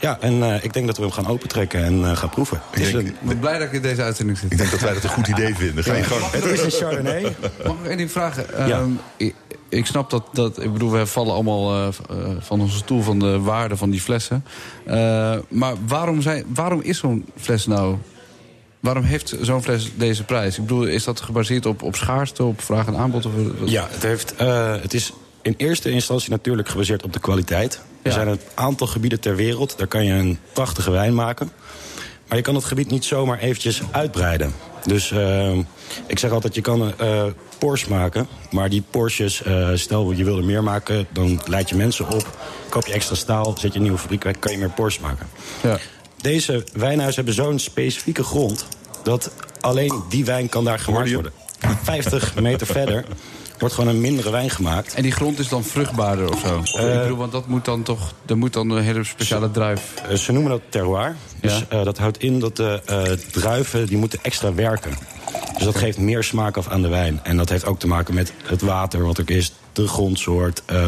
Ja, 0.00 0.18
en 0.20 0.42
eh, 0.42 0.64
ik 0.64 0.72
denk 0.72 0.86
dat 0.86 0.96
we 0.96 1.02
hem 1.02 1.12
gaan 1.12 1.26
opentrekken 1.26 1.84
en 1.84 2.04
eh, 2.04 2.16
gaan 2.16 2.30
proeven. 2.30 2.60
Het 2.70 2.80
is, 2.80 2.92
een, 2.92 3.06
Ik 3.06 3.20
ben 3.20 3.38
blij 3.38 3.58
dat 3.58 3.66
ik 3.66 3.72
in 3.72 3.82
deze 3.82 4.02
uitzending 4.02 4.38
zit. 4.38 4.52
Ik 4.52 4.58
denk 4.58 4.70
dat 4.70 4.80
wij 4.80 4.94
dat 4.94 5.04
een 5.04 5.10
goed 5.10 5.28
idee 5.28 5.54
vinden. 5.54 5.84
Ga 5.84 5.94
je 5.94 6.02
gang. 6.02 6.30
het 6.30 6.44
is 6.44 6.62
een 6.62 6.70
Chardonnay. 6.70 7.22
Mag 7.64 7.76
ik 7.82 7.88
één 7.88 7.96
ding 7.96 8.10
vragen? 8.10 8.46
Ja. 8.66 8.78
Ehm, 8.78 8.90
ik, 9.16 9.34
ik 9.74 9.86
snap 9.86 10.10
dat, 10.10 10.28
dat... 10.32 10.62
Ik 10.62 10.72
bedoel, 10.72 10.90
we 10.90 11.06
vallen 11.06 11.34
allemaal 11.34 11.74
eh, 11.74 11.86
eh, 11.86 12.16
van 12.38 12.60
onze 12.60 12.76
stoel 12.76 13.02
van 13.02 13.18
de 13.18 13.40
waarde 13.40 13.76
van 13.76 13.90
die 13.90 14.00
flessen. 14.00 14.44
Eh, 14.84 15.36
maar 15.48 15.74
waarom, 15.86 16.22
zijn, 16.22 16.44
waarom 16.48 16.80
is 16.80 16.98
zo'n 16.98 17.26
fles 17.36 17.66
nou... 17.66 17.96
Waarom 18.80 19.04
heeft 19.04 19.36
zo'n 19.40 19.62
fles 19.62 19.92
deze 19.96 20.24
prijs? 20.24 20.56
Ik 20.58 20.62
bedoel, 20.62 20.84
is 20.84 21.04
dat 21.04 21.20
gebaseerd 21.20 21.66
op, 21.66 21.82
op 21.82 21.96
schaarste, 21.96 22.44
op 22.44 22.62
vraag 22.62 22.86
en 22.86 22.96
aanbod? 22.96 23.26
Of? 23.26 23.32
Ja, 23.64 23.86
het, 23.90 24.02
heeft, 24.02 24.34
eh, 24.36 24.74
het 24.80 24.94
is 24.94 25.12
in 25.44 25.54
eerste 25.56 25.90
instantie 25.90 26.30
natuurlijk 26.30 26.68
gebaseerd 26.68 27.02
op 27.02 27.12
de 27.12 27.20
kwaliteit. 27.20 27.80
Er 28.02 28.12
zijn 28.12 28.28
een 28.28 28.40
aantal 28.54 28.86
gebieden 28.86 29.20
ter 29.20 29.36
wereld, 29.36 29.78
daar 29.78 29.86
kan 29.86 30.04
je 30.04 30.12
een 30.12 30.38
prachtige 30.52 30.90
wijn 30.90 31.14
maken. 31.14 31.50
Maar 32.28 32.36
je 32.36 32.44
kan 32.44 32.54
het 32.54 32.64
gebied 32.64 32.90
niet 32.90 33.04
zomaar 33.04 33.38
eventjes 33.38 33.80
uitbreiden. 33.90 34.54
Dus 34.86 35.10
eh, 35.10 35.58
ik 36.06 36.18
zeg 36.18 36.30
altijd, 36.30 36.54
je 36.54 36.60
kan 36.60 36.98
eh 36.98 37.24
Porsche 37.58 37.90
maken. 37.90 38.28
Maar 38.50 38.68
die 38.68 38.82
Porsches, 38.90 39.42
eh, 39.42 39.68
stel 39.74 40.12
je 40.12 40.24
wil 40.24 40.36
er 40.36 40.44
meer 40.44 40.62
maken... 40.62 41.06
dan 41.12 41.40
leid 41.46 41.68
je 41.68 41.76
mensen 41.76 42.08
op, 42.08 42.38
koop 42.68 42.86
je 42.86 42.92
extra 42.92 43.14
staal... 43.14 43.54
zet 43.58 43.72
je 43.72 43.76
een 43.76 43.82
nieuwe 43.82 43.98
fabriek 43.98 44.22
weg, 44.22 44.38
kan 44.38 44.52
je 44.52 44.58
meer 44.58 44.70
Porsche 44.70 45.00
maken. 45.00 45.26
Ja. 45.62 45.78
Deze 46.20 46.64
wijnhuizen 46.72 47.24
hebben 47.24 47.44
zo'n 47.44 47.58
specifieke 47.58 48.22
grond... 48.22 48.66
dat 49.02 49.30
alleen 49.60 50.02
die 50.08 50.24
wijn 50.24 50.48
kan 50.48 50.64
daar 50.64 50.78
gemaakt 50.78 51.12
worden. 51.12 51.32
50 51.82 52.34
meter 52.34 52.66
verder 52.66 53.04
wordt 53.58 53.74
gewoon 53.74 53.94
een 53.94 54.00
mindere 54.00 54.30
wijn 54.30 54.50
gemaakt. 54.50 54.94
En 54.94 55.02
die 55.02 55.12
grond 55.12 55.38
is 55.38 55.48
dan 55.48 55.64
vruchtbaarder 55.64 56.30
of 56.32 56.40
zo? 56.40 56.58
Of, 56.58 56.80
ik 56.80 57.00
bedoel, 57.02 57.16
want 57.16 57.32
dat 57.32 57.46
moet 57.46 57.64
dan 57.64 57.82
toch... 57.82 58.12
Er 58.26 58.36
moet 58.38 58.52
dan 58.52 58.70
een 58.70 58.82
hele 58.82 59.04
speciale 59.04 59.50
druif... 59.50 59.82
Eh, 60.08 60.16
ze 60.16 60.32
noemen 60.32 60.50
dat 60.50 60.60
terroir. 60.68 61.16
Dus 61.40 61.58
Ja. 61.58 61.78
eh, 61.78 61.84
dat 61.84 61.98
houdt 61.98 62.18
in 62.18 62.38
dat 62.40 62.56
de 62.56 62.80
eh, 62.86 63.02
druiven 63.32 63.86
die 63.86 63.96
moeten 63.96 64.18
extra 64.22 64.54
werken. 64.54 64.92
Dus 65.54 65.64
dat 65.64 65.76
geeft 65.76 65.98
meer 65.98 66.24
smaak 66.24 66.56
af 66.56 66.68
aan 66.68 66.82
de 66.82 66.88
wijn. 66.88 67.20
En 67.22 67.36
dat 67.36 67.48
heeft 67.48 67.66
ook 67.66 67.78
te 67.78 67.86
maken 67.86 68.14
met 68.14 68.32
het 68.44 68.60
water 68.62 69.02
wat 69.06 69.18
er 69.18 69.30
is, 69.30 69.52
de 69.72 69.88
grondsoort, 69.88 70.62
eh, 70.66 70.86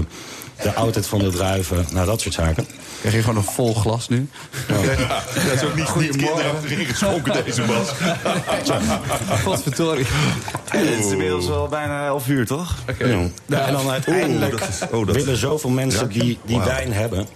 de 0.62 0.74
oudheid 0.74 1.06
van 1.06 1.18
de 1.18 1.28
druiven, 1.30 1.86
nou 1.92 2.06
dat 2.06 2.20
soort 2.20 2.34
zaken. 2.34 2.66
Krijg 3.00 3.14
je 3.14 3.20
gewoon 3.20 3.36
een 3.36 3.50
vol 3.52 3.74
glas 3.74 4.08
nu? 4.08 4.28
Dat 4.66 5.52
is 5.54 5.62
ook 5.64 5.74
niet 5.74 5.84
goed 5.84 6.08
kinderen 6.16 6.54
erin 6.64 6.86
geschonken, 6.86 7.44
deze 7.44 7.62
Bas. 7.62 7.88
Godverdorie. 9.44 10.06
Het 10.68 10.88
is 10.98 11.10
inmiddels 11.10 11.46
wel 11.46 11.68
bijna 11.68 12.06
11 12.06 12.28
uur, 12.28 12.46
toch? 12.46 12.74
Ja. 12.98 13.06
Ja, 13.46 13.66
en 13.66 13.72
dan 13.72 13.90
uiteindelijk 13.90 14.52
Oeh, 14.52 14.60
dat 14.60 14.68
is- 14.68 14.88
oh, 14.98 15.06
dat- 15.06 15.14
willen 15.16 15.36
zoveel 15.36 15.70
mensen 15.70 16.08
die, 16.08 16.38
die 16.44 16.60
wijn 16.60 16.92
hebben. 16.92 17.26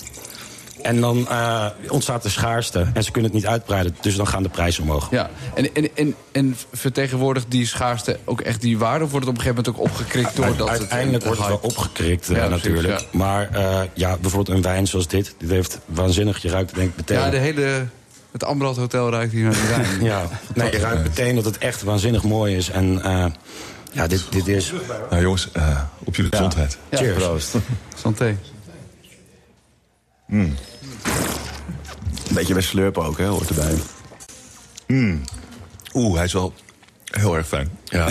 En 0.82 1.00
dan 1.00 1.28
eh, 1.28 1.66
ontstaat 1.88 2.22
de 2.22 2.28
schaarste 2.28 2.86
en 2.94 3.04
ze 3.04 3.10
kunnen 3.10 3.30
het 3.30 3.40
niet 3.40 3.50
uitbreiden. 3.50 3.96
Dus 4.00 4.16
dan 4.16 4.26
gaan 4.26 4.42
de 4.42 4.48
prijzen 4.48 4.82
omhoog. 4.82 5.10
Ja, 5.10 5.30
en, 5.54 5.74
en, 5.74 5.88
en, 5.94 6.14
en 6.32 6.56
vertegenwoordigt 6.72 7.50
die 7.50 7.66
schaarste 7.66 8.18
ook 8.24 8.40
echt 8.40 8.60
die 8.60 8.78
waarde? 8.78 9.04
Of 9.04 9.10
wordt 9.10 9.26
het 9.26 9.36
op 9.36 9.40
een 9.40 9.50
gegeven 9.50 9.72
moment 9.72 9.90
ook 9.90 9.90
opgekrikt 9.90 10.36
doordat 10.36 10.68
het... 10.68 10.78
Uiteindelijk 10.78 11.24
wordt 11.24 11.38
het 11.38 11.48
wel 11.48 11.60
opgekrikt 11.62 12.28
eh, 12.28 12.34
precies, 12.34 12.50
natuurlijk. 12.50 13.00
ja. 13.00 13.06
Maar 13.18 13.50
eh, 13.52 13.80
ja, 13.94 14.16
bijvoorbeeld 14.20 14.56
een 14.56 14.62
wijn 14.62 14.86
zoals 14.86 15.08
dit. 15.08 15.34
Dit 15.38 15.50
heeft 15.50 15.78
waanzinnig, 15.86 16.42
je 16.42 16.48
ruikt 16.48 16.70
het 16.70 16.78
denk 16.78 16.90
ik 16.90 16.96
meteen. 16.96 17.18
Ja, 17.18 17.30
de 17.30 17.36
hele... 17.36 17.86
Het 18.32 18.44
Ambrand 18.44 18.76
Hotel 18.76 19.10
ruikt 19.10 19.32
hier 19.32 19.42
naar 19.42 19.52
de 19.52 19.66
wijn. 19.68 20.02
Ja, 20.10 20.28
nee, 20.54 20.72
je 20.72 20.78
ruikt 20.78 21.02
meteen 21.02 21.34
dat 21.34 21.44
het 21.44 21.58
echt 21.58 21.82
waanzinnig 21.82 22.22
mooi 22.22 22.56
is. 22.56 22.70
En 22.70 23.02
eh, 23.02 23.26
ja, 23.92 24.06
dit, 24.06 24.26
dit 24.30 24.48
is... 24.48 24.72
Nou 25.10 25.22
jongens, 25.22 25.48
eh, 25.52 25.80
op 26.04 26.16
jullie 26.16 26.30
gezondheid. 26.30 26.78
Ja, 26.90 26.98
Cheers. 26.98 27.24
proost. 27.24 27.54
Santé. 27.96 28.36
Een 32.28 32.34
beetje 32.34 32.52
bij 32.52 32.62
slurpen 32.62 33.04
ook, 33.04 33.18
hè, 33.18 33.26
hoort 33.26 33.48
erbij. 33.48 33.74
Oeh, 35.94 36.14
hij 36.14 36.24
is 36.24 36.32
wel 36.32 36.52
heel 37.04 37.36
erg 37.36 37.46
fijn. 37.46 37.78
Ja. 37.90 38.08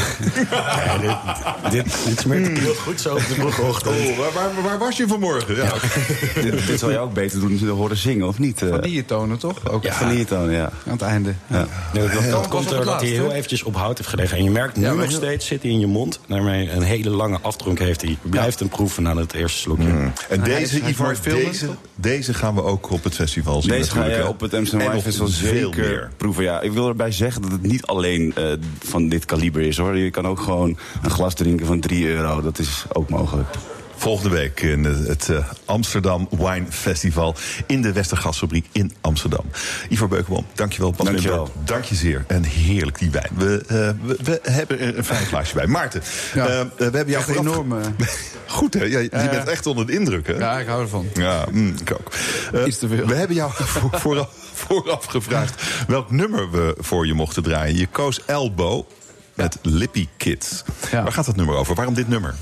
Ja, 0.52 0.98
dit, 0.98 1.72
dit, 1.72 1.96
dit 2.06 2.20
smeert 2.20 2.58
heel 2.60 2.74
goed 2.74 3.02
zo 3.02 3.14
op 3.14 3.18
de 3.28 3.34
vroege 3.34 3.62
ochtend. 3.62 3.96
Oh, 3.96 4.18
waar, 4.18 4.32
waar, 4.34 4.64
waar 4.64 4.78
was 4.78 4.98
je 4.98 5.08
vanmorgen? 5.08 5.56
Ja. 5.56 5.74
dit, 6.44 6.68
dit 6.68 6.80
zou 6.80 6.92
jij 6.92 7.02
ook 7.02 7.14
beter 7.14 7.40
doen, 7.40 7.58
te 7.58 7.66
horen 7.68 7.98
zingen, 7.98 8.28
of 8.28 8.40
niet? 8.40 8.62
eh? 8.62 8.70
Vanilletonen, 8.70 9.38
toch? 9.38 9.70
Ook 9.70 9.88
Van 9.88 10.10
hier 10.10 10.26
toon, 10.26 10.52
ja. 10.52 10.64
aan 10.86 10.92
het 10.92 11.02
einde. 11.02 11.34
Nee, 11.48 11.64
dat, 11.94 12.12
dat 12.24 12.32
was 12.32 12.48
komt 12.48 12.70
er 12.72 12.76
dat 12.78 12.86
laatst, 12.86 13.06
hij 13.06 13.16
heel 13.16 13.32
eventjes 13.32 13.64
op 13.64 13.76
hout 13.76 13.98
heeft 13.98 14.10
gelegen. 14.10 14.38
En 14.38 14.44
je 14.44 14.50
merkt 14.52 14.76
nu 14.78 14.86
nog 14.88 15.00
heel- 15.00 15.10
steeds 15.12 15.46
zit 15.48 15.62
hij 15.62 15.72
in 15.72 15.80
je 15.80 15.88
mond. 15.88 16.20
Daarmee 16.28 16.72
een 16.72 16.82
hele 16.82 17.10
lange 17.10 17.38
afdronk 17.42 17.80
heeft 17.80 18.02
hij. 18.02 18.10
Je 18.22 18.30
blijft 18.30 18.60
hem 18.60 18.70
proeven 18.70 19.08
aan 19.08 19.18
het 19.18 19.34
eerste 19.34 19.60
slokje. 19.60 19.88
En 19.88 20.14
hij 20.30 20.38
deze, 20.40 20.82
Ivar, 20.88 21.16
deze, 21.24 21.68
deze 21.96 22.34
gaan 22.34 22.56
we 22.56 22.64
ook 22.64 22.92
op 22.92 23.04
het 23.04 23.16
festival 23.16 23.62
zien 23.62 23.72
Deze 23.72 23.90
ga 23.90 23.96
natuurlijk. 23.96 24.18
je 24.22 24.24
hè? 24.28 24.30
op 24.34 24.40
het 24.40 24.54
Amsterdam 24.54 25.00
Festival 25.02 25.28
veel 25.28 25.50
zeker 25.74 25.90
meer. 25.90 26.10
proeven. 26.18 26.44
Ja, 26.44 26.62
ik 26.62 26.72
wil 26.72 26.88
erbij 26.88 27.12
zeggen 27.12 27.42
dat 27.42 27.52
het 27.52 27.62
niet 27.62 27.86
alleen 27.86 28.34
eh, 28.36 28.44
van 28.84 29.10
dit 29.10 29.26
kaliber 29.26 29.62
is 29.62 29.69
hoor. 29.78 29.98
Je 29.98 30.10
kan 30.12 30.28
ook 30.28 30.40
gewoon 30.40 30.78
een 31.04 31.10
glas 31.10 31.34
drinken 31.34 31.66
van 31.66 31.80
3 31.80 32.08
euro. 32.08 32.42
Dat 32.42 32.60
is 32.60 32.84
ook 32.94 33.10
mogelijk. 33.10 33.48
Volgende 33.96 34.30
week 34.36 34.62
in 34.62 34.84
het 34.84 35.28
uh, 35.32 35.38
Amsterdam 35.66 36.28
Wine 36.30 36.66
Festival 36.70 37.36
in 37.68 37.82
de 37.82 37.92
Westergasfabriek 37.94 38.66
in 38.72 38.94
Amsterdam. 39.02 39.46
Ivo 39.90 40.08
Beukenboom, 40.08 40.46
dankjewel. 40.54 40.92
Bas 40.92 41.06
Dankjewel. 41.06 41.52
Dank 41.64 41.84
je 41.84 41.96
zeer. 41.96 42.24
En 42.28 42.44
heerlijk 42.44 43.00
die 43.00 43.10
wijn. 43.12 43.30
We, 43.36 43.64
uh, 43.64 44.08
we, 44.08 44.18
we, 44.24 44.40
hebben 44.44 44.80
er 44.80 44.98
een 44.98 45.04
fijn 45.06 45.26
glaasje 45.26 45.54
bij. 45.56 45.68
Maarten, 45.68 46.02
Ja. 46.34 46.46
uh, 46.48 46.62
we 46.78 46.84
hebben 46.84 47.10
jou 47.10 47.24
Echt 47.28 47.36
enorm. 47.40 47.80
eh. 47.80 47.86
Goed 48.48 48.74
hè? 48.74 48.84
Ja, 48.84 49.00
je 49.00 49.10
bent 49.10 49.48
echt 49.48 49.66
onder 49.66 49.86
de 49.86 49.94
indruk 49.94 50.28
hè? 50.28 50.34
Ja, 50.34 50.60
ik 50.60 50.68
hou 50.68 50.82
ervan. 50.82 51.06
Ja, 51.14 51.46
mm, 51.52 51.76
ik 51.82 51.92
ook. 51.94 52.12
Eh, 52.54 52.66
Iets 52.66 52.78
te 52.78 52.88
veel. 52.88 53.06
We 53.06 53.16
hebben 53.16 53.36
jou 53.36 53.52
voor, 53.56 53.90
vooraf, 54.00 54.30
vooraf 54.68 55.06
gevraagd 55.06 55.64
welk 55.88 56.12
nummer 56.12 56.52
we 56.52 56.76
voor 56.78 57.08
je 57.08 57.14
mochten 57.14 57.44
draaien. 57.44 57.78
Je 57.78 57.88
koos 57.88 58.26
Elbow 58.26 58.84
met 59.40 59.58
Lippy 59.62 60.08
Kids. 60.18 60.64
Waar 60.92 61.12
gaat 61.12 61.26
dat 61.26 61.36
nummer 61.36 61.56
over? 61.56 61.76
Waarom 61.76 61.94
dit 61.94 62.08
nummer? 62.08 62.36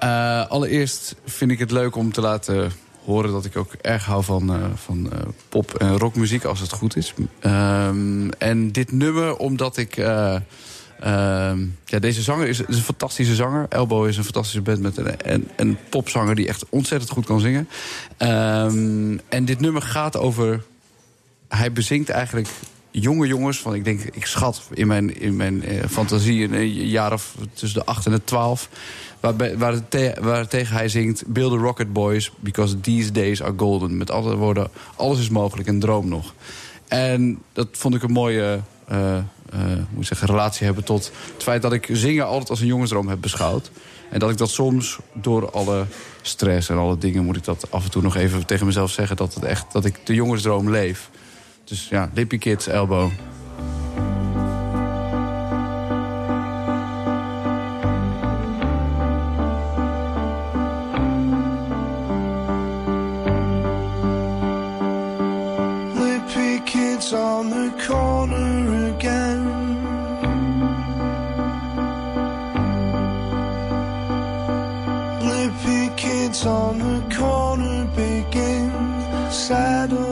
Eh, 0.00 0.46
allereerst 0.46 1.14
vind 1.26 1.50
ik 1.50 1.58
het 1.58 1.70
leuk 1.70 1.96
om 1.96 2.12
te 2.12 2.20
laten 2.20 2.72
horen 3.04 3.32
dat 3.32 3.44
ik 3.44 3.56
ook 3.56 3.72
erg 3.72 4.04
hou 4.04 4.24
van, 4.24 4.52
eh, 4.54 4.64
van 4.74 5.12
eh, 5.12 5.18
pop- 5.48 5.74
en 5.74 5.98
rockmuziek, 5.98 6.44
als 6.44 6.60
het 6.60 6.72
goed 6.72 6.96
is. 6.96 7.14
Ehm, 7.40 8.28
en 8.28 8.72
dit 8.72 8.92
nummer, 8.92 9.36
omdat 9.36 9.76
ik. 9.76 9.96
eh, 9.96 10.34
ehm, 11.00 11.66
ja, 11.84 11.98
deze 11.98 12.22
zanger 12.22 12.48
is, 12.48 12.60
is 12.60 12.76
een 12.76 12.82
fantastische 12.82 13.34
zanger. 13.34 13.66
Elbow 13.68 14.06
is 14.06 14.16
een 14.16 14.24
fantastische 14.24 14.62
band 14.62 14.80
met 14.80 14.96
een, 14.96 15.14
een, 15.32 15.48
een 15.56 15.78
popzanger 15.88 16.34
die 16.34 16.48
echt 16.48 16.64
ontzettend 16.68 17.10
goed 17.10 17.26
kan 17.26 17.40
zingen. 17.40 17.68
Ehm, 18.16 19.18
en 19.28 19.44
dit 19.44 19.60
nummer 19.60 19.82
gaat 19.82 20.16
over. 20.16 20.64
Hij 21.48 21.72
bezingt 21.72 22.08
eigenlijk 22.08 22.48
jonge 22.90 23.26
jongens 23.26 23.58
van, 23.58 23.74
ik 23.74 23.84
denk, 23.84 24.00
ik 24.00 24.26
schat 24.26 24.62
in 24.74 24.86
mijn, 24.86 25.20
in 25.20 25.36
mijn 25.36 25.64
eh, 25.64 25.84
fantasie 25.88 26.44
een 26.44 26.54
eh, 26.54 26.90
jaar 26.90 27.12
of 27.12 27.34
tussen 27.52 27.78
de 27.78 27.86
8 27.86 28.06
en 28.06 28.12
de 28.12 28.24
12. 28.24 28.68
Waarbij, 29.20 29.58
waar, 29.58 29.74
waar 30.20 30.48
tegen 30.48 30.76
hij 30.76 30.88
zingt: 30.88 31.26
Build 31.26 31.52
the 31.52 31.58
Rocket 31.58 31.92
Boys, 31.92 32.32
because 32.40 32.80
these 32.80 33.12
days 33.12 33.42
are 33.42 33.54
golden. 33.56 33.96
Met 33.96 34.10
andere 34.10 34.36
woorden, 34.36 34.70
alles 34.96 35.18
is 35.18 35.28
mogelijk 35.28 35.68
en 35.68 35.78
droom 35.78 36.08
nog. 36.08 36.34
En 36.88 37.42
dat 37.52 37.68
vond 37.72 37.94
ik 37.94 38.02
een 38.02 38.12
mooie 38.12 38.60
eh, 38.84 39.16
eh, 39.16 39.22
hoe 39.94 40.04
zeggen, 40.04 40.26
relatie 40.26 40.66
hebben 40.66 40.84
tot 40.84 41.12
het 41.34 41.42
feit 41.42 41.62
dat 41.62 41.72
ik 41.72 41.88
zingen 41.92 42.26
altijd 42.26 42.50
als 42.50 42.60
een 42.60 42.66
jongensdroom 42.66 43.08
heb 43.08 43.20
beschouwd. 43.20 43.70
En 44.10 44.18
dat 44.18 44.30
ik 44.30 44.36
dat 44.36 44.50
soms 44.50 44.98
door 45.12 45.50
alle 45.50 45.86
stress 46.22 46.68
en 46.68 46.76
alle 46.76 46.98
dingen 46.98 47.24
moet 47.24 47.36
ik 47.36 47.44
dat 47.44 47.70
af 47.70 47.84
en 47.84 47.90
toe 47.90 48.02
nog 48.02 48.16
even 48.16 48.46
tegen 48.46 48.66
mezelf 48.66 48.90
zeggen 48.90 49.16
dat, 49.16 49.34
het 49.34 49.44
echt, 49.44 49.72
dat 49.72 49.84
ik 49.84 50.00
de 50.04 50.14
jongensdroom 50.14 50.70
leef. 50.70 51.10
Dus 51.68 51.88
ja, 51.88 52.08
Lippy 52.14 52.38
Kids, 52.38 52.66
Elbow. 52.66 53.10
Lippy 65.94 66.60
kids 66.64 67.12
on 67.12 67.50
the 67.50 67.70
corner 67.86 68.94
again. 68.94 69.44
Lippy 75.20 75.90
kids 75.96 76.46
on 76.46 76.78
the 76.78 77.14
corner 77.14 77.86
begin 77.94 78.72
saddling 79.30 80.07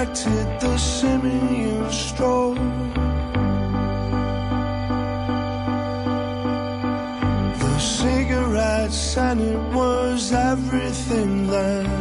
perfected 0.00 0.60
the 0.60 0.78
simian 0.78 1.90
stroll. 1.90 2.54
The 7.54 7.78
cigarettes 7.78 9.16
and 9.18 9.40
it 9.40 9.74
was 9.74 10.32
everything 10.32 11.48
then. 11.48 11.99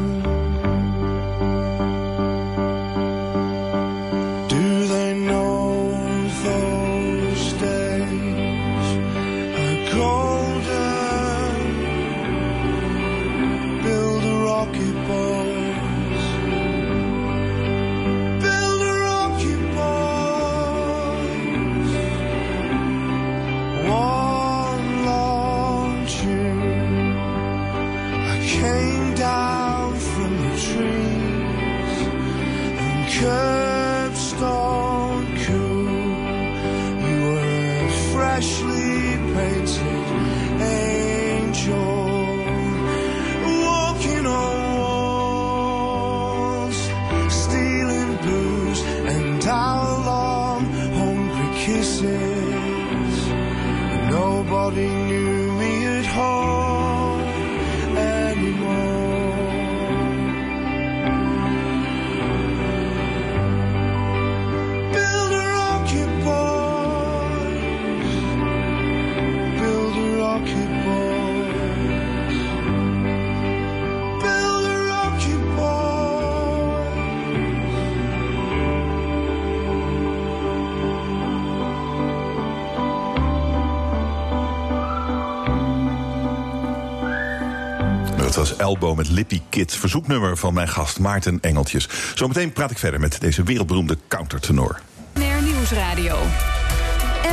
Was 88.40 88.56
Elbow 88.56 88.98
met 88.98 89.10
Lippy 89.10 89.42
Kids, 89.50 89.76
verzoeknummer 89.78 90.38
van 90.38 90.54
mijn 90.54 90.68
gast 90.68 91.00
Maarten 91.00 91.38
Engeltjes. 91.42 91.90
Zometeen 92.16 92.54
praat 92.54 92.72
ik 92.72 92.78
verder 92.78 93.00
met 93.00 93.20
deze 93.20 93.44
wereldberoemde 93.44 93.98
countertenor. 94.08 94.80
BNR 95.14 95.42
Nieuwsradio. 95.44 96.18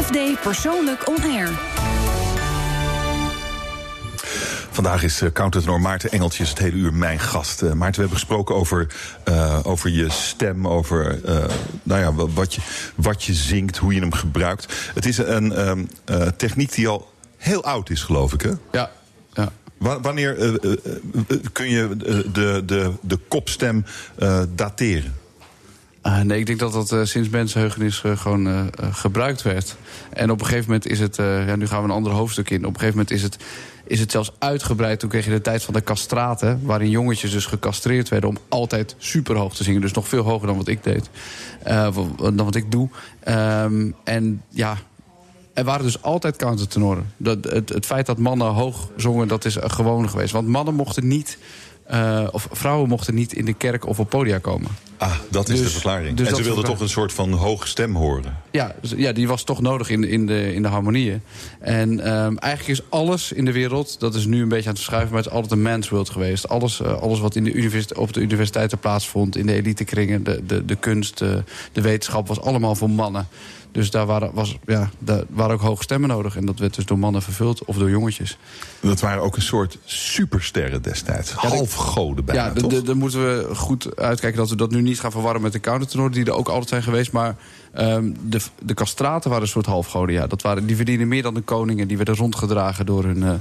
FD 0.03 0.41
Persoonlijk 0.43 1.09
On 1.09 1.23
Air. 1.23 1.49
Vandaag 4.71 5.03
is 5.03 5.21
eh, 5.21 5.31
countertenor 5.33 5.81
Maarten 5.81 6.11
Engeltjes 6.11 6.49
het 6.49 6.59
hele 6.59 6.77
uur 6.77 6.95
mijn 6.95 7.19
gast. 7.19 7.63
Eh, 7.63 7.73
Maarten, 7.73 7.95
we 7.95 8.01
hebben 8.01 8.19
gesproken 8.19 8.55
over, 8.55 8.87
eh, 9.25 9.59
over 9.63 9.91
je 9.91 10.11
stem, 10.11 10.69
over 10.69 11.25
eh, 11.25 11.45
nou 11.83 12.01
ja, 12.01 12.13
wa- 12.15 12.29
wat, 12.29 12.55
je, 12.55 12.61
wat 12.95 13.25
je 13.25 13.35
zingt, 13.35 13.77
hoe 13.77 13.95
je 13.95 14.01
hem 14.01 14.13
gebruikt. 14.13 14.75
Het 14.95 15.07
is 15.07 15.19
een 15.19 15.53
ehm, 15.53 15.85
eh, 16.05 16.23
techniek 16.37 16.75
die 16.75 16.89
al 16.89 17.13
heel 17.37 17.65
oud 17.65 17.91
is, 17.91 18.03
geloof 18.03 18.33
ik, 18.33 18.41
hè? 18.41 18.51
Ja. 18.73 18.91
ja. 19.33 19.49
Wa- 19.79 20.01
Wanneer 20.01 20.39
eh, 20.39 20.49
eh, 20.49 20.73
eh, 20.73 21.37
kun 21.53 21.69
je 21.69 21.97
de, 22.33 22.63
de, 22.67 22.93
de 23.01 23.19
kopstem 23.29 23.85
dateren? 24.55 25.15
Ah, 26.01 26.21
nee, 26.21 26.39
ik 26.39 26.47
denk 26.47 26.59
dat 26.59 26.73
dat 26.73 27.09
sinds 27.09 27.29
mensenheugenis 27.29 28.03
gewoon 28.15 28.71
gebruikt 28.91 29.43
werd. 29.43 29.77
En 30.11 30.31
op 30.31 30.41
een 30.41 30.47
gegeven 30.47 30.67
moment 30.67 30.87
is 30.87 30.99
het... 31.01 31.17
ja, 31.17 31.57
nu 31.57 31.67
gaan 31.67 31.83
we 31.83 31.89
een 31.89 31.95
ander 31.95 32.13
hoofdstuk 32.13 32.51
in. 32.51 32.59
Op 32.59 32.75
een 32.75 32.81
gegeven 32.81 32.97
moment 32.99 33.11
is 33.11 33.23
het, 33.23 33.37
is 33.87 34.01
het 34.01 34.11
zelfs 34.11 34.33
uitgebreid. 34.39 35.01
Toen 35.01 35.09
kreeg 35.09 35.25
je 35.25 35.31
de 35.31 35.41
tijd 35.41 35.63
van 35.63 35.75
de 35.75 35.83
castraten... 35.83 36.61
waarin 36.63 36.91
jongetjes 36.91 37.31
dus 37.31 37.47
gecastreerd 37.47 38.09
werden... 38.09 38.31
om 38.31 38.39
altijd 38.49 38.95
super 38.99 39.37
hoog 39.37 39.57
te 39.57 39.65
zingen. 39.65 39.81
Dus 39.81 39.93
nog 39.93 40.09
veel 40.09 40.23
hoger 40.23 40.47
dan 40.47 40.57
wat 40.57 40.69
ik 40.69 40.83
deed. 40.83 41.11
Dan 42.19 42.37
wat 42.37 42.55
ik 42.55 42.71
doe. 42.71 42.89
Ehm, 43.21 43.91
en 44.05 44.43
ja... 44.49 44.77
Er 45.57 45.65
waren 45.65 45.85
dus 45.85 46.03
altijd 46.03 46.37
countertenoren. 46.37 47.13
Dat, 47.17 47.39
het, 47.45 47.69
het 47.69 47.87
feit 47.87 48.07
dat 48.07 48.19
mannen 48.19 48.47
hoog 48.47 48.89
zongen, 48.97 49.29
dat 49.29 49.45
is 49.45 49.57
gewoon 49.61 50.09
geweest. 50.11 50.33
Want 50.33 50.49
mannen 50.49 50.75
mochten 50.75 51.07
niet... 51.09 51.39
eh, 51.87 52.27
of 52.31 52.49
vrouwen 52.53 52.89
mochten 52.89 53.15
niet 53.15 53.33
in 53.33 53.45
de 53.45 53.53
kerk 53.53 53.87
of 53.87 53.99
op 54.01 54.11
podia 54.11 54.39
komen. 54.39 54.71
Ah, 54.99 55.13
dat 55.31 55.49
is 55.49 55.55
Dus- 55.59 55.67
de 55.67 55.73
verklaring. 55.73 56.17
dus 56.17 56.29
en 56.29 56.37
ze 56.37 56.43
wilden 56.43 56.65
toch 56.65 56.81
een 56.81 56.89
soort 56.89 57.13
van 57.13 57.33
hoge 57.33 57.67
stem 57.67 57.95
horen. 57.95 58.37
Ja, 58.51 58.75
dus- 58.81 58.95
ja, 58.97 59.13
die 59.13 59.29
was 59.29 59.43
toch 59.45 59.61
nodig 59.61 59.91
in, 59.91 60.05
in, 60.05 60.27
de, 60.27 60.55
in 60.55 60.63
de 60.63 60.69
harmonieën. 60.69 61.23
En 61.61 62.01
ehm, 62.01 62.37
eigenlijk 62.37 62.81
is 62.81 62.91
alles 62.91 63.33
in 63.33 63.45
de 63.45 63.53
wereld, 63.53 64.01
dat 64.01 64.15
is 64.15 64.27
nu 64.27 64.43
een 64.43 64.49
beetje 64.49 64.69
aan 64.69 64.75
het 64.75 64.83
verschuiven... 64.85 65.11
maar 65.15 65.23
het 65.23 65.29
is 65.31 65.35
altijd 65.37 65.53
een 65.53 65.63
man's 65.63 65.89
world 65.89 66.11
geweest. 66.11 66.49
Alles, 66.49 66.81
eh, 66.81 67.01
alles 67.03 67.21
wat 67.21 67.37
in 67.37 67.45
de 67.45 67.53
universiteit, 67.53 68.01
op 68.01 68.13
de 68.13 68.21
universiteiten 68.21 68.79
plaatsvond... 68.79 69.37
in 69.37 69.47
de 69.47 69.53
elitekringen, 69.53 70.25
de, 70.25 70.43
de, 70.47 70.65
de 70.65 70.77
kunst, 70.77 71.19
de, 71.19 71.43
de 71.73 71.81
wetenschap... 71.81 72.29
was 72.29 72.41
allemaal 72.41 72.75
voor 72.75 72.91
mannen. 72.91 73.29
Dus 73.77 73.91
daar 73.91 74.07
waren, 74.07 74.31
was, 74.35 74.59
ja, 74.67 74.91
daar 74.99 75.23
waren 75.29 75.55
ook 75.55 75.61
hoge 75.61 75.83
stemmen 75.83 76.09
nodig. 76.09 76.37
En 76.37 76.47
dat 76.47 76.59
werd 76.59 76.75
dus 76.75 76.85
door 76.85 76.99
mannen 76.99 77.23
vervuld, 77.23 77.65
of 77.65 77.77
door 77.77 77.91
jongetjes. 77.91 78.39
Dat 78.81 79.01
waren 79.01 79.23
ook 79.23 79.37
een 79.37 79.43
soort 79.43 79.79
supersterren 79.85 80.83
destijds. 80.83 81.33
Halfgoden 81.33 82.25
bijna, 82.25 82.45
ja, 82.45 82.53
toch? 82.53 82.73
d- 82.73 82.83
d- 82.83 82.87
dan 82.87 82.97
moeten 82.97 83.21
we 83.21 83.55
goed 83.55 83.97
uitkijken 83.97 84.39
dat 84.39 84.49
we 84.51 84.57
dat 84.57 84.71
nu 84.71 84.81
niet 84.83 85.01
gaan 85.01 85.11
verwarren 85.11 85.43
met 85.43 85.53
de 85.53 85.61
countertenoren... 85.61 86.13
die 86.13 86.25
er 86.25 86.33
ook 86.33 86.49
altijd 86.49 86.69
zijn 86.69 86.83
geweest. 86.83 87.13
Maar 87.13 87.37
ehm, 87.77 88.13
de, 88.23 88.41
de 88.63 88.75
castraten 88.75 89.31
waren 89.31 89.45
een 89.45 89.51
soort 89.51 89.67
halfgoden. 89.67 90.15
Ja. 90.15 90.27
Dat 90.27 90.43
waren, 90.43 90.67
die 90.67 90.77
verdienen 90.77 91.09
meer 91.09 91.23
dan 91.23 91.35
de 91.35 91.41
koningen. 91.41 91.89
Die 91.89 91.97
werden 91.97 92.17
rondgedragen 92.17 92.87
door 92.87 93.05
hun, 93.05 93.23
eh, 93.23 93.33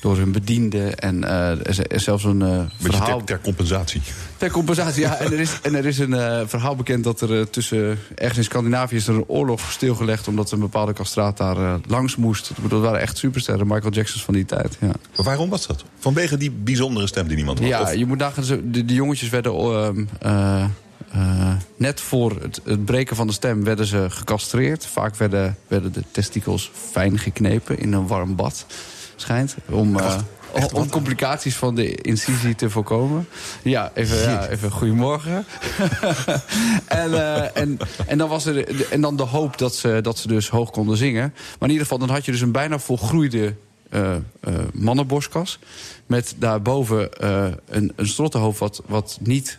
door 0.00 0.16
hun 0.16 0.32
bedienden. 0.32 0.98
En, 0.98 1.24
eh, 1.24 1.92
er 1.92 2.00
zelfs 2.00 2.24
een 2.24 2.42
eh, 2.42 2.60
verhaal... 2.78 3.16
ter, 3.18 3.26
ter 3.26 3.40
compensatie. 3.40 4.02
Ter 4.36 4.50
compensatie, 4.50 5.02
ja. 5.02 5.16
En 5.18 5.32
er 5.32 5.40
is, 5.40 5.58
en 5.62 5.74
er 5.74 5.86
is 5.86 5.98
een 5.98 6.48
verhaal 6.48 6.76
bekend 6.76 7.04
dat 7.04 7.20
er 7.20 7.50
tussen... 7.50 7.98
ergens 8.14 8.38
in 8.38 8.44
Scandinavië 8.44 8.96
is 8.96 9.08
er 9.08 9.14
een 9.14 9.24
oorlog 9.26 9.70
stilgelegd... 9.70 10.28
omdat 10.28 10.50
een 10.50 10.60
bepaalde 10.60 10.92
castraat 10.92 11.36
daar 11.36 11.80
langs 11.86 12.16
moest. 12.16 12.50
Dat 12.68 12.80
waren 12.80 13.00
echt 13.00 13.18
supersterren, 13.18 13.66
Michael 13.66 13.92
Jacksons 13.92 14.24
van 14.24 14.34
die 14.34 14.44
tijd. 14.44 14.76
Ja. 14.80 14.86
Maar 14.86 15.24
waarom 15.24 15.50
was 15.50 15.66
dat? 15.66 15.84
Vanwege 15.98 16.36
die 16.36 16.50
bijzondere 16.50 17.06
stem 17.06 17.26
die 17.26 17.36
niemand 17.36 17.58
had? 17.58 17.68
Ja, 17.68 17.82
Of- 17.82 17.94
je 17.94 18.06
moet 18.06 18.18
nagaan, 18.18 18.44
de, 18.64 18.84
de 18.84 18.94
jongetjes 18.94 19.28
werden 19.28 19.52
eh, 21.12 21.52
net 21.76 22.00
voor 22.00 22.36
het, 22.40 22.60
het 22.64 22.84
breken 22.84 23.16
van 23.16 23.26
de 23.26 23.32
stem 23.32 23.64
werden 23.64 23.86
ze 23.86 24.06
gecastreerd. 24.10 24.86
Vaak 24.86 25.16
werden, 25.16 25.56
werden 25.68 25.92
de 25.92 26.02
testikels 26.10 26.70
fijn 26.90 27.18
geknepen 27.18 27.78
in 27.78 27.92
een 27.92 28.06
warm 28.06 28.36
bad, 28.36 28.66
schijnt. 29.16 29.56
Om, 29.68 29.98
eh, 29.98 30.18
om 30.72 30.88
complicaties 30.90 31.56
van 31.56 31.74
de 31.74 31.94
incisie 31.94 32.54
te 32.54 32.70
voorkomen. 32.70 33.28
Ja, 33.62 33.90
even, 33.94 34.18
ja, 34.18 34.48
even 34.48 34.70
goedemorgen. 34.70 35.44
en, 36.86 37.14
eh, 37.14 37.56
en, 37.56 37.78
en, 38.06 38.18
dan 38.18 38.28
was 38.28 38.46
er, 38.46 38.54
de- 38.54 38.86
en 38.90 39.00
dan 39.00 39.16
de 39.16 39.22
hoop 39.22 39.58
dat 39.58 39.74
ze, 39.74 39.98
dat 40.02 40.18
ze 40.18 40.28
dus 40.28 40.48
hoog 40.48 40.70
konden 40.70 40.96
zingen. 40.96 41.32
Maar 41.32 41.68
in 41.68 41.74
ieder 41.74 41.82
geval, 41.82 41.98
dan 41.98 42.10
had 42.10 42.24
je 42.24 42.32
dus 42.32 42.40
een 42.40 42.52
bijna 42.52 42.78
volgroeide 42.78 43.54
eh, 43.90 44.16
mannenborstkas. 44.72 45.58
Met 46.06 46.34
daarboven 46.38 47.08
een, 47.66 47.92
een 47.96 48.08
strottenhoofd 48.08 48.58
wat, 48.58 48.82
wat 48.86 49.18
niet 49.20 49.58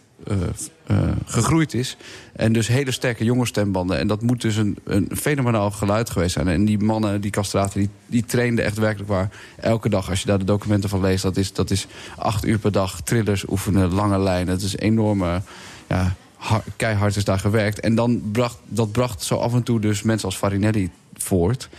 gegroeid 1.26 1.74
is. 1.74 1.98
En 2.34 2.54
dus 2.54 2.68
hele 2.68 2.92
sterke 2.92 3.24
jonge 3.24 3.46
stembanden. 3.46 3.98
En 3.98 4.08
dat 4.08 4.22
moet 4.22 4.42
dus 4.42 4.56
een, 4.56 4.78
een 4.84 5.10
fenomenaal 5.16 5.72
geluid 5.72 6.10
geweest 6.10 6.34
zijn. 6.34 6.48
En 6.48 6.66
die 6.66 6.80
mannen, 6.80 7.22
die 7.22 7.32
castraten, 7.32 7.80
die, 7.80 7.90
die 8.06 8.26
trainden 8.26 8.66
echt 8.66 8.78
werkelijk 8.78 9.10
waar. 9.10 9.30
Elke 9.60 9.90
dag, 9.90 10.10
als 10.10 10.20
je 10.20 10.26
daar 10.26 10.40
de 10.40 10.46
documenten 10.46 10.90
van 10.90 11.02
leest... 11.02 11.24
dat 11.24 11.38
is, 11.38 11.54
dat 11.54 11.72
is 11.72 11.88
acht 12.18 12.46
uur 12.46 12.60
per 12.60 12.72
dag 12.72 13.02
trillers 13.02 13.50
oefenen, 13.50 13.94
lange 13.94 14.20
lijnen. 14.20 14.54
Het 14.54 14.64
is 14.64 14.78
enorme... 14.78 15.42
Ja, 15.88 16.16
har- 16.36 16.64
keihard 16.76 17.16
is 17.16 17.24
daar 17.24 17.40
gewerkt. 17.40 17.80
En 17.80 17.96
dan 17.96 18.22
bracht, 18.32 18.58
dat 18.66 18.92
bracht 18.92 19.24
zo 19.24 19.36
af 19.36 19.54
en 19.54 19.64
toe 19.64 19.80
dus 19.80 20.02
mensen 20.02 20.28
als 20.28 20.38
Farinelli 20.38 20.90
voort. 21.14 21.70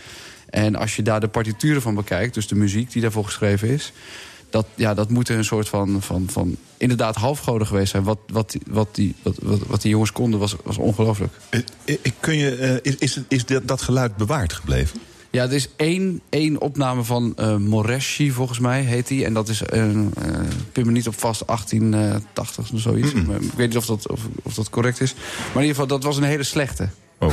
En 0.49 0.75
als 0.75 0.95
je 0.95 1.01
daar 1.01 1.19
de 1.19 1.27
partituren 1.27 1.81
van 1.81 1.95
bekijkt, 1.95 2.33
dus 2.33 2.47
de 2.47 2.55
muziek 2.55 2.91
die 2.91 3.01
daarvoor 3.01 3.25
geschreven 3.25 3.69
is... 3.69 3.93
dat, 4.51 4.65
ja, 4.75 4.93
dat 4.93 5.09
moet 5.09 5.29
een 5.29 5.45
soort 5.45 5.69
van, 5.69 6.01
van, 6.01 6.25
van 6.31 6.55
inderdaad 6.77 7.15
halfgoden 7.15 7.67
geweest 7.67 7.91
zijn. 7.91 8.03
Wat, 8.03 8.17
wat, 8.31 8.51
die- 8.51 8.61
wat, 8.67 8.95
die, 8.95 9.15
wat, 9.21 9.35
wat, 9.67 9.81
die 9.81 9.91
jongens 9.91 10.11
konden, 10.11 10.39
was, 10.39 10.55
was 10.63 10.77
ongelooflijk. 10.77 11.33
Eh, 11.49 11.59
eh, 11.85 11.97
Kun 12.19 12.35
je, 12.37 12.55
eh, 12.55 12.91
is, 12.91 12.95
is, 12.97 13.19
is 13.27 13.45
dat, 13.63 13.81
geluid 13.81 14.15
bewaard 14.17 14.53
gebleven? 14.53 14.99
Ja, 15.29 15.43
er 15.43 15.53
is 15.53 15.67
één, 15.75 16.21
één 16.29 16.61
opname 16.61 17.03
van 17.03 17.33
eh 17.35 17.55
Moreschi, 17.55 18.31
volgens 18.31 18.59
mij, 18.59 18.81
heet 18.81 19.07
die. 19.07 19.25
En 19.25 19.33
dat 19.33 19.49
is, 19.49 19.61
eh, 19.61 19.83
pin 20.71 20.85
me 20.85 20.91
niet 20.91 21.07
op 21.07 21.19
vast, 21.19 21.43
1880 21.47 22.71
of 22.73 22.79
zoiets. 22.79 23.11
Ik 23.13 23.27
weet 23.55 23.67
niet 23.67 23.77
of 23.77 23.85
dat, 23.85 24.09
of, 24.09 24.21
of 24.43 24.53
dat 24.53 24.69
correct 24.69 25.01
is. 25.01 25.13
Maar 25.13 25.63
in 25.63 25.69
ieder 25.69 25.69
geval, 25.69 25.87
dat 25.87 26.03
was 26.03 26.17
een 26.17 26.23
hele 26.23 26.43
slechte. 26.43 26.89
Oh. 27.19 27.31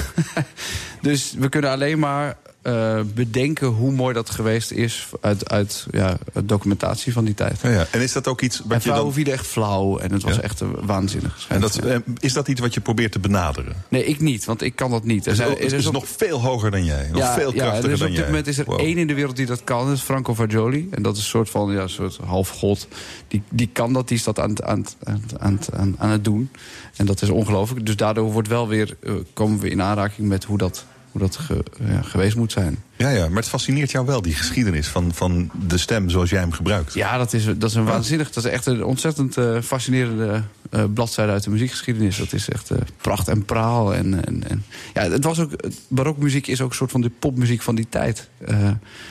dus 1.02 1.34
we 1.38 1.48
kunnen 1.48 1.70
alleen 1.70 1.98
maar 1.98 2.36
eh, 2.62 3.00
bedenken 3.14 3.66
hoe 3.66 3.92
mooi 3.92 4.14
dat 4.14 4.30
geweest 4.30 4.70
is... 4.70 5.06
uit, 5.20 5.50
uit 5.50 5.86
ja, 5.90 6.18
documentatie 6.44 7.12
van 7.12 7.24
die 7.24 7.34
tijd. 7.34 7.61
Ja, 7.62 7.70
ja. 7.70 7.86
En 7.90 8.00
is 8.00 8.12
dat 8.12 8.26
ook 8.28 8.40
iets 8.40 8.62
wat 8.64 8.82
je 8.82 8.90
dan... 8.90 9.12
vielen 9.12 9.32
echt 9.32 9.46
flauw. 9.46 9.98
En 9.98 10.12
het 10.12 10.22
was 10.22 10.34
Ja? 10.34 10.40
echt 10.42 10.62
waanzinnig. 10.80 11.46
En 11.48 11.61
dat, 11.61 11.76
eh, 11.78 11.96
is 12.18 12.32
dat 12.32 12.48
iets 12.48 12.61
wat 12.61 12.74
je 12.74 12.80
probeert 12.80 13.12
te 13.12 13.18
benaderen? 13.18 13.72
Nee, 13.88 14.04
ik 14.04 14.20
niet, 14.20 14.44
want 14.44 14.62
ik 14.62 14.76
kan 14.76 14.90
dat 14.90 15.04
niet. 15.04 15.26
Er 15.26 15.34
zijn- 15.34 15.48
ook- 15.48 15.56
er 15.56 15.62
het 15.62 15.72
is 15.72 15.78
is 15.78 15.86
op- 15.86 15.92
nog 15.92 16.09
veel 16.16 16.40
hoger 16.40 16.70
dan 16.70 16.84
jij. 16.84 17.09
Nog 17.12 17.32
veel 17.34 17.54
ja, 17.54 17.61
krachtiger 17.62 17.88
dus 17.90 17.98
dan 17.98 18.09
op 18.09 18.14
jij. 18.14 18.22
dit 18.22 18.30
moment 18.30 18.46
is 18.46 18.59
er 18.59 18.64
Wow. 18.64 18.80
één 18.80 18.96
in 18.98 19.06
de 19.06 19.14
wereld 19.14 19.36
die 19.36 19.46
dat 19.46 19.64
kan. 19.64 19.86
Dat 19.86 19.96
is 19.96 20.02
Franco 20.02 20.34
Fagioli. 20.34 20.88
En 20.90 21.02
dat 21.02 21.16
is 21.16 21.22
een 21.22 21.28
soort 21.28 21.50
van 21.50 21.72
ja, 21.72 21.80
een 21.80 21.88
soort 21.88 22.16
halfgod. 22.26 22.88
Die, 23.28 23.42
die 23.50 23.68
kan 23.72 23.92
dat, 23.92 24.09
die 24.09 24.16
is 24.16 24.24
dat 24.24 24.38
aan, 24.38 24.48
het- 24.50 24.62
aan, 24.62 24.78
het- 24.78 24.96
aan, 25.04 25.20
het- 25.22 25.40
aan, 25.40 25.52
het- 25.52 25.72
aan, 25.74 25.94
aan 25.98 26.11
het 26.11 26.24
doen. 26.24 26.50
En 26.96 27.06
dat 27.06 27.22
is 27.22 27.28
ongelooflijk. 27.30 27.86
Dus 27.86 27.96
daardoor 27.96 28.32
wordt 28.32 28.48
wel 28.48 28.68
weer, 28.68 28.96
eh, 29.02 29.12
komen 29.32 29.59
we 29.61 29.68
in 29.70 29.82
aanraking 29.82 30.28
met 30.28 30.44
hoe 30.44 30.59
dat, 30.59 30.84
hoe 31.18 31.28
dat 31.28 31.36
ge- 31.36 31.64
ja, 31.92 32.02
geweest 32.02 32.36
moet 32.36 32.52
zijn. 32.52 32.82
Ja, 32.96 33.08
ja, 33.08 33.28
maar 33.28 33.36
het 33.36 33.48
fascineert 33.48 33.90
jou 33.90 34.06
wel, 34.06 34.22
die 34.22 34.34
geschiedenis 34.34 34.88
van, 34.88 35.14
van 35.14 35.50
de 35.68 35.78
stem 35.78 36.10
zoals 36.10 36.30
jij 36.30 36.40
hem 36.40 36.52
gebruikt. 36.52 36.94
Ja, 36.94 37.18
dat 37.18 37.32
is, 37.32 37.44
dat 37.44 37.70
is 37.70 37.74
een 37.74 37.84
waanzinnig. 37.84 38.30
Dat 38.30 38.44
is 38.44 38.50
echt 38.50 38.66
een 38.66 38.84
ontzettend 38.84 39.36
eh, 39.36 39.60
fascinerende 39.60 40.42
eh, 40.70 40.84
bladzijde 40.94 41.32
uit 41.32 41.44
de 41.44 41.50
muziekgeschiedenis. 41.50 42.16
Dat 42.16 42.32
is 42.32 42.48
echt 42.48 42.70
eh, 42.70 42.78
pracht 43.00 43.28
en 43.28 43.44
praal. 43.44 43.94
En, 43.94 44.24
en, 44.26 44.48
en, 44.48 44.64
ja, 44.94 45.02
het 45.10 45.24
was 45.24 45.40
ook, 45.40 45.52
barokmuziek 45.88 46.46
is 46.46 46.60
ook 46.60 46.70
een 46.70 46.76
soort 46.76 46.90
van 46.90 47.00
de 47.00 47.10
popmuziek 47.18 47.62
van 47.62 47.74
die 47.74 47.86
tijd. 47.88 48.28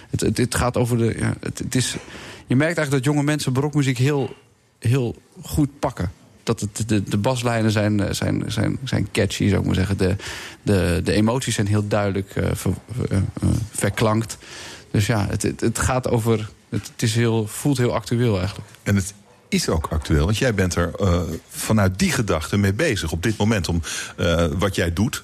Het, 0.10 0.22
het, 0.22 0.38
het 0.38 0.56
gaat 0.56 0.78
over 0.78 0.98
de. 0.98 1.16
Ja, 1.20 1.34
het, 1.40 1.60
het 1.60 1.76
is, 1.76 1.96
je 2.48 2.56
merkt 2.56 2.78
eigenlijk 2.78 2.92
dat 3.06 3.14
jonge 3.14 3.26
mensen 3.26 3.54
barokmuziek 3.54 3.98
heel, 3.98 4.36
heel 4.80 5.16
goed 5.42 5.80
pakken. 5.80 6.12
Dat 6.48 6.60
het, 6.60 6.90
de, 6.90 7.04
de 7.04 7.18
baslijnen 7.18 7.72
zijn, 7.72 8.00
eh, 8.00 8.14
zijn, 8.14 8.44
zijn, 8.48 8.78
zijn 8.84 9.08
catchy, 9.12 9.48
zou 9.48 9.60
ik 9.60 9.66
maar 9.66 9.76
zeggen. 9.76 9.98
De, 9.98 10.16
de, 10.62 11.02
de 11.04 11.12
emoties 11.12 11.56
zijn 11.56 11.68
heel 11.68 11.88
duidelijk 11.88 12.34
ver- 12.54 12.74
eh, 13.10 13.18
verklankt. 13.72 14.38
Dus 14.92 15.06
ja, 15.06 15.28
het, 15.30 15.42
het, 15.42 15.62
het 15.62 15.80
gaat 15.80 16.10
over. 16.10 16.50
Het, 16.70 16.88
het 16.92 17.02
is 17.02 17.16
heel, 17.16 17.48
voelt 17.48 17.78
heel 17.78 17.94
actueel 17.94 18.38
eigenlijk. 18.38 18.70
En 18.84 18.96
het 18.96 19.14
is 19.48 19.70
ook 19.70 19.88
actueel, 19.88 20.26
want 20.26 20.38
jij 20.38 20.54
bent 20.54 20.76
er 20.76 20.92
vanuit 21.50 22.00
die 22.00 22.12
gedachte 22.12 22.58
mee 22.58 22.74
bezig 22.74 23.12
op 23.12 23.24
dit 23.24 23.38
moment 23.38 23.68
om 23.68 23.82
wat 24.58 24.76
jij 24.76 24.94
doet 24.94 25.24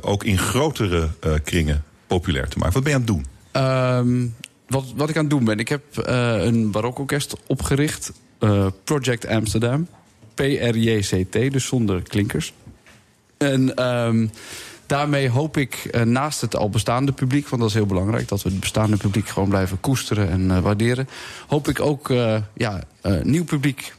ook 0.00 0.24
in 0.24 0.38
grotere 0.38 1.08
kringen 1.44 1.84
populair 2.06 2.48
te 2.48 2.58
maken. 2.58 2.74
Wat 2.74 2.82
ben 2.82 2.92
je 2.92 2.98
aan 2.98 3.04
het 3.04 3.14
doen? 3.14 3.26
Ehm, 3.52 4.26
wat, 4.68 4.84
wat 4.96 5.08
ik 5.08 5.16
aan 5.16 5.22
het 5.22 5.30
doen 5.30 5.44
ben, 5.44 5.58
ik 5.58 5.68
heb 5.68 5.82
een 5.96 6.70
barokorkest 6.70 7.34
opgericht. 7.46 8.12
Project 8.84 9.26
Amsterdam. 9.26 9.88
PRJCT, 10.34 11.32
dus 11.32 11.66
zonder 11.66 12.02
klinkers. 12.02 12.52
En 13.36 13.74
ehm, 13.74 14.26
daarmee 14.86 15.28
hoop 15.28 15.56
ik 15.56 15.74
eh, 15.74 16.02
naast 16.02 16.40
het 16.40 16.56
al 16.56 16.70
bestaande 16.70 17.12
publiek... 17.12 17.48
want 17.48 17.62
dat 17.62 17.70
is 17.70 17.76
heel 17.76 17.86
belangrijk, 17.86 18.28
dat 18.28 18.42
we 18.42 18.48
het 18.48 18.60
bestaande 18.60 18.96
publiek 18.96 19.28
gewoon 19.28 19.48
blijven 19.48 19.80
koesteren 19.80 20.30
en 20.30 20.50
eh, 20.50 20.58
waarderen... 20.58 21.08
hoop 21.46 21.68
ik 21.68 21.80
ook 21.80 22.10
eh, 22.10 22.36
ja, 22.54 22.82
nieuw 23.22 23.44
publiek 23.44 23.94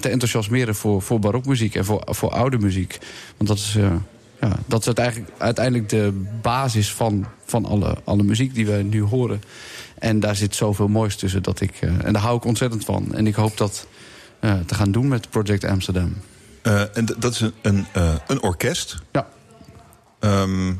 te 0.00 0.08
enthousiasmeren 0.08 0.74
voor, 0.74 1.02
voor 1.02 1.18
barokmuziek 1.18 1.74
en 1.74 1.84
voor, 1.84 2.02
voor 2.06 2.30
oude 2.30 2.58
muziek. 2.58 2.98
Want 3.36 3.48
dat 3.48 3.58
is... 3.58 3.78
ja, 4.40 4.58
dat 4.66 4.80
is 4.80 4.86
uiteindelijk, 4.86 5.30
uiteindelijk 5.38 5.88
de 5.88 6.24
basis 6.42 6.92
van, 6.92 7.26
van 7.44 7.64
alle, 7.64 7.96
alle 8.04 8.22
muziek 8.22 8.54
die 8.54 8.66
we 8.66 8.72
nu 8.72 9.02
horen. 9.02 9.42
En 9.98 10.20
daar 10.20 10.36
zit 10.36 10.54
zoveel 10.54 10.88
moois 10.88 11.16
tussen. 11.16 11.42
Dat 11.42 11.60
ik, 11.60 11.80
en 11.80 12.12
daar 12.12 12.22
hou 12.22 12.36
ik 12.36 12.44
ontzettend 12.44 12.84
van. 12.84 13.14
En 13.14 13.26
ik 13.26 13.34
hoop 13.34 13.56
dat 13.56 13.86
te 14.66 14.74
gaan 14.74 14.90
doen 14.92 15.08
met 15.08 15.30
Project 15.30 15.64
Amsterdam. 15.64 16.16
Eh, 16.62 16.96
en 16.96 17.04
dat 17.18 17.32
is 17.32 17.40
een, 17.40 17.52
een, 17.62 17.86
eh, 17.92 18.14
een 18.26 18.42
orkest. 18.42 19.02
Ja. 19.12 19.26
Ehm, 20.20 20.72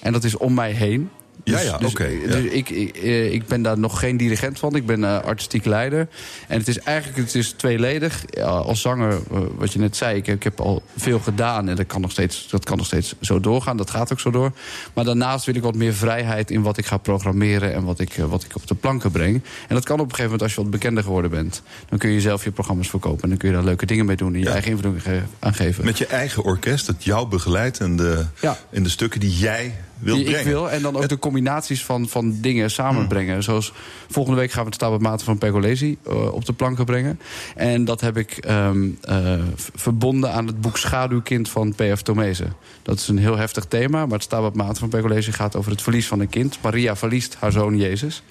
En 0.00 0.12
dat 0.12 0.24
is 0.24 0.36
om 0.36 0.54
mij 0.54 0.72
heen. 0.72 1.10
Ja, 1.44 1.56
Dus- 1.56 1.64
ja, 1.64 1.78
dus, 1.78 1.90
oké, 1.90 2.04
eh, 2.04 2.20
ja. 2.22 2.26
dus 2.30 2.44
ik, 2.44 2.68
ik, 2.70 2.96
eh, 2.96 3.32
ik 3.32 3.46
ben 3.46 3.62
daar 3.62 3.78
nog 3.78 3.98
geen 3.98 4.16
dirigent 4.16 4.58
van. 4.58 4.76
Ik 4.76 4.86
ben 4.86 5.04
eh, 5.04 5.18
artistiek 5.20 5.64
leider. 5.64 6.08
En 6.48 6.58
het 6.58 6.68
is 6.68 6.78
eigenlijk 6.78 7.18
het 7.18 7.34
is 7.34 7.50
tweeledig. 7.50 8.24
Ja, 8.30 8.44
als 8.44 8.80
zanger, 8.80 9.18
wat 9.56 9.72
je 9.72 9.78
net 9.78 9.96
zei, 9.96 10.16
ik 10.16 10.26
heb, 10.26 10.36
ik 10.36 10.42
heb 10.42 10.60
al 10.60 10.82
veel 10.96 11.18
gedaan. 11.18 11.68
En 11.68 11.76
dat 11.76 11.86
kan, 11.86 12.00
nog 12.00 12.10
steeds, 12.10 12.48
dat 12.50 12.64
kan 12.64 12.76
nog 12.76 12.86
steeds 12.86 13.14
zo 13.20 13.40
doorgaan. 13.40 13.76
Dat 13.76 13.90
gaat 13.90 14.12
ook 14.12 14.20
zo 14.20 14.30
door. 14.30 14.52
Maar 14.94 15.04
daarnaast 15.04 15.46
wil 15.46 15.54
ik 15.54 15.62
wat 15.62 15.74
meer 15.74 15.94
vrijheid 15.94 16.50
in 16.50 16.62
wat 16.62 16.78
ik 16.78 16.86
ga 16.86 16.96
programmeren... 16.96 17.74
en 17.74 17.84
wat 17.84 18.00
ik, 18.00 18.14
wat 18.28 18.44
ik 18.44 18.56
op 18.56 18.66
de 18.66 18.74
planken 18.74 19.10
breng. 19.10 19.42
En 19.68 19.74
dat 19.74 19.84
kan 19.84 19.94
op 20.00 20.04
een 20.04 20.14
gegeven 20.14 20.22
moment 20.24 20.42
als 20.42 20.54
je 20.54 20.60
wat 20.62 20.70
bekender 20.70 21.02
geworden 21.02 21.30
bent. 21.30 21.62
Dan 21.88 21.98
kun 21.98 22.10
je 22.10 22.20
zelf 22.20 22.44
je 22.44 22.50
programma's 22.50 22.88
verkopen. 22.88 23.22
En 23.22 23.28
dan 23.28 23.38
kun 23.38 23.48
je 23.48 23.54
daar 23.54 23.64
leuke 23.64 23.86
dingen 23.86 24.06
mee 24.06 24.16
doen. 24.16 24.34
En 24.34 24.40
je 24.40 24.48
eigen 24.48 24.70
invloed 24.70 25.02
ge- 25.02 25.22
aan 25.38 25.54
geven. 25.54 25.84
met 25.84 25.98
je 25.98 26.06
eigen 26.06 26.42
orkest, 26.44 26.86
dat 26.86 27.04
jou 27.04 27.28
begeleidt 27.28 27.78
en 27.80 27.96
de, 27.96 28.24
en 28.70 28.82
de 28.82 28.88
stukken 28.88 29.20
die 29.20 29.36
jij 29.36 29.74
wilt 30.00 30.16
die 30.16 30.26
brengen. 30.26 30.40
ik 30.40 30.52
wil. 30.52 30.70
En 30.70 30.82
dan 30.82 30.96
ook 30.96 31.08
de 31.08 31.18
combinaties 31.18 31.84
van, 31.84 32.08
van 32.08 32.40
dingen 32.40 32.70
samenbrengen. 32.70 33.42
Zoals 33.42 33.72
volgende 34.08 34.38
week 34.38 34.50
gaan 34.50 34.60
we 34.60 34.66
het 34.66 34.74
Stabat 34.74 35.22
van 35.22 35.38
Pergolesi 35.38 35.96
eh, 36.06 36.32
op 36.32 36.44
de 36.44 36.52
planken 36.52 36.84
brengen. 36.84 37.20
En 37.54 37.84
dat 37.84 38.00
heb 38.00 38.16
ik 38.16 38.36
ehm, 38.36 38.88
eh, 39.02 39.34
verbonden 39.74 40.32
aan 40.32 40.46
het 40.46 40.60
boek 40.60 40.78
Schaduwkind 40.78 41.48
van 41.48 41.74
P.F. 41.74 42.02
Tomezen. 42.02 42.52
Dat 42.82 42.98
is 42.98 43.08
een 43.08 43.18
heel 43.18 43.36
heftig 43.36 43.64
thema, 43.64 44.06
maar 44.06 44.14
het 44.14 44.22
Stabat 44.22 44.54
Mater 44.54 44.76
van 44.76 44.88
Pergolesi 44.88 45.32
gaat 45.32 45.56
over 45.56 45.70
het 45.70 45.82
verlies 45.82 46.06
van 46.06 46.20
een 46.20 46.28
kind. 46.28 46.58
Maria 46.62 46.96
verliest 46.96 47.36
haar 47.38 47.52
zoon 47.52 47.76
Jezus. 47.76 48.22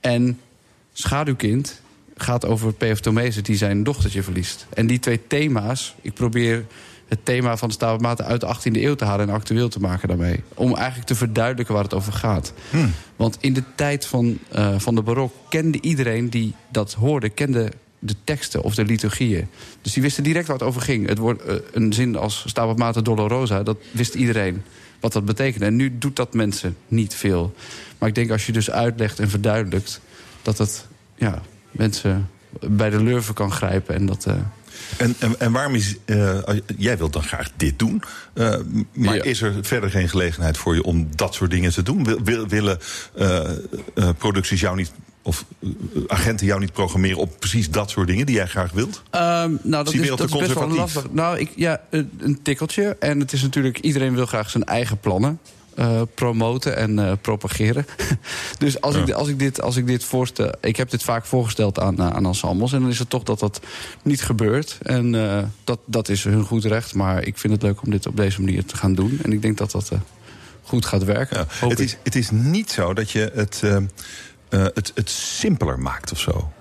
En 0.00 0.38
Schaduwkind 0.92 1.80
gaat 2.16 2.46
over 2.46 2.72
P.F. 2.72 3.00
Tomezen 3.00 3.44
die 3.44 3.56
zijn 3.56 3.82
dochtertje 3.82 4.22
verliest. 4.22 4.66
En 4.74 4.86
die 4.86 4.98
twee 4.98 5.20
thema's, 5.26 5.94
ik 6.00 6.14
probeer 6.14 6.64
het 7.10 7.24
thema 7.24 7.56
van 7.56 7.68
de 7.68 8.24
uit 8.24 8.40
de 8.40 8.56
18e 8.56 8.82
eeuw 8.82 8.94
te 8.94 9.04
halen 9.04 9.28
en 9.28 9.34
actueel 9.34 9.68
te 9.68 9.80
maken 9.80 10.08
daarmee. 10.08 10.42
Om 10.54 10.74
eigenlijk 10.74 11.06
te 11.06 11.14
verduidelijken 11.14 11.74
waar 11.74 11.82
het 11.82 11.94
over 11.94 12.12
gaat. 12.12 12.52
Want 13.16 13.36
in 13.40 13.52
de 13.52 13.62
tijd 13.74 14.06
van, 14.06 14.38
eh, 14.48 14.74
van 14.78 14.94
de 14.94 15.02
barok 15.02 15.32
kende 15.48 15.80
iedereen 15.80 16.30
die 16.30 16.54
dat 16.68 16.92
hoorde, 16.92 17.28
kende 17.28 17.72
de 17.98 18.14
teksten 18.24 18.62
of 18.62 18.74
de 18.74 18.84
liturgieën. 18.84 19.48
Dus 19.82 19.92
die 19.92 20.02
wisten 20.02 20.22
direct 20.22 20.46
waar 20.46 20.56
het 20.56 20.66
over 20.66 20.80
ging. 20.80 21.08
Het 21.08 21.18
woord, 21.18 21.42
eh, 21.42 21.54
een 21.72 21.92
zin 21.92 22.16
als 22.16 22.44
Stabat 22.46 22.78
Mater 22.78 23.04
Dolorosa, 23.04 23.62
dat 23.62 23.78
wist 23.92 24.14
iedereen 24.14 24.62
wat 25.00 25.12
dat 25.12 25.24
betekende. 25.24 25.66
En 25.66 25.76
nu 25.76 25.98
doet 25.98 26.16
dat 26.16 26.34
mensen 26.34 26.76
niet 26.88 27.14
veel. 27.14 27.54
Maar 27.98 28.08
ik 28.08 28.14
denk 28.14 28.30
als 28.30 28.46
je 28.46 28.52
dus 28.52 28.70
uitlegt 28.70 29.18
en 29.18 29.30
verduidelijkt... 29.30 30.00
dat 30.42 30.58
het 30.58 30.86
ja, 31.14 31.42
mensen 31.70 32.28
bij 32.60 32.90
de 32.90 33.02
lurven 33.02 33.34
kan 33.34 33.52
grijpen. 33.52 33.94
En 33.94 34.06
dat, 34.06 34.26
eh, 34.26 34.34
En, 34.96 35.14
en, 35.18 35.40
en 35.40 35.52
waarom 35.52 35.74
is. 35.74 35.96
eh, 36.04 36.38
jij 36.76 36.98
wilt 36.98 37.12
dan 37.12 37.22
graag 37.22 37.50
dit 37.56 37.78
doen. 37.78 38.02
eh, 38.34 38.56
maar 38.92 39.24
is 39.24 39.42
er 39.42 39.54
verder 39.62 39.90
geen 39.90 40.08
gelegenheid 40.08 40.56
voor 40.56 40.74
je 40.74 40.82
om 40.84 41.08
dat 41.16 41.34
soort 41.34 41.50
dingen 41.50 41.72
te 41.72 41.82
doen? 41.82 42.04
Wil, 42.04 42.22
wil- 42.22 42.48
willen 42.48 42.78
eh, 43.16 43.50
producties 44.18 44.60
jou 44.60 44.76
niet. 44.76 44.92
of 45.22 45.44
agenten 46.06 46.46
jou 46.46 46.60
niet 46.60 46.72
programmeren 46.72 47.18
op 47.18 47.38
precies 47.38 47.70
dat 47.70 47.90
soort 47.90 48.06
dingen 48.06 48.26
die 48.26 48.34
jij 48.34 48.46
graag 48.46 48.72
wilt? 48.72 49.02
Ehm, 49.10 49.22
nou, 49.62 49.84
dat 49.84 49.94
is, 49.94 50.08
dat 50.08 50.38
best 50.38 50.54
wel 50.54 50.68
lastig. 50.68 51.06
Nou, 51.10 51.38
ik, 51.38 51.50
ja, 51.56 51.80
een 51.90 52.10
een 52.18 52.42
tikkeltje. 52.42 52.96
En 53.00 53.20
het 53.20 53.32
is 53.32 53.42
natuurlijk, 53.42 53.78
iedereen 53.78 54.14
wil 54.14 54.26
graag 54.26 54.50
zijn 54.50 54.64
eigen 54.64 54.98
plannen 54.98 55.38
eh, 55.80 56.02
promoten 56.14 56.76
en 56.76 56.98
eh, 56.98 57.12
propageren. 57.20 57.86
dus 58.58 58.80
als, 58.80 58.96
ik, 58.96 59.10
als, 59.10 59.28
ik 59.28 59.38
dit, 59.38 59.62
als 59.62 59.76
ik 59.76 59.86
dit 59.86 60.04
voorstel... 60.04 60.52
Ik 60.60 60.76
heb 60.76 60.90
dit 60.90 61.02
vaak 61.02 61.24
voorgesteld 61.24 61.78
aan, 61.78 61.98
eh, 61.98 62.06
aan 62.06 62.26
ensembles. 62.26 62.72
En 62.72 62.80
dan 62.80 62.90
is 62.90 62.98
het 62.98 63.10
toch 63.10 63.22
dat 63.22 63.38
dat 63.38 63.60
niet 64.02 64.22
gebeurt. 64.22 64.78
En 64.82 65.14
eh, 65.14 65.42
dat, 65.64 65.78
dat 65.84 66.08
is 66.08 66.24
hun 66.24 66.44
goed 66.44 66.64
recht. 66.64 66.94
Maar 66.94 67.24
ik 67.24 67.38
vind 67.38 67.52
het 67.52 67.62
leuk 67.62 67.82
om 67.82 67.90
dit 67.90 68.06
op 68.06 68.16
deze 68.16 68.40
manier 68.40 68.64
te 68.64 68.76
gaan 68.76 68.94
doen. 68.94 69.18
En 69.22 69.32
ik 69.32 69.42
denk 69.42 69.58
dat 69.58 69.70
dat 69.70 69.90
eh, 69.90 69.98
goed 70.62 70.84
gaat 70.84 71.04
werken. 71.04 71.46
Het 71.48 71.80
is, 71.80 71.96
het 72.02 72.14
is 72.14 72.30
niet 72.30 72.70
zo 72.70 72.94
dat 72.94 73.10
je 73.10 73.30
het, 73.34 73.60
eh, 73.62 73.76
eh, 73.76 73.82
het, 74.48 74.92
het 74.94 75.10
simpeler 75.10 75.78
maakt 75.78 76.12
of 76.12 76.20
zo. 76.20 76.52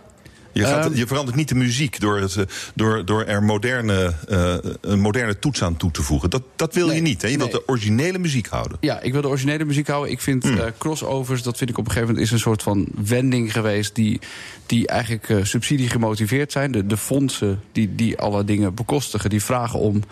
Je, 0.52 0.64
gaat, 0.66 0.86
Ehm. 0.86 0.96
je 0.96 1.08
verandert 1.08 1.38
niet 1.38 1.48
de 1.50 1.56
muziek 1.56 2.00
door, 2.00 2.20
het, 2.20 2.36
eh, 2.36 2.44
door, 2.76 3.06
door 3.06 3.24
er 3.24 3.44
moderne, 3.44 4.14
eh, 4.28 4.56
een 4.82 5.00
moderne 5.00 5.40
toets 5.40 5.64
aan 5.64 5.78
toe 5.78 5.92
te 5.92 6.02
voegen. 6.02 6.30
Dat, 6.30 6.44
dat 6.56 6.74
wil 6.74 6.92
je 6.92 7.02
niet. 7.02 7.22
Hè? 7.22 7.28
Je 7.28 7.38
wilt 7.38 7.52
de 7.52 7.68
originele 7.68 8.18
muziek 8.20 8.48
houden. 8.48 8.78
Ja, 8.82 9.02
ik 9.02 9.12
wil 9.12 9.22
de 9.22 9.28
originele 9.28 9.66
muziek 9.66 9.88
houden. 9.88 10.12
Ik 10.12 10.22
vind 10.22 10.44
Hmm. 10.44 10.58
eh, 10.58 10.66
crossovers, 10.78 11.44
dat 11.44 11.58
vind 11.58 11.70
ik 11.70 11.78
op 11.78 11.86
een 11.86 11.92
gegeven 11.92 12.10
moment... 12.14 12.28
is 12.28 12.34
een 12.34 12.44
soort 12.44 12.64
van 12.64 12.88
wending 13.06 13.52
geweest 13.52 13.96
die, 13.96 14.20
die 14.66 14.88
eigenlijk 14.88 15.30
eh, 15.30 15.38
subsidie 15.44 15.90
gemotiveerd 15.90 16.52
zijn. 16.52 16.72
De, 16.72 16.86
de 16.88 16.98
fondsen 16.98 17.62
die, 17.72 17.96
die 17.96 18.18
alle 18.18 18.44
dingen 18.44 18.74
bekostigen, 18.74 19.30
die 19.30 19.44
vragen 19.44 19.80
om 19.80 20.04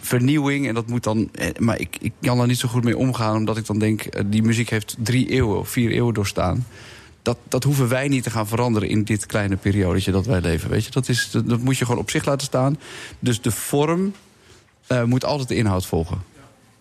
vernieuwing. 0.00 0.68
En 0.68 0.74
dat 0.74 0.86
moet 0.86 1.02
dan... 1.04 1.30
Maar 1.58 1.80
ik, 1.80 1.96
ik 2.00 2.12
kan 2.20 2.38
daar 2.38 2.46
niet 2.46 2.58
zo 2.58 2.68
goed 2.68 2.84
mee 2.84 2.96
omgaan, 2.96 3.36
omdat 3.36 3.56
ik 3.56 3.66
dan 3.66 3.78
denk... 3.78 4.02
die 4.26 4.42
muziek 4.42 4.70
heeft 4.70 4.96
drie 4.98 5.28
eeuwen 5.30 5.58
of 5.58 5.68
vier 5.68 5.90
eeuwen 5.90 6.14
doorstaan. 6.14 6.66
Dat, 7.26 7.38
dat 7.48 7.64
hoeven 7.64 7.88
wij 7.88 8.08
niet 8.08 8.22
te 8.22 8.30
gaan 8.30 8.46
veranderen 8.46 8.88
in 8.88 9.04
dit 9.04 9.26
kleine 9.26 9.56
periodetje 9.56 10.12
dat 10.12 10.26
wij 10.26 10.40
leven. 10.40 10.70
Weet 10.70 10.84
je? 10.84 10.90
Dat, 10.90 11.08
is, 11.08 11.30
dat, 11.30 11.60
moet 11.60 11.78
je 11.78 11.84
gewoon 11.84 12.00
op 12.00 12.10
zich 12.10 12.24
laten 12.24 12.46
staan. 12.46 12.78
Dus 13.18 13.40
de 13.40 13.50
vorm 13.50 14.14
eh, 14.86 15.02
moet 15.02 15.24
altijd 15.24 15.48
de 15.48 15.54
inhoud 15.54 15.86
volgen. 15.86 16.22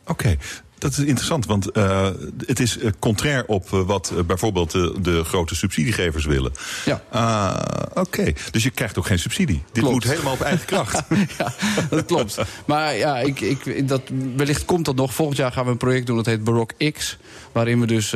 Oké, 0.08 0.38
dat 0.86 0.97
is 0.97 1.05
interessant, 1.05 1.45
want 1.45 1.71
eh, 1.71 2.07
het 2.45 2.59
is 2.59 2.77
eh, 2.77 2.91
contrair 2.99 3.45
op 3.45 3.73
eh, 3.73 3.81
wat 3.86 4.13
bijvoorbeeld 4.27 4.71
de, 4.71 4.95
de 5.01 5.23
grote 5.23 5.55
subsidiegevers 5.55 6.25
willen. 6.25 6.51
Ja. 6.86 7.01
Ah, 7.11 7.61
Oké, 7.93 8.33
dus 8.51 8.63
je 8.63 8.69
krijgt 8.69 8.97
ook 8.97 9.05
geen 9.05 9.19
subsidie. 9.19 9.63
Dit 9.71 9.83
Klopt. 9.83 9.93
moet 9.93 10.03
helemaal 10.03 10.33
op 10.33 10.41
eigen 10.41 10.65
kracht. 10.65 11.01
ja, 11.38 11.53
dat 11.89 12.05
klopt. 12.05 12.38
Maar 12.65 12.95
ja, 12.95 13.19
ik, 13.19 13.39
ik, 13.39 13.88
dat, 13.88 14.01
wellicht 14.36 14.65
komt 14.65 14.86
dat 14.86 14.95
nog. 14.95 15.13
Volgend 15.13 15.38
jaar 15.38 15.51
gaan 15.51 15.65
we 15.65 15.71
een 15.71 15.77
project 15.77 16.07
doen 16.07 16.15
dat 16.15 16.25
heet 16.25 16.43
Barok 16.43 16.71
X. 16.93 17.17
Waarin 17.51 17.79
we 17.79 17.88
dus 17.88 18.09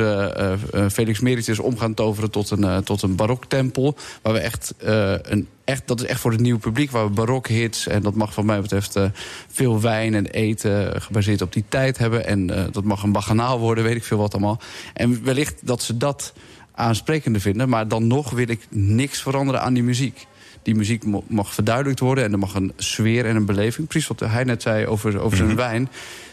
Felix 0.92 1.20
Meritis 1.20 1.58
om 1.58 1.78
gaan 1.78 1.94
toveren 1.94 2.30
tot 2.30 2.50
een, 2.50 2.84
tot 2.84 3.02
een 3.02 3.16
baroktempel. 3.16 3.96
Waar 4.22 4.32
we 4.32 4.38
echt, 4.38 4.74
een, 4.78 5.48
echt, 5.70 5.86
dat 5.86 6.00
is 6.00 6.06
echt 6.06 6.20
voor 6.20 6.30
het 6.30 6.40
nieuwe 6.40 6.60
publiek. 6.60 6.90
Waar 6.90 7.04
we 7.04 7.10
barokhits, 7.10 7.86
en 7.86 8.02
dat 8.02 8.14
mag 8.14 8.32
van 8.32 8.46
mij 8.46 8.60
betreft 8.60 8.96
eh, 8.96 9.04
veel 9.48 9.80
wijn 9.80 10.14
en 10.14 10.26
eten 10.26 11.02
gebaseerd 11.02 11.42
op 11.42 11.52
die 11.52 11.64
tijd 11.68 11.98
hebben. 11.98 12.26
En 12.26 12.50
eh, 12.50 12.64
dat 12.72 12.84
mag 12.84 13.02
een 13.02 13.12
baganaal 13.12 13.58
worden, 13.58 13.84
weet 13.84 13.96
ik 13.96 14.04
veel 14.04 14.18
wat 14.18 14.32
allemaal. 14.32 14.60
En 14.94 15.24
wellicht 15.24 15.66
dat 15.66 15.82
ze 15.82 15.96
dat 15.96 16.32
aansprekender 16.74 17.40
vinden. 17.40 17.68
Maar 17.68 17.88
dan 17.88 18.06
nog 18.06 18.30
wil 18.30 18.48
ik 18.48 18.66
niks 18.70 19.22
veranderen 19.22 19.60
aan 19.60 19.74
die 19.74 19.82
muziek. 19.82 20.26
Die 20.62 20.74
muziek 20.74 21.04
mag 21.28 21.54
verduidelijkt 21.54 22.00
worden 22.00 22.24
en 22.24 22.32
er 22.32 22.38
mag 22.38 22.54
een 22.54 22.72
sfeer 22.76 23.26
en 23.26 23.36
een 23.36 23.44
beleving. 23.44 23.88
Precies 23.88 24.08
wat 24.08 24.20
hij 24.20 24.44
net 24.44 24.62
zei 24.62 24.86
over, 24.86 25.20
over 25.20 25.36
zijn 25.36 25.56
wijn. 25.56 25.88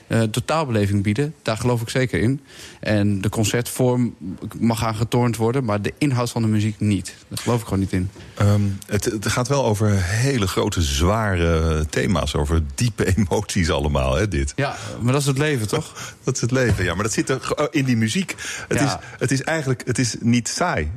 Eh, 0.07 0.21
totaalbeleving 0.21 1.03
bieden, 1.03 1.33
daar 1.41 1.57
geloof 1.57 1.81
ik 1.81 1.89
zeker 1.89 2.19
in. 2.19 2.41
En 2.79 3.21
de 3.21 3.29
concertvorm 3.29 4.15
mag 4.59 4.83
aangetornd 4.85 5.35
worden, 5.35 5.63
maar 5.63 5.81
de 5.81 5.93
inhoud 5.97 6.29
van 6.31 6.41
de 6.41 6.47
muziek 6.47 6.79
niet. 6.79 7.15
Daar 7.27 7.37
geloof 7.37 7.59
ik 7.59 7.63
gewoon 7.63 7.79
niet 7.79 7.91
in. 7.93 8.09
Ehm, 8.35 8.61
het, 8.85 9.05
het 9.05 9.27
gaat 9.27 9.47
wel 9.47 9.65
over 9.65 9.91
hele 10.03 10.47
grote, 10.47 10.81
zware 10.81 11.85
thema's. 11.89 12.35
Over 12.35 12.63
diepe 12.75 13.05
emoties 13.17 13.69
allemaal, 13.69 14.15
hè, 14.15 14.27
dit. 14.27 14.53
Ja, 14.55 14.75
maar 15.01 15.11
dat 15.11 15.21
is 15.21 15.27
het 15.27 15.37
leven, 15.37 15.67
toch? 15.67 15.93
Dat 16.23 16.35
is 16.35 16.41
het 16.41 16.51
leven, 16.51 16.83
ja. 16.83 16.93
Maar 16.93 17.03
dat 17.03 17.13
zit 17.13 17.29
er 17.29 17.67
in 17.71 17.85
die 17.85 17.97
muziek. 17.97 18.35
Het, 18.67 18.79
Ja. 18.79 18.85
is, 18.85 19.05
het 19.19 19.31
is 19.31 19.41
eigenlijk 19.41 19.81
het 19.85 19.97
is 19.99 20.15
niet 20.19 20.47
saai. 20.47 20.91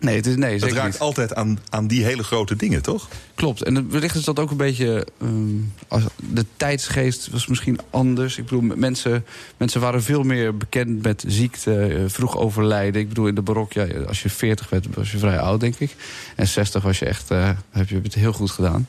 Nee, 0.00 0.16
het 0.16 0.26
is, 0.26 0.36
nee 0.36 0.58
Het 0.58 0.72
raakt 0.72 0.92
niet. 0.92 0.98
altijd 0.98 1.34
aan, 1.34 1.58
aan 1.68 1.86
die 1.86 2.04
hele 2.04 2.22
grote 2.22 2.56
dingen, 2.56 2.82
toch? 2.82 3.08
Klopt. 3.34 3.62
En 3.62 3.90
wellicht 3.90 4.14
is 4.16 4.24
dat 4.24 4.38
ook 4.38 4.50
een 4.50 4.56
beetje. 4.56 5.06
ehm, 5.20 5.54
als, 5.88 6.02
de 6.32 6.44
tijdsgeest 6.56 7.28
was 7.30 7.46
misschien 7.46 7.78
anders. 7.90 8.38
Ik 8.38 8.44
bedoel, 8.44 8.76
mensen, 8.76 9.24
mensen 9.56 9.80
waren 9.80 10.02
veel 10.02 10.22
meer 10.22 10.56
bekend 10.56 11.02
met 11.02 11.24
ziekte, 11.26 11.80
eh, 11.86 12.02
vroeg 12.06 12.36
overlijden. 12.36 13.00
Ik 13.00 13.08
bedoel, 13.08 13.26
in 13.26 13.34
de 13.34 13.42
barok, 13.42 13.72
ja, 13.72 13.86
als 14.06 14.22
je 14.22 14.30
40 14.30 14.68
werd, 14.68 14.86
was 14.94 15.12
je 15.12 15.18
vrij 15.18 15.38
oud, 15.38 15.60
denk 15.60 15.74
ik. 15.78 15.94
En 16.36 16.48
60 16.48 16.82
was 16.82 16.98
je 16.98 17.04
echt. 17.04 17.30
eh, 17.30 17.50
heb 17.70 17.88
je 17.88 18.00
het 18.02 18.14
heel 18.14 18.32
goed 18.32 18.50
gedaan. 18.50 18.88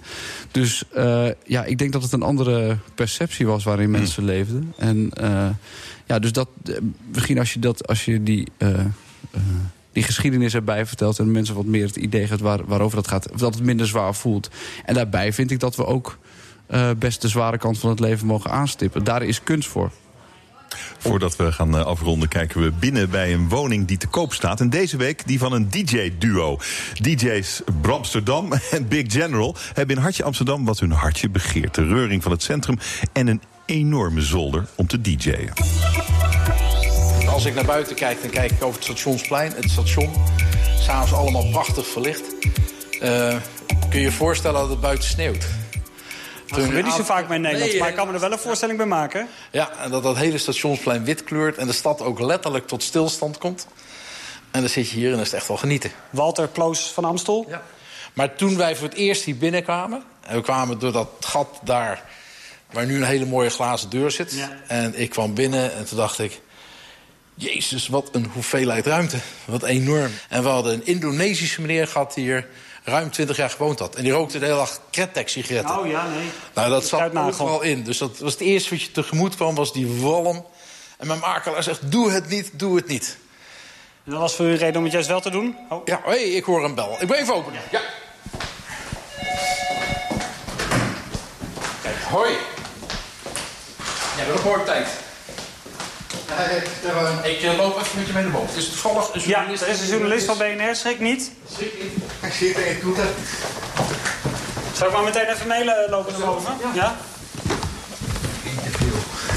Dus 0.51 0.83
eh, 0.93 1.27
ja, 1.45 1.63
ik 1.65 1.77
denk 1.77 1.91
dat 1.91 2.03
het 2.03 2.11
een 2.11 2.21
andere 2.23 2.77
perceptie 2.95 3.45
was 3.47 3.63
waarin 3.63 3.91
mensen 3.91 4.23
leefden. 4.23 4.73
En 4.77 5.11
ja, 6.05 6.19
dus 6.19 6.31
dat. 6.31 6.49
misschien 7.13 7.39
als 7.39 7.53
je, 7.53 7.59
dat, 7.59 7.87
als 7.87 8.05
je 8.05 8.23
die. 8.23 8.47
Die 9.97 10.05
geschiedenis 10.05 10.53
erbij 10.53 10.85
vertelt 10.85 11.19
en 11.19 11.31
mensen 11.31 11.55
wat 11.55 11.65
meer 11.65 11.85
het 11.85 11.95
idee 11.95 12.27
gaat 12.27 12.39
waar, 12.39 12.65
waarover 12.65 12.95
dat 12.95 13.07
gaat, 13.07 13.39
dat 13.39 13.53
het 13.53 13.63
minder 13.63 13.87
zwaar 13.87 14.15
voelt. 14.15 14.49
En 14.85 14.93
daarbij 14.93 15.33
vind 15.33 15.51
ik 15.51 15.59
dat 15.59 15.75
we 15.75 15.85
ook 15.85 16.17
eh, 16.67 16.89
best 16.97 17.21
de 17.21 17.27
zware 17.27 17.57
kant 17.57 17.79
van 17.79 17.89
het 17.89 17.99
leven 17.99 18.27
mogen 18.27 18.51
aanstippen. 18.51 19.03
Daar 19.03 19.23
is 19.23 19.43
kunst 19.43 19.69
voor. 19.69 19.91
Voordat 20.97 21.35
we 21.35 21.51
gaan 21.51 21.77
eh, 21.77 21.85
afronden, 21.85 22.29
kijken 22.29 22.61
we 22.61 22.71
binnen 22.79 23.09
bij 23.09 23.33
een 23.33 23.49
woning 23.49 23.87
die 23.87 23.97
te 23.97 24.07
koop 24.07 24.33
staat. 24.33 24.59
En 24.59 24.69
deze 24.69 24.97
week 24.97 25.27
die 25.27 25.39
van 25.39 25.53
een 25.53 25.69
DJ-duo. 25.69 26.57
DJ's 27.01 27.61
Bramsterdam 27.81 28.53
en 28.71 28.87
Big 28.87 29.11
General 29.11 29.55
hebben 29.73 29.95
in 29.95 30.01
Hartje 30.01 30.23
Amsterdam 30.23 30.65
wat 30.65 30.79
hun 30.79 30.91
hartje 30.91 31.29
begeert. 31.29 31.75
De 31.75 31.85
reuring 31.85 32.23
van 32.23 32.31
het 32.31 32.43
centrum 32.43 32.77
en 33.13 33.27
een 33.27 33.41
enorme 33.65 34.21
zolder 34.21 34.67
om 34.75 34.87
te 34.87 35.01
DJ'en. 35.01 36.16
Als 37.37 37.45
ik 37.45 37.55
naar 37.55 37.65
buiten 37.65 37.95
kijk, 37.95 38.21
dan 38.21 38.31
kijk 38.31 38.51
ik 38.51 38.63
over 38.63 38.75
het 38.75 38.83
stationsplein. 38.83 39.51
Het 39.55 39.71
station, 39.71 40.13
s'avonds 40.79 41.13
allemaal 41.13 41.49
prachtig 41.49 41.87
verlicht. 41.87 42.23
Eh, 42.99 43.35
kun 43.89 43.99
je 43.99 44.05
je 44.05 44.11
voorstellen 44.11 44.59
dat 44.59 44.69
het 44.69 44.81
buiten 44.81 45.09
sneeuwt? 45.09 45.45
Dat 46.47 46.59
gebeurt 46.59 46.85
niet 46.85 46.93
zo 46.93 47.03
vaak 47.03 47.27
bij 47.27 47.37
Nederland, 47.37 47.71
Nee, 47.71 47.79
maar 47.79 47.89
ik 47.89 47.95
kan 47.95 48.07
me 48.07 48.13
er 48.13 48.19
wel 48.19 48.31
een 48.31 48.39
voorstelling 48.39 48.77
bij 48.77 48.87
maken. 48.87 49.27
Ja, 49.51 49.71
en 49.83 49.91
dat 49.91 50.03
dat 50.03 50.17
hele 50.17 50.37
stationsplein 50.37 51.03
wit 51.03 51.23
kleurt... 51.23 51.57
en 51.57 51.67
de 51.67 51.73
stad 51.73 52.01
ook 52.01 52.19
letterlijk 52.19 52.67
tot 52.67 52.83
stilstand 52.83 53.37
komt. 53.37 53.67
En 54.51 54.59
dan 54.61 54.69
zit 54.69 54.89
je 54.89 54.95
hier 54.95 55.11
en 55.11 55.17
dat 55.17 55.25
is 55.25 55.31
het 55.31 55.39
echt 55.39 55.47
wel 55.47 55.57
genieten. 55.57 55.91
Walter 56.09 56.47
Ploos 56.47 56.91
van 56.91 57.05
Amstel. 57.05 57.45
Ja. 57.49 57.61
Maar 58.13 58.35
toen 58.35 58.57
wij 58.57 58.75
voor 58.75 58.87
het 58.87 58.97
eerst 58.97 59.23
hier 59.23 59.37
binnenkwamen... 59.37 60.03
en 60.21 60.35
we 60.35 60.41
kwamen 60.41 60.79
door 60.79 60.91
dat 60.91 61.09
gat 61.19 61.59
daar... 61.63 62.03
waar 62.71 62.85
nu 62.85 62.95
een 62.95 63.03
hele 63.03 63.25
mooie 63.25 63.49
glazen 63.49 63.89
deur 63.89 64.11
zit... 64.11 64.35
en 64.67 64.99
ik 64.99 65.09
kwam 65.09 65.33
binnen 65.33 65.75
en 65.75 65.85
toen 65.85 65.97
dacht 65.97 66.19
ik... 66.19 66.41
Jezus, 67.39 67.87
wat 67.87 68.09
een 68.11 68.29
hoeveelheid 68.33 68.85
ruimte. 68.85 69.17
Wat 69.45 69.63
enorm. 69.63 70.11
En 70.29 70.43
we 70.43 70.49
hadden 70.49 70.73
een 70.73 70.85
Indonesische 70.85 71.61
meneer 71.61 71.87
gehad 71.87 72.13
die 72.13 72.23
hier 72.23 72.47
ruim 72.83 73.11
20 73.11 73.37
jaar 73.37 73.49
gewoond 73.49 73.79
had. 73.79 73.95
En 73.95 74.03
die 74.03 74.11
rookte 74.11 74.39
de 74.39 74.45
hele 74.45 74.57
dag 74.57 74.81
Kretek-sigaretten. 74.91 75.79
Oh 75.79 75.87
ja, 75.87 76.07
nee. 76.07 76.29
Nou, 76.53 76.69
dat 76.69 76.85
zat 76.85 77.15
overal 77.15 77.61
in. 77.61 77.83
Dus 77.83 77.97
dat 77.97 78.17
was 78.19 78.31
het 78.31 78.41
eerste 78.41 78.69
wat 78.69 78.81
je 78.81 78.91
tegemoet 78.91 79.35
kwam, 79.35 79.55
was 79.55 79.73
die 79.73 79.87
walm. 79.87 80.45
En 80.97 81.07
mijn 81.07 81.19
makelaar 81.19 81.63
zegt, 81.63 81.91
doe 81.91 82.11
het 82.11 82.29
niet, 82.29 82.51
doe 82.53 82.75
het 82.75 82.87
niet. 82.87 83.17
En 84.03 84.11
dat 84.11 84.21
was 84.21 84.35
voor 84.35 84.45
u 84.45 84.49
een 84.49 84.57
reden 84.57 84.77
om 84.77 84.83
het 84.83 84.91
juist 84.91 85.07
wel 85.07 85.21
te 85.21 85.29
doen? 85.29 85.57
Oh. 85.69 85.81
Ja, 85.85 86.01
hé, 86.03 86.15
ik 86.15 86.43
hoor 86.43 86.63
een 86.63 86.75
bel. 86.75 86.97
Ik 86.99 87.07
ben 87.07 87.17
even 87.17 87.33
openen. 87.35 87.61
Ja. 87.71 87.81
Kijk, 91.81 91.95
hoi. 92.09 92.33
Jij 94.17 94.25
mooi 94.43 94.59
op 94.59 94.65
tijd. 94.65 94.87
Ik 97.23 97.41
eh, 97.41 97.57
loop 97.57 97.79
even 97.81 97.97
met 97.97 98.07
je 98.07 98.13
mee 98.13 98.23
naar 98.23 98.31
boven. 98.31 98.47
Het 98.47 98.57
is 98.57 98.69
toevallig 98.69 99.13
een 99.13 99.19
Ja, 99.21 99.27
journalist. 99.27 99.61
er 99.61 99.67
is 99.69 99.79
een 99.81 99.87
journalist 99.87 100.25
van 100.25 100.37
BNR, 100.37 100.75
schrik 100.75 100.99
niet. 100.99 101.31
Schrik 101.55 101.73
niet. 101.83 101.91
Ik 102.21 102.33
zie 102.33 102.47
het 102.53 102.57
en 102.65 102.71
ik 102.71 102.81
doe 102.81 102.95
het. 102.97 103.09
Zou 104.77 104.89
ik 104.89 104.95
maar 104.95 105.05
meteen 105.05 105.27
even 105.27 105.47
meelopen 105.47 106.13
naar 106.19 106.27
boven? 106.27 106.53
Ja? 106.73 106.95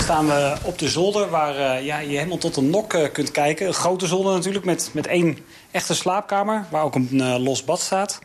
Staan 0.02 0.26
we 0.26 0.54
op 0.62 0.78
de 0.78 0.88
zolder 0.88 1.28
waar 1.30 1.56
eh, 1.56 1.84
ja, 1.84 1.98
je 1.98 2.16
helemaal 2.16 2.38
tot 2.38 2.56
een 2.56 2.70
nok 2.70 2.94
eh, 2.94 3.12
kunt 3.12 3.30
kijken. 3.30 3.66
Een 3.66 3.74
grote 3.74 4.06
zolder 4.06 4.32
natuurlijk 4.34 4.64
met, 4.64 4.90
met 4.92 5.06
één 5.06 5.38
echte 5.70 5.94
slaapkamer... 5.94 6.64
waar 6.70 6.82
ook 6.82 6.94
een 6.94 7.08
eh, 7.20 7.36
los 7.44 7.64
bad 7.64 7.80
staat. 7.80 8.18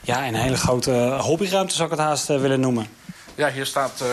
Ja, 0.00 0.24
en 0.24 0.34
een 0.34 0.40
hele 0.40 0.56
grote 0.56 0.90
hobbyruimte 1.20 1.74
zou 1.74 1.90
ik 1.90 1.96
het 1.96 2.04
haast 2.06 2.30
eh, 2.30 2.40
willen 2.40 2.60
noemen. 2.60 2.86
Ja, 3.34 3.50
hier 3.50 3.66
staat... 3.66 4.00
eh, 4.00 4.06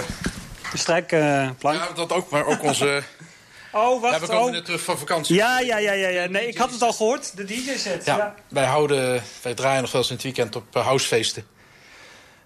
De 0.72 0.78
strijkplank. 0.78 1.78
ja, 1.80 1.88
dat 1.96 2.12
ook, 2.12 2.30
maar 2.30 2.46
ook 2.46 2.64
onze... 2.64 3.02
Oh, 3.74 4.02
wacht. 4.02 4.14
Ja, 4.14 4.20
we 4.20 4.28
komen 4.28 4.46
oh. 4.46 4.52
net 4.52 4.66
terug 4.66 4.82
van 4.82 4.98
vakantie. 4.98 5.36
Ja, 5.36 5.60
ja, 5.60 5.78
ja, 5.78 5.92
ja, 5.92 6.08
ja. 6.08 6.26
Nee, 6.26 6.48
ik 6.48 6.58
had 6.58 6.72
het 6.72 6.82
al 6.82 6.94
gehoord. 6.94 7.38
De 7.38 7.44
DJ-set. 7.44 8.06
Ja, 8.06 8.18
Ja. 8.18 8.36
Wij, 8.48 8.66
houden, 8.66 9.24
wij 9.42 9.54
draaien 9.54 9.82
nog 9.82 9.92
wel 9.92 10.02
eens 10.02 10.10
in 10.10 10.16
het 10.16 10.24
weekend 10.24 10.56
op 10.56 10.74
housefeesten. 10.74 11.46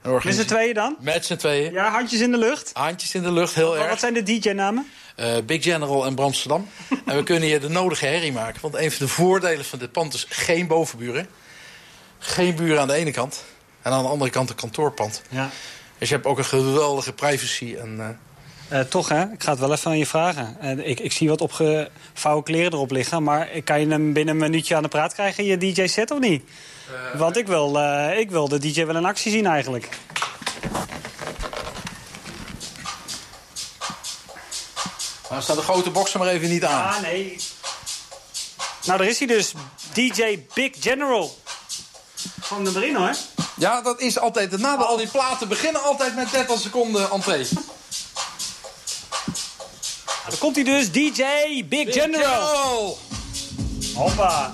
En 0.02 0.20
Met 0.24 0.36
z'n 0.36 0.46
tweeën 0.46 0.74
dan? 0.74 0.96
Met 1.00 1.26
z'n 1.26 1.36
tweeën. 1.36 1.72
Ja, 1.72 1.92
handjes 1.92 2.20
in 2.22 2.32
de 2.32 2.38
lucht. 2.38 2.70
Handjes 2.74 3.16
in 3.16 3.24
de 3.24 3.32
lucht, 3.32 3.54
heel 3.54 3.78
erg. 3.78 3.90
Wat 3.90 4.00
zijn 4.00 4.14
de 4.14 4.24
DJ-namen? 4.24 4.92
Eh, 5.16 5.36
Big 5.46 5.64
General 5.64 6.06
en 6.06 6.16
Bramsterdam. 6.16 6.70
en 7.06 7.16
we 7.16 7.24
kunnen 7.24 7.44
hier 7.44 7.62
de 7.62 7.70
nodige 7.70 8.06
herrie 8.06 8.32
maken. 8.32 8.62
Want 8.62 8.76
een 8.76 8.92
van 8.92 9.06
de 9.06 9.12
voordelen 9.12 9.66
van 9.66 9.80
dit 9.80 9.92
pand 9.92 10.14
is 10.14 10.26
geen 10.30 10.68
bovenburen. 10.68 11.28
Geen 12.20 12.56
buren 12.56 12.82
aan 12.82 12.88
de 12.88 12.94
ene 12.94 13.12
kant. 13.12 13.44
En 13.82 13.92
aan 13.92 14.04
de 14.04 14.10
andere 14.10 14.32
kant 14.32 14.50
een 14.50 14.56
kantoorpand. 14.56 15.22
Ja. 15.30 15.50
Dus 15.98 16.10
je 16.10 16.16
hebt 16.16 16.28
ook 16.28 16.38
een 16.38 16.46
geweldige 16.46 17.14
privacy. 17.14 17.76
En, 17.80 18.00
eh, 18.00 18.08
Eh, 18.70 18.80
toch, 18.80 19.10
hè? 19.10 19.22
Ik 19.22 19.44
ga 19.44 19.52
het 19.52 19.60
wel 19.60 19.72
even 19.72 19.92
aan 19.92 19.98
je 19.98 20.06
vragen. 20.06 20.58
Eh, 20.60 20.90
ik, 20.90 21.00
ik 21.00 21.12
zie 21.12 21.30
wat 21.30 21.42
opgevouwen 21.42 22.44
kleren 22.44 22.74
erop 22.74 22.92
liggen. 22.92 23.24
Maar 23.24 23.48
kan 23.64 23.80
je 23.80 23.88
hem 23.88 24.14
binnen 24.14 24.34
een 24.34 24.42
minuutje 24.42 24.76
aan 24.76 24.84
de 24.84 24.90
praat 24.90 25.14
krijgen, 25.14 25.44
je 25.44 25.58
DJ-set 25.58 26.12
of 26.12 26.20
niet? 26.20 26.44
Want 27.14 27.38
ik 27.38 27.48
wil, 27.48 27.80
eh, 27.80 28.20
ik 28.20 28.32
wil 28.32 28.48
de 28.48 28.60
DJ 28.60 28.86
wel 28.86 28.96
in 28.96 29.06
actie 29.06 29.32
zien 29.32 29.46
eigenlijk. 29.46 29.90
maar 35.30 35.42
staat 35.42 35.56
de 35.56 35.62
grote 35.62 35.90
box 35.90 36.14
er 36.14 36.20
maar 36.20 36.28
even 36.28 36.50
niet 36.50 36.66
aan. 36.66 36.88
Ah, 36.88 37.02
nee. 37.02 37.38
Nou, 38.86 38.98
daar 38.98 39.08
is 39.08 39.20
hij 39.20 39.28
dus. 39.28 39.54
DJ 39.94 40.40
Big 40.54 40.72
General. 40.80 41.38
Gewoon 42.42 42.64
nummer 42.64 42.84
1, 42.84 42.96
hoor. 42.96 43.16
Ja, 43.56 43.82
dat 43.82 44.00
is 44.02 44.20
altijd 44.20 44.52
het 44.52 44.62
nadeel. 44.62 44.86
Al 44.86 44.98
die 44.98 45.08
platen 45.08 45.48
beginnen 45.48 45.84
altijd 45.84 46.16
met 46.16 46.32
30 46.32 46.60
seconden 46.60 47.12
entree. 47.12 47.48
Daar 50.30 50.38
komt 50.40 50.56
hij 50.56 50.64
dus. 50.64 50.92
DJ 50.92 51.24
Big, 51.70 51.94
General. 51.94 52.98
Hoppa. 53.94 54.52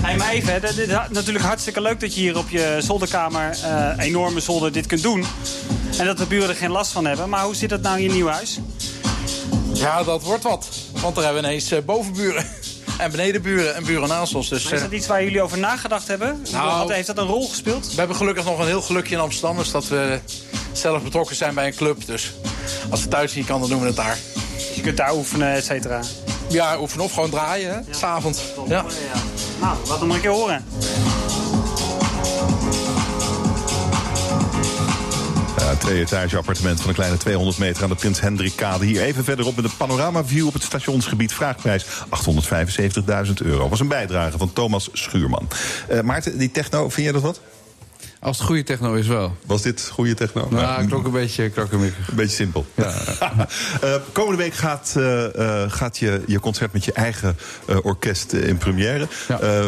Hey, 0.00 0.16
maar 0.16 0.30
even, 0.30 0.52
hè, 0.52 0.60
dit 0.60 0.78
is 0.78 0.86
natuurlijk 1.10 1.44
hartstikke 1.44 1.80
leuk 1.80 2.00
dat 2.00 2.14
je 2.14 2.20
hier 2.20 2.38
op 2.38 2.48
je 2.48 2.76
zolderkamer, 2.78 3.56
eh, 3.62 3.92
enorme 3.98 4.40
zolder, 4.40 4.72
dit 4.72 4.86
kunt 4.86 5.02
doen. 5.02 5.24
En 5.98 6.06
dat 6.06 6.18
de 6.18 6.26
buren 6.26 6.48
er 6.48 6.54
geen 6.54 6.70
last 6.70 6.92
van 6.92 7.04
hebben. 7.04 7.28
Maar 7.28 7.44
hoe 7.44 7.54
zit 7.54 7.68
dat 7.68 7.80
nou 7.80 7.96
in 7.96 8.02
je 8.02 8.10
nieuw 8.10 8.28
huis? 8.28 8.60
Ja, 9.72 10.02
dat 10.02 10.22
wordt 10.22 10.42
wat. 10.42 10.68
Want 10.92 11.14
daar 11.14 11.24
hebben 11.24 11.42
we 11.42 11.48
ineens 11.48 11.70
eh, 11.70 11.82
bovenburen. 11.84 12.46
En 12.98 13.10
benedenburen 13.10 13.74
en 13.74 13.84
buren 13.84 14.08
naast 14.08 14.34
ons. 14.34 14.48
Dus, 14.48 14.64
Maar 14.64 14.72
is 14.72 14.78
eh, 14.78 14.84
dat 14.84 14.94
iets 14.98 15.06
waar 15.06 15.22
jullie 15.24 15.42
over 15.42 15.58
nagedacht 15.58 16.08
hebben? 16.08 16.42
Nou- 16.52 16.92
heeft 16.92 17.06
dat 17.06 17.18
een 17.18 17.26
rol 17.26 17.48
gespeeld? 17.48 17.90
We 17.90 17.98
hebben 17.98 18.16
gelukkig 18.16 18.44
nog 18.44 18.58
een 18.58 18.66
heel 18.66 18.82
gelukje 18.82 19.14
in 19.14 19.20
Amsterdam. 19.20 19.56
Dus 19.56 19.70
dat 19.70 19.88
we 19.88 20.20
zelf 20.78 21.02
betrokken 21.02 21.36
zijn 21.36 21.54
bij 21.54 21.66
een 21.66 21.74
club. 21.74 22.06
Dus 22.06 22.32
als 22.90 23.00
het 23.00 23.10
thuis 23.10 23.34
niet 23.34 23.46
kan, 23.46 23.60
dan 23.60 23.68
doen 23.68 23.80
we 23.80 23.86
het 23.86 23.96
daar. 23.96 24.18
Je 24.74 24.80
kunt 24.80 24.96
daar 24.96 25.14
oefenen, 25.14 25.52
et 25.52 25.64
cetera. 25.64 26.00
Ja, 26.48 26.78
oefenen 26.80 27.04
of 27.04 27.12
gewoon 27.12 27.30
draaien, 27.30 27.74
hè? 27.74 27.80
S'avonds. 27.94 28.40
Ja. 28.68 28.84
Nou, 29.60 29.76
laat 29.88 29.98
hem 29.98 30.06
maar 30.06 30.16
een 30.16 30.22
keer 30.22 30.30
horen. 30.30 30.64
Ja, 35.58 35.70
een 35.70 35.78
twee-etage 35.78 36.36
appartement 36.36 36.80
van 36.80 36.88
een 36.88 36.94
kleine 36.94 37.16
200 37.16 37.58
meter 37.58 37.82
aan 37.82 37.88
de 37.88 37.94
Prins 37.94 38.20
Hendrikkade. 38.20 38.84
Hier 38.84 39.02
even 39.02 39.24
verderop 39.24 39.56
met 39.56 39.64
een 39.64 39.76
panoramaview 39.76 40.46
op 40.46 40.52
het 40.52 40.62
stationsgebied. 40.62 41.32
Vraagprijs 41.32 41.84
875.000 41.84 43.32
euro. 43.42 43.68
Was 43.68 43.80
een 43.80 43.88
bijdrage 43.88 44.38
van 44.38 44.52
Thomas 44.52 44.88
Schuurman. 44.92 45.48
Eh, 45.88 46.00
Maarten, 46.00 46.38
die 46.38 46.50
techno, 46.50 46.88
vind 46.88 47.02
jij 47.02 47.12
dat 47.12 47.22
wat? 47.22 47.40
Als 48.24 48.38
het 48.38 48.46
goede 48.46 48.62
techno 48.62 48.94
is 48.94 49.06
wel. 49.06 49.36
Was 49.46 49.62
dit 49.62 49.88
goede 49.92 50.14
techno? 50.14 50.48
Nou, 50.50 50.86
klonk 50.86 51.04
een 51.04 51.12
beetje 51.12 51.48
krakkemikkig. 51.48 52.08
Een 52.08 52.16
beetje 52.16 52.34
simpel. 52.36 52.66
Eh, 53.80 53.94
komende 54.12 54.42
week 54.42 54.54
gaat, 54.54 54.94
eh, 54.96 55.62
eh, 55.62 55.70
gaat 55.72 55.98
je, 55.98 56.22
je 56.26 56.40
concert 56.40 56.72
met 56.72 56.84
je 56.84 56.92
eigen 56.92 57.36
orkest 57.82 58.32
in 58.32 58.56
première. 58.56 59.08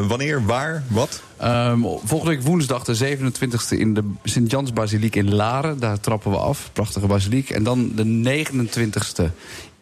Wanneer, 0.09 0.44
waar, 0.44 0.82
wat? 0.88 1.22
Ehm, 1.36 1.80
volgende 1.80 2.34
week 2.34 2.42
woensdag 2.42 2.84
de 2.84 2.94
27e 2.94 3.78
in 3.78 3.94
de 3.94 4.12
Sint-Jans-basiliek 4.24 5.16
in 5.16 5.34
Laren. 5.34 5.78
Daar 5.78 6.00
trappen 6.00 6.30
we 6.30 6.36
af. 6.36 6.70
Prachtige 6.72 7.07
basiliek. 7.07 7.50
En 7.50 7.62
dan 7.62 7.92
de 7.94 8.04
29e 8.04 9.30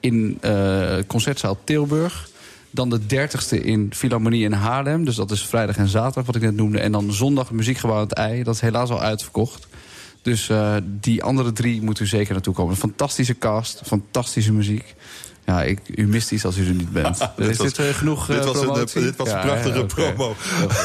in 0.01 0.41
Concertzaal 1.07 1.59
Tilburg. 1.65 2.29
Dan 2.75 2.91
de 2.91 3.01
30e 3.01 3.65
in 3.65 3.91
Philharmonie 3.95 4.45
in 4.45 4.53
Haarlem. 4.53 5.05
Dus 5.05 5.17
dat 5.17 5.31
is 5.31 5.47
vrijdag 5.47 5.77
en 5.77 5.89
zaterdag, 5.89 6.27
wat 6.27 6.37
ik 6.37 6.43
net 6.43 6.57
noemde. 6.57 6.79
En 6.79 6.93
dan 6.93 7.13
zondag 7.13 7.51
Muziekgebouw 7.51 8.01
het 8.01 8.13
IJ. 8.13 8.43
Dat 8.43 8.55
is 8.55 8.61
helaas 8.61 8.91
al 8.91 9.01
uitverkocht. 9.01 9.67
Dus 10.23 10.49
eh, 10.49 10.77
die 10.85 11.23
andere 11.23 11.53
drie 11.53 11.83
moet 11.83 12.01
u 12.01 12.07
zeker 12.07 12.33
naartoe 12.33 12.55
komen. 12.55 12.77
Fantastische 12.77 13.39
cast, 13.39 13.81
fantastische 13.85 14.53
muziek. 14.53 14.95
Ja, 15.47 15.63
ik, 15.63 15.81
u 15.95 16.07
mist 16.07 16.33
iets 16.33 16.45
als 16.45 16.57
u 16.57 16.67
er 16.67 16.75
niet 16.75 16.93
bent. 16.93 17.19
Dit 17.37 17.49
is 17.51 17.57
was- 17.57 17.73
dit 17.73 17.79
eh, 17.79 17.95
genoeg 17.95 18.27
dit 18.27 18.39
eh, 18.39 18.45
was 18.45 18.61
een, 18.61 19.03
dit 19.03 19.17
was 19.17 19.29
een 19.31 19.41
prachtige 19.41 19.79
ja, 19.79 19.85
promo. 19.85 20.37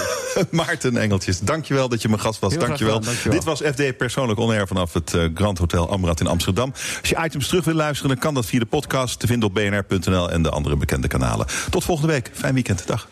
Maarten 0.51 0.97
Engeltjes, 0.97 1.39
dankjewel 1.39 1.89
dat 1.89 2.01
je 2.01 2.07
mijn 2.09 2.21
gast 2.21 2.39
was. 2.39 2.57
Dankjewel. 2.57 2.93
gedaan, 2.95 3.01
dankjewel. 3.13 3.37
Dit 3.37 3.47
was 3.47 3.61
FD 3.61 3.97
Persoonlijk 3.97 4.39
On 4.39 4.49
Air 4.49 4.67
vanaf 4.67 4.93
het 4.93 5.13
eh, 5.13 5.23
Grand 5.33 5.57
Hotel 5.57 5.89
Amrad 5.89 6.19
in 6.19 6.27
Amsterdam. 6.27 6.73
Als 6.99 7.09
je 7.09 7.17
items 7.23 7.47
terug 7.47 7.65
wil 7.65 7.73
luisteren, 7.73 8.11
dan 8.11 8.19
kan 8.19 8.33
dat 8.33 8.45
via 8.45 8.59
de 8.59 8.65
podcast 8.65 9.19
te 9.19 9.27
vinden 9.27 9.49
op 9.49 9.53
bnr.nl 9.53 10.31
en 10.31 10.41
de 10.41 10.49
andere 10.49 10.75
bekende 10.75 11.07
kanalen. 11.07 11.45
Tot 11.69 11.83
volgende 11.83 12.13
week. 12.13 12.31
Fijn 12.33 12.53
weekend. 12.53 12.87
Dag. 12.87 13.07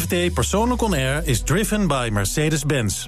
FD 0.00 0.34
Persoonlijk 0.34 0.82
On 0.82 0.92
Air 0.92 1.22
is 1.24 1.42
driven 1.42 1.86
by 1.86 2.08
Mercedes-Benz. 2.12 3.06